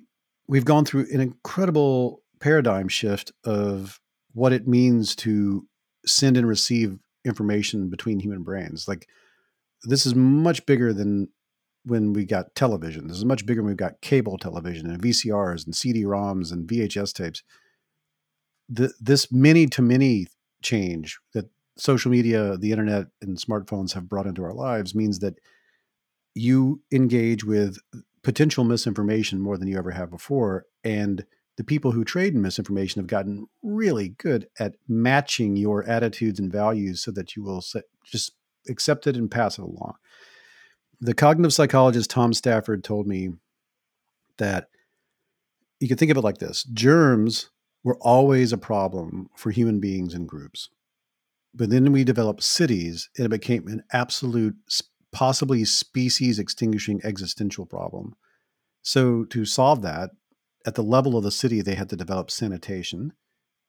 we've 0.47 0.65
gone 0.65 0.85
through 0.85 1.07
an 1.11 1.21
incredible 1.21 2.21
paradigm 2.39 2.87
shift 2.87 3.31
of 3.43 3.99
what 4.33 4.53
it 4.53 4.67
means 4.67 5.15
to 5.15 5.65
send 6.05 6.37
and 6.37 6.47
receive 6.47 6.97
information 7.25 7.89
between 7.89 8.19
human 8.19 8.43
brains. 8.43 8.87
Like 8.87 9.07
this 9.83 10.05
is 10.05 10.15
much 10.15 10.65
bigger 10.65 10.93
than 10.93 11.29
when 11.85 12.13
we 12.13 12.25
got 12.25 12.55
television. 12.55 13.07
This 13.07 13.17
is 13.17 13.25
much 13.25 13.45
bigger 13.45 13.61
when 13.61 13.71
we 13.71 13.75
got 13.75 14.01
cable 14.01 14.37
television 14.37 14.89
and 14.89 15.01
VCRs 15.01 15.65
and 15.65 15.75
CD-ROMs 15.75 16.51
and 16.51 16.67
VHS 16.67 17.13
tapes. 17.13 17.43
The, 18.67 18.93
this 18.99 19.31
many 19.31 19.65
to 19.67 19.81
many 19.81 20.27
change 20.61 21.19
that 21.33 21.49
social 21.77 22.11
media, 22.11 22.57
the 22.57 22.71
internet, 22.71 23.07
and 23.21 23.37
smartphones 23.37 23.93
have 23.93 24.09
brought 24.09 24.27
into 24.27 24.43
our 24.43 24.53
lives 24.53 24.93
means 24.93 25.19
that 25.19 25.39
you 26.35 26.81
engage 26.91 27.43
with 27.43 27.77
potential 28.21 28.63
misinformation 28.63 29.39
more 29.39 29.57
than 29.57 29.67
you 29.67 29.77
ever 29.77 29.91
have 29.91 30.11
before. 30.11 30.65
And 30.83 31.25
the 31.57 31.63
people 31.63 31.91
who 31.91 32.03
trade 32.03 32.33
in 32.33 32.41
misinformation 32.41 33.01
have 33.01 33.07
gotten 33.07 33.47
really 33.63 34.09
good 34.09 34.47
at 34.59 34.75
matching 34.87 35.55
your 35.55 35.83
attitudes 35.85 36.39
and 36.39 36.51
values 36.51 37.01
so 37.01 37.11
that 37.11 37.35
you 37.35 37.43
will 37.43 37.63
just 38.05 38.31
accept 38.67 39.07
it 39.07 39.15
and 39.15 39.31
pass 39.31 39.57
it 39.57 39.63
along. 39.63 39.95
The 41.01 41.13
cognitive 41.13 41.53
psychologist 41.53 42.09
Tom 42.09 42.33
Stafford 42.33 42.83
told 42.83 43.07
me 43.07 43.29
that 44.37 44.69
you 45.79 45.87
can 45.87 45.97
think 45.97 46.11
of 46.11 46.17
it 46.17 46.23
like 46.23 46.39
this 46.39 46.63
germs 46.63 47.49
were 47.83 47.97
always 48.01 48.51
a 48.51 48.57
problem 48.57 49.29
for 49.35 49.51
human 49.51 49.79
beings 49.79 50.13
and 50.13 50.27
groups. 50.27 50.69
But 51.53 51.69
then 51.69 51.91
we 51.91 52.03
developed 52.03 52.43
cities, 52.43 53.09
and 53.17 53.25
it 53.25 53.29
became 53.29 53.67
an 53.67 53.83
absolute, 53.91 54.55
possibly 55.11 55.65
species 55.65 56.37
extinguishing 56.37 57.01
existential 57.03 57.65
problem. 57.65 58.15
So, 58.81 59.23
to 59.25 59.45
solve 59.45 59.81
that, 59.81 60.11
at 60.65 60.75
the 60.75 60.83
level 60.83 61.17
of 61.17 61.23
the 61.23 61.31
city, 61.31 61.61
they 61.61 61.75
had 61.75 61.89
to 61.89 61.95
develop 61.95 62.29
sanitation. 62.29 63.13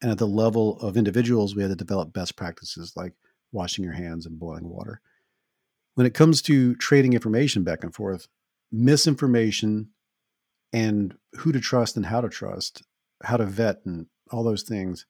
And 0.03 0.11
at 0.11 0.19
the 0.19 0.27
level 0.27 0.81
of 0.81 0.97
individuals, 0.97 1.55
we 1.55 1.63
had 1.63 1.71
to 1.71 1.77
develop 1.77 2.13
best 2.13 2.37
practices 2.37 2.95
like 2.97 3.13
washing 3.53 3.85
your 3.85 3.95
hands 3.95 4.27
and 4.27 4.39
boiling 4.39 4.69
water. 4.69 5.01
When 6.01 6.07
it 6.07 6.15
comes 6.15 6.41
to 6.43 6.75
trading 6.77 7.13
information 7.13 7.63
back 7.63 7.85
and 7.85 7.95
forth, 7.95 8.27
misinformation 8.73 9.91
and 10.73 11.15
who 11.35 11.53
to 11.53 11.61
trust 11.61 11.95
and 11.95 12.07
how 12.07 12.23
to 12.23 12.31
trust 12.31 12.83
how 13.23 13.37
to 13.37 13.45
vet 13.45 13.85
and 13.85 14.07
all 14.31 14.43
those 14.43 14.63
things, 14.63 15.05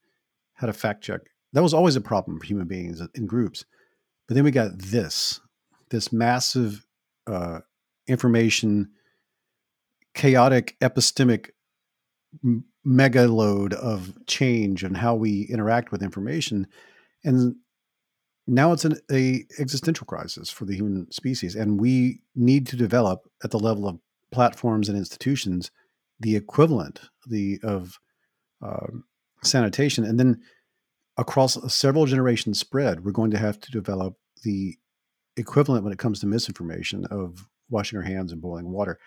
how 0.55 0.67
to 0.67 0.73
fact 0.73 1.05
check. 1.05 1.21
That 1.53 1.63
was 1.63 1.73
always 1.73 1.95
a 1.95 2.01
problem 2.01 2.41
for 2.41 2.45
human 2.45 2.67
beings 2.67 3.01
in 3.15 3.27
groups. 3.29 3.65
But 4.27 4.35
then 4.35 4.43
we 4.43 4.51
got 4.51 4.79
this, 4.79 5.39
this 5.91 6.13
massive 6.13 6.85
uh, 7.29 7.61
information, 8.09 8.91
chaotic 10.15 10.77
epistemic 10.81 11.51
mega 12.85 13.29
load 13.29 13.75
of 13.75 14.13
change 14.27 14.83
and 14.83 14.97
how 14.97 15.15
we 15.15 15.43
interact 15.43 15.93
with 15.93 16.03
information. 16.03 16.67
And 17.23 17.55
now 18.47 18.73
it's 18.73 18.85
an 18.85 18.99
a 19.11 19.45
existential 19.59 20.07
crisis 20.07 20.51
for 20.51 20.65
the 20.65 20.75
human 20.75 21.11
species. 21.11 21.55
And 21.55 21.81
we 21.81 22.21
need 22.35 22.67
to 22.69 22.77
develop 22.77 23.21
at 23.45 23.51
the 23.51 23.59
level 23.59 23.87
of 23.87 23.99
platforms 24.33 24.89
and 24.89 24.97
institutions 24.97 25.71
the 26.19 26.37
equivalent 26.37 27.01
the 27.27 27.59
of 27.63 27.99
uh, 28.63 28.87
sanitation, 29.43 30.05
and 30.05 30.21
then 30.21 30.41
across 31.17 31.57
a 31.57 31.71
several 31.71 32.07
generations 32.07 32.59
spread, 32.59 33.05
we're 33.05 33.13
going 33.13 33.31
to 33.31 33.39
have 33.39 33.59
to 33.61 33.71
develop 33.71 34.17
the 34.43 34.77
equivalent 35.37 35.85
when 35.85 35.93
it 35.93 35.99
comes 35.99 36.21
to 36.21 36.27
misinformation 36.27 37.05
of 37.07 37.47
washing 37.71 37.97
our 37.99 38.05
hands 38.05 38.33
and 38.33 38.43
boiling 38.43 38.71
water. 38.71 38.99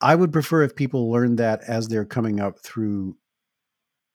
I 0.00 0.14
would 0.14 0.32
prefer 0.32 0.62
if 0.62 0.76
people 0.76 1.10
learn 1.10 1.36
that 1.36 1.62
as 1.66 1.88
they're 1.88 2.04
coming 2.04 2.40
up 2.40 2.58
through 2.60 3.16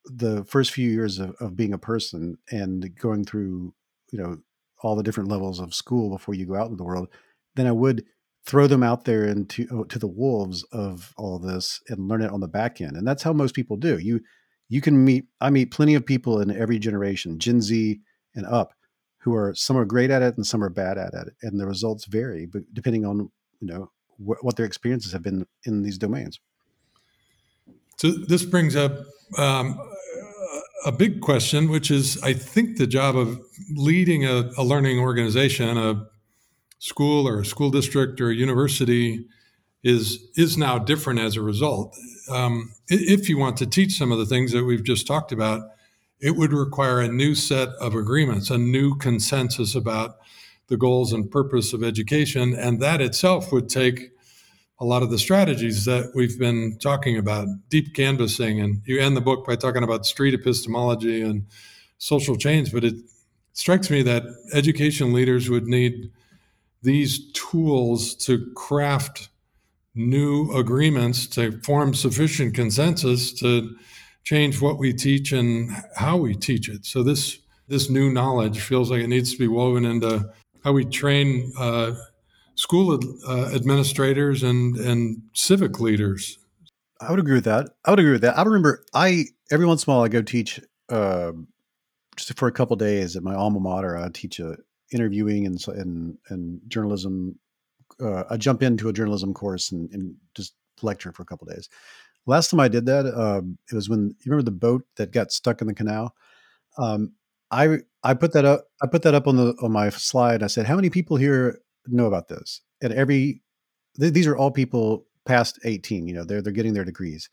the 0.06 0.44
first 0.46 0.72
few 0.72 0.90
years 0.90 1.20
of, 1.20 1.36
of 1.40 1.56
being 1.56 1.74
a 1.74 1.80
person 1.80 2.38
and 2.52 2.96
going 2.96 3.24
through, 3.24 3.74
you 4.12 4.22
know, 4.22 4.38
all 4.84 4.96
the 4.96 5.04
different 5.04 5.30
levels 5.30 5.60
of 5.60 5.74
school 5.74 6.10
before 6.10 6.36
you 6.36 6.46
go 6.46 6.56
out 6.56 6.66
into 6.66 6.78
the 6.78 6.84
world, 6.84 7.08
then 7.56 7.68
I 7.68 7.72
would 7.72 8.04
throw 8.46 8.68
them 8.68 8.84
out 8.84 9.06
there 9.06 9.26
into 9.26 9.68
oh, 9.72 9.84
to 9.86 10.00
the 10.00 10.08
wolves 10.08 10.64
of 10.72 11.14
all 11.18 11.40
this 11.40 11.80
and 11.90 12.08
learn 12.08 12.22
it 12.22 12.32
on 12.32 12.40
the 12.40 12.48
back 12.48 12.82
end. 12.82 12.96
And 12.98 13.08
that's 13.08 13.24
how 13.24 13.34
most 13.34 13.56
people 13.56 13.78
do. 13.78 13.98
You 13.98 14.22
you 14.70 14.82
can 14.82 15.04
meet 15.04 15.26
I 15.40 15.50
meet 15.50 15.72
plenty 15.72 15.96
of 15.96 16.06
people 16.06 16.42
in 16.42 16.56
every 16.56 16.80
generation, 16.80 17.40
Gen 17.40 17.62
Z 17.62 18.00
and 18.36 18.46
up, 18.46 18.74
who 19.20 19.36
are 19.36 19.54
some 19.56 19.78
are 19.78 19.86
great 19.86 20.10
at 20.10 20.22
it 20.22 20.36
and 20.38 20.46
some 20.46 20.64
are 20.64 20.70
bad 20.70 20.98
at 20.98 21.14
it, 21.14 21.34
and 21.42 21.60
the 21.60 21.68
results 21.68 22.06
vary, 22.06 22.48
depending 22.74 23.06
on 23.06 23.30
you 23.60 23.68
know 23.68 23.92
wh- 24.18 24.44
what 24.44 24.56
their 24.56 24.66
experiences 24.66 25.14
have 25.14 25.24
been 25.24 25.46
in 25.66 25.84
these 25.84 25.98
domains. 25.98 26.40
So 27.98 28.12
this 28.12 28.44
brings 28.44 28.76
up 28.76 28.94
um, 29.38 29.80
a 30.84 30.92
big 30.92 31.22
question, 31.22 31.70
which 31.70 31.92
is, 31.92 32.22
I 32.24 32.34
think, 32.34 32.78
the 32.78 32.88
job 32.88 33.16
of 33.16 33.40
leading 33.76 34.26
a, 34.26 34.52
a 34.58 34.64
learning 34.64 35.00
organization, 35.00 35.78
a 35.78 36.08
school 36.80 37.28
or 37.28 37.42
a 37.42 37.46
school 37.46 37.70
district 37.70 38.20
or 38.20 38.30
a 38.30 38.36
university, 38.36 39.26
is 39.84 40.30
is 40.36 40.58
now 40.58 40.78
different 40.78 41.20
as 41.20 41.36
a 41.36 41.42
result. 41.42 41.96
Um, 42.30 42.72
if 42.88 43.30
you 43.30 43.38
want 43.38 43.58
to 43.58 43.66
teach 43.66 43.98
some 43.98 44.12
of 44.12 44.20
the 44.20 44.26
things 44.26 44.52
that 44.52 44.64
we've 44.64 44.84
just 44.84 45.08
talked 45.08 45.32
about, 45.32 45.62
it 46.20 46.36
would 46.36 46.54
require 46.54 47.00
a 47.00 47.08
new 47.08 47.34
set 47.34 47.70
of 47.80 47.96
agreements, 47.96 48.50
a 48.50 48.58
new 48.58 48.96
consensus 48.98 49.74
about 49.76 50.18
the 50.68 50.78
goals 50.78 51.14
and 51.14 51.32
purpose 51.32 51.74
of 51.74 51.84
education, 51.84 52.54
and 52.54 52.80
that 52.80 53.02
itself 53.02 53.52
would 53.52 53.70
take 53.70 54.12
a 54.82 54.86
lot 54.86 55.04
of 55.04 55.12
the 55.12 55.20
strategies 55.20 55.86
that 55.86 56.12
we've 56.16 56.40
been 56.40 56.76
talking 56.80 57.16
about, 57.16 57.48
deep 57.70 57.94
canvassing. 57.94 58.60
And 58.60 58.82
you 58.86 59.00
end 59.00 59.16
the 59.16 59.22
book 59.22 59.46
by 59.46 59.56
talking 59.56 59.84
about 59.84 60.08
street 60.08 60.34
epistemology 60.34 61.22
and 61.22 61.46
social 62.00 62.36
change. 62.36 62.74
But 62.74 62.84
it 62.84 62.96
strikes 63.54 63.92
me 63.92 64.02
that 64.02 64.24
education 64.54 65.14
leaders 65.14 65.52
would 65.52 65.68
need 65.68 66.12
these 66.82 67.32
tools 67.34 68.16
to 68.16 68.52
craft 68.56 69.30
new 69.94 70.52
agreements 70.58 71.28
to 71.28 71.62
form 71.62 71.94
sufficient 71.94 72.56
consensus 72.56 73.32
to 73.34 73.76
change 74.24 74.62
what 74.62 74.80
we 74.80 74.94
teach 74.94 75.32
and 75.32 75.70
how 75.96 76.18
we 76.18 76.34
teach 76.34 76.70
it. 76.70 76.86
So 76.86 77.04
this 77.04 77.38
this 77.68 77.90
new 77.90 78.12
knowledge 78.12 78.60
feels 78.60 78.90
like 78.90 79.02
it 79.02 79.08
needs 79.08 79.32
to 79.32 79.38
be 79.38 79.48
woven 79.48 79.86
into 79.86 80.28
how 80.64 80.74
we 80.74 80.86
train 80.86 81.54
uh, 81.58 81.94
school 82.62 83.00
uh, 83.28 83.50
administrators 83.56 84.44
and 84.44 84.78
and 84.78 85.24
civic 85.34 85.80
leaders. 85.80 86.38
I 87.02 87.10
would 87.10 87.20
agree 87.20 87.34
with 87.34 87.46
that. 87.46 87.70
I 87.84 87.90
would 87.90 88.00
agree 88.00 88.12
with 88.12 88.22
that. 88.22 88.38
I 88.38 88.44
remember 88.44 88.86
I 88.94 89.26
every 89.50 89.66
once 89.66 89.84
in 89.84 89.92
a 89.92 89.96
while 89.96 90.06
I 90.06 90.10
go 90.10 90.22
teach 90.22 90.60
uh, 90.90 91.32
just 92.16 92.38
for 92.38 92.48
a 92.48 92.52
couple 92.52 92.76
days 92.76 93.16
at 93.16 93.24
my 93.24 93.34
alma 93.34 93.60
mater. 93.60 93.98
I 93.98 94.10
teach 94.10 94.40
a 94.40 94.58
interviewing 94.94 95.48
and 95.48 95.60
and 95.70 96.18
and 96.30 96.62
journalism. 96.68 97.40
Uh, 98.00 98.26
I 98.30 98.38
jump 98.38 98.62
into 98.62 98.90
a 98.90 98.94
journalism 98.94 99.34
course 99.34 99.72
and, 99.72 99.92
and, 99.92 100.16
just 100.36 100.56
lecture 100.82 101.12
for 101.12 101.22
a 101.22 101.26
couple 101.26 101.46
days. 101.46 101.70
Last 102.26 102.50
time 102.50 102.60
I 102.60 102.68
did 102.68 102.88
that, 102.88 103.06
uh, 103.06 103.42
it 103.72 103.76
was 103.76 103.90
when 103.90 104.16
you 104.22 104.32
remember 104.32 104.44
the 104.44 104.58
boat 104.58 104.84
that 104.96 105.12
got 105.12 105.32
stuck 105.32 105.62
in 105.62 105.68
the 105.68 105.74
canal. 105.74 106.16
Um, 106.78 107.14
I 107.50 107.80
I 108.04 108.14
put 108.14 108.34
that 108.34 108.46
up. 108.46 108.66
I 108.82 108.88
put 108.88 109.02
that 109.02 109.16
up 109.16 109.28
on 109.28 109.36
the 109.36 109.56
on 109.64 109.72
my 109.72 109.90
slide. 109.90 110.44
I 110.44 110.48
said, 110.48 110.68
"How 110.68 110.76
many 110.76 110.92
people 110.92 111.18
here 111.18 111.60
know 111.88 112.06
about 112.06 112.28
this. 112.28 112.62
And 112.82 112.94
every 112.94 113.42
th- 114.00 114.14
these 114.14 114.28
are 114.28 114.38
all 114.38 114.52
people 114.52 115.06
past 115.26 115.60
18, 115.64 116.08
you 116.08 116.14
know, 116.14 116.24
they're 116.24 116.42
they're 116.42 116.54
getting 116.54 116.74
their 116.74 116.86
degrees. 116.86 117.30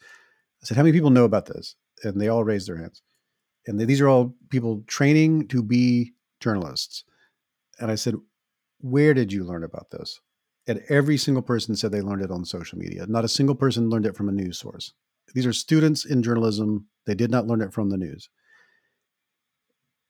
I 0.63 0.67
said, 0.67 0.77
How 0.77 0.83
many 0.83 0.93
people 0.93 1.11
know 1.11 1.25
about 1.25 1.47
this? 1.47 1.77
And 2.03 2.21
they 2.21 2.29
all 2.29 2.45
raised 2.45 2.69
their 2.69 2.79
hands. 2.79 3.03
And 3.67 3.79
they, 3.79 3.85
these 3.85 4.01
are 4.01 4.09
all 4.09 4.35
people 4.51 4.83
training 4.87 5.49
to 5.49 5.63
be 5.63 6.13
journalists. 6.41 7.05
And 7.81 7.91
I 7.91 7.95
said, 7.95 8.15
Where 8.81 9.15
did 9.15 9.33
you 9.33 9.45
learn 9.45 9.65
about 9.65 9.91
this? 9.91 10.21
And 10.67 10.83
every 10.91 11.17
single 11.17 11.43
person 11.43 11.75
said 11.77 11.93
they 11.93 12.03
learned 12.03 12.23
it 12.23 12.31
on 12.31 12.45
social 12.45 12.79
media. 12.79 13.07
Not 13.07 13.25
a 13.25 13.29
single 13.29 13.55
person 13.55 13.89
learned 13.89 14.07
it 14.07 14.17
from 14.17 14.29
a 14.29 14.33
news 14.33 14.59
source. 14.59 14.93
These 15.35 15.47
are 15.47 15.53
students 15.53 16.05
in 16.05 16.23
journalism. 16.23 16.87
They 17.07 17.15
did 17.15 17.31
not 17.31 17.47
learn 17.47 17.63
it 17.63 17.73
from 17.73 17.89
the 17.89 17.97
news. 17.97 18.29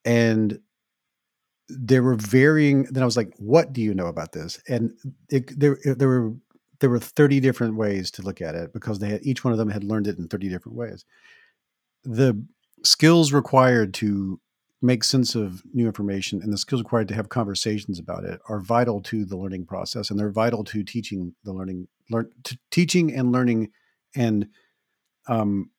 And 0.05 0.61
there 1.69 2.03
were 2.03 2.15
varying 2.15 2.85
then 2.85 3.03
i 3.03 3.07
was 3.07 3.17
like 3.17 3.33
what 3.39 3.73
do 3.73 3.81
you 3.81 3.95
know 3.95 4.07
about 4.07 4.33
this? 4.33 4.61
And 4.69 4.93
it, 5.29 5.59
there 5.59 5.79
there 5.85 6.09
were 6.09 6.35
there 6.81 6.91
were 6.91 7.01
30 7.01 7.41
different 7.41 7.77
ways 7.77 8.11
to 8.13 8.23
look 8.23 8.41
at 8.41 8.55
it 8.55 8.73
because 8.73 8.99
they 8.99 9.09
had 9.09 9.27
each 9.27 9.45
one 9.45 9.53
of 9.53 9.59
them 9.59 9.71
had 9.71 9.83
learned 9.83 10.07
it 10.07 10.19
in 10.19 10.29
30 10.29 10.49
different 10.49 10.79
ways. 10.79 11.05
The 12.05 12.41
skills 12.85 13.33
required 13.33 13.95
to 13.95 14.41
make 14.81 15.03
sense 15.03 15.35
of 15.35 15.63
new 15.75 15.87
information 15.87 16.41
and 16.41 16.53
the 16.53 16.59
skills 16.59 16.83
required 16.83 17.09
to 17.09 17.15
have 17.15 17.29
conversations 17.29 17.99
about 17.99 18.23
it 18.23 18.41
are 18.49 18.61
vital 18.61 19.01
to 19.03 19.25
the 19.25 19.37
learning 19.37 19.67
process 19.67 20.09
and 20.09 20.19
they're 20.19 20.31
vital 20.31 20.63
to 20.63 20.85
teaching 20.85 21.35
the 21.43 21.53
learning 21.53 21.89
learn 22.11 22.31
teaching 22.71 23.13
and 23.13 23.33
learning 23.33 23.71
and 24.15 24.49
um, 25.27 25.71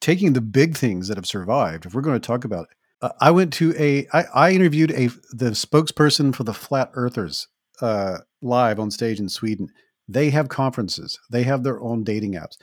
taking 0.00 0.32
the 0.32 0.40
big 0.40 0.76
things 0.76 1.08
that 1.08 1.16
have 1.16 1.26
survived. 1.26 1.86
If 1.86 1.94
we're 1.94 2.02
going 2.02 2.20
to 2.20 2.26
talk 2.26 2.44
about 2.44 2.68
uh, 3.04 3.12
I 3.20 3.30
went 3.32 3.52
to 3.54 3.74
a. 3.78 4.06
I, 4.14 4.24
I 4.34 4.50
interviewed 4.52 4.90
a 4.92 5.08
the 5.30 5.50
spokesperson 5.50 6.34
for 6.34 6.44
the 6.44 6.54
Flat 6.54 6.90
Earthers 6.94 7.48
uh, 7.82 8.18
live 8.40 8.80
on 8.80 8.90
stage 8.90 9.20
in 9.20 9.28
Sweden. 9.28 9.68
They 10.08 10.30
have 10.30 10.48
conferences. 10.48 11.18
They 11.30 11.42
have 11.42 11.64
their 11.64 11.80
own 11.80 12.02
dating 12.02 12.32
apps. 12.34 12.56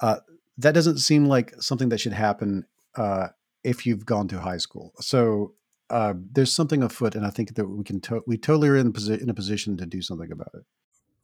Uh, 0.00 0.16
that 0.58 0.72
doesn't 0.74 0.98
seem 0.98 1.26
like 1.26 1.54
something 1.60 1.90
that 1.90 2.00
should 2.00 2.12
happen 2.12 2.64
uh, 2.96 3.28
if 3.62 3.86
you've 3.86 4.04
gone 4.04 4.26
to 4.28 4.40
high 4.40 4.56
school. 4.56 4.92
So 5.00 5.54
uh, 5.90 6.14
there's 6.32 6.52
something 6.52 6.82
afoot, 6.82 7.14
and 7.14 7.24
I 7.24 7.30
think 7.30 7.54
that 7.54 7.66
we 7.66 7.84
can 7.84 8.00
to- 8.02 8.24
we 8.26 8.36
totally 8.36 8.68
are 8.70 8.76
in, 8.76 8.92
posi- 8.92 9.22
in 9.22 9.30
a 9.30 9.34
position 9.34 9.76
to 9.76 9.86
do 9.86 10.02
something 10.02 10.32
about 10.32 10.50
it. 10.54 10.62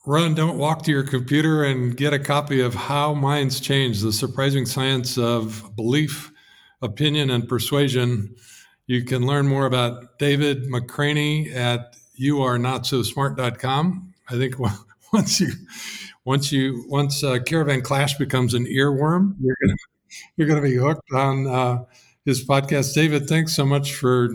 Run, 0.07 0.35
don't 0.35 0.59
walk 0.59 0.85
to 0.85 0.93
your 0.93 1.03
computer 1.03 1.65
and 1.65 1.97
get 1.97 2.13
a 2.13 2.21
copy 2.21 2.61
of 2.61 2.75
How 2.75 3.15
Minds 3.15 3.59
Change: 3.59 4.01
The 4.01 4.13
Surprising 4.13 4.65
Science 4.65 5.19
of 5.19 5.75
Belief, 5.75 6.31
Opinion, 6.83 7.31
and 7.31 7.49
Persuasion 7.49 8.37
you 8.91 9.05
can 9.05 9.25
learn 9.25 9.47
more 9.47 9.67
about 9.67 10.19
David 10.19 10.65
McRaney 10.65 11.55
at 11.55 11.95
youarenotsosmart.com. 12.19 14.15
I 14.29 14.33
think 14.33 14.57
once 15.13 15.39
you 15.41 15.53
once 16.25 16.51
you 16.51 16.85
once 16.89 17.23
uh, 17.23 17.39
Caravan 17.39 17.83
Clash 17.83 18.19
becomes 18.19 18.53
an 18.53 18.65
earworm, 18.67 19.37
you're 19.41 19.57
gonna 19.63 19.77
you're 20.37 20.49
gonna 20.49 20.61
be 20.61 20.75
hooked 20.75 21.09
on 21.13 21.47
uh, 21.47 21.85
his 22.25 22.45
podcast. 22.45 22.93
David, 22.93 23.29
thanks 23.29 23.55
so 23.55 23.65
much 23.65 23.95
for 23.95 24.29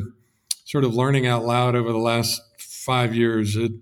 sort 0.63 0.85
of 0.85 0.95
learning 0.95 1.27
out 1.27 1.43
loud 1.43 1.75
over 1.75 1.91
the 1.91 1.97
last 1.97 2.41
five 2.57 3.13
years. 3.13 3.57
It, 3.57 3.73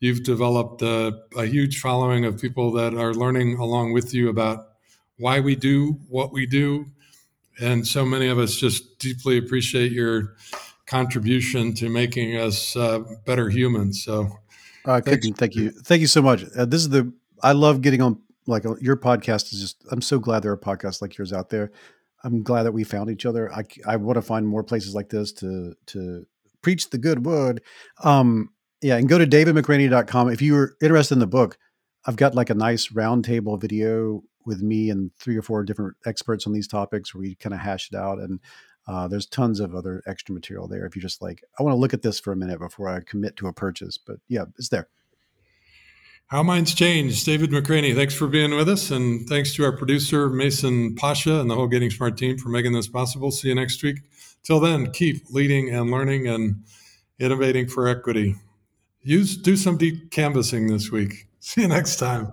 you've 0.00 0.22
developed 0.22 0.82
a, 0.82 1.18
a 1.34 1.46
huge 1.46 1.80
following 1.80 2.26
of 2.26 2.38
people 2.38 2.72
that 2.72 2.92
are 2.92 3.14
learning 3.14 3.56
along 3.56 3.94
with 3.94 4.12
you 4.12 4.28
about 4.28 4.66
why 5.16 5.40
we 5.40 5.56
do 5.56 5.98
what 6.10 6.30
we 6.30 6.44
do 6.44 6.84
and 7.60 7.86
so 7.86 8.04
many 8.04 8.28
of 8.28 8.38
us 8.38 8.56
just 8.56 8.98
deeply 8.98 9.38
appreciate 9.38 9.92
your 9.92 10.34
contribution 10.86 11.74
to 11.74 11.88
making 11.88 12.36
us 12.36 12.76
uh, 12.76 13.00
better 13.24 13.48
humans. 13.48 14.02
So, 14.04 14.28
uh, 14.84 15.00
thank 15.00 15.54
you, 15.54 15.70
thank 15.70 16.00
you 16.00 16.06
so 16.06 16.22
much. 16.22 16.44
Uh, 16.56 16.64
this 16.64 16.80
is 16.80 16.88
the 16.88 17.12
I 17.42 17.52
love 17.52 17.82
getting 17.82 18.02
on 18.02 18.20
like 18.46 18.66
uh, 18.66 18.74
your 18.80 18.96
podcast 18.96 19.52
is 19.52 19.60
just. 19.60 19.84
I'm 19.90 20.02
so 20.02 20.18
glad 20.18 20.42
there 20.42 20.52
are 20.52 20.56
podcasts 20.56 21.00
like 21.00 21.16
yours 21.16 21.32
out 21.32 21.50
there. 21.50 21.70
I'm 22.22 22.42
glad 22.42 22.62
that 22.64 22.72
we 22.72 22.84
found 22.84 23.10
each 23.10 23.26
other. 23.26 23.52
I 23.52 23.64
I 23.86 23.96
want 23.96 24.16
to 24.16 24.22
find 24.22 24.46
more 24.46 24.62
places 24.62 24.94
like 24.94 25.10
this 25.10 25.32
to 25.34 25.74
to 25.86 26.26
preach 26.62 26.90
the 26.90 26.98
good 26.98 27.24
word. 27.24 27.62
Um, 28.02 28.50
yeah, 28.82 28.96
and 28.96 29.08
go 29.08 29.18
to 29.18 29.26
davidmcraney.com 29.26 30.30
if 30.30 30.42
you're 30.42 30.74
interested 30.82 31.14
in 31.14 31.20
the 31.20 31.26
book. 31.26 31.58
I've 32.06 32.16
got 32.16 32.34
like 32.34 32.50
a 32.50 32.54
nice 32.54 32.88
roundtable 32.88 33.58
video 33.58 34.22
with 34.46 34.62
me 34.62 34.90
and 34.90 35.14
three 35.16 35.36
or 35.36 35.42
four 35.42 35.64
different 35.64 35.96
experts 36.06 36.46
on 36.46 36.52
these 36.52 36.68
topics 36.68 37.14
where 37.14 37.22
we 37.22 37.34
kind 37.36 37.54
of 37.54 37.60
hash 37.60 37.90
it 37.92 37.96
out. 37.96 38.18
And 38.18 38.40
uh, 38.86 39.08
there's 39.08 39.26
tons 39.26 39.60
of 39.60 39.74
other 39.74 40.02
extra 40.06 40.34
material 40.34 40.68
there 40.68 40.86
if 40.86 40.94
you 40.94 41.02
just 41.02 41.22
like, 41.22 41.42
I 41.58 41.62
want 41.62 41.74
to 41.74 41.78
look 41.78 41.94
at 41.94 42.02
this 42.02 42.20
for 42.20 42.32
a 42.32 42.36
minute 42.36 42.58
before 42.58 42.88
I 42.88 43.00
commit 43.00 43.36
to 43.36 43.48
a 43.48 43.52
purchase. 43.52 43.98
But 43.98 44.16
yeah, 44.28 44.44
it's 44.58 44.68
there. 44.68 44.88
How 46.28 46.42
Minds 46.42 46.74
Change. 46.74 47.22
David 47.24 47.50
McRaney, 47.50 47.94
thanks 47.94 48.14
for 48.14 48.26
being 48.26 48.56
with 48.56 48.68
us. 48.68 48.90
And 48.90 49.28
thanks 49.28 49.54
to 49.54 49.64
our 49.64 49.76
producer, 49.76 50.30
Mason 50.30 50.94
Pashia, 50.96 51.40
and 51.40 51.50
the 51.50 51.54
whole 51.54 51.68
Getting 51.68 51.90
Smart 51.90 52.16
team 52.16 52.38
for 52.38 52.48
making 52.48 52.72
this 52.72 52.88
possible. 52.88 53.30
See 53.30 53.48
you 53.48 53.54
next 53.54 53.82
week. 53.82 53.98
Till 54.42 54.58
then, 54.58 54.90
keep 54.90 55.30
leading 55.30 55.70
and 55.70 55.90
learning 55.90 56.26
and 56.26 56.64
innovating 57.18 57.68
for 57.68 57.88
equity. 57.88 58.36
Use 59.02 59.36
do 59.36 59.56
some 59.56 59.76
deep 59.76 60.10
canvassing 60.10 60.66
this 60.66 60.90
week. 60.90 61.28
See 61.40 61.62
you 61.62 61.68
next 61.68 61.96
time. 61.96 62.32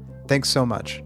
Thanks 0.31 0.47
so 0.47 0.65
much. 0.65 1.03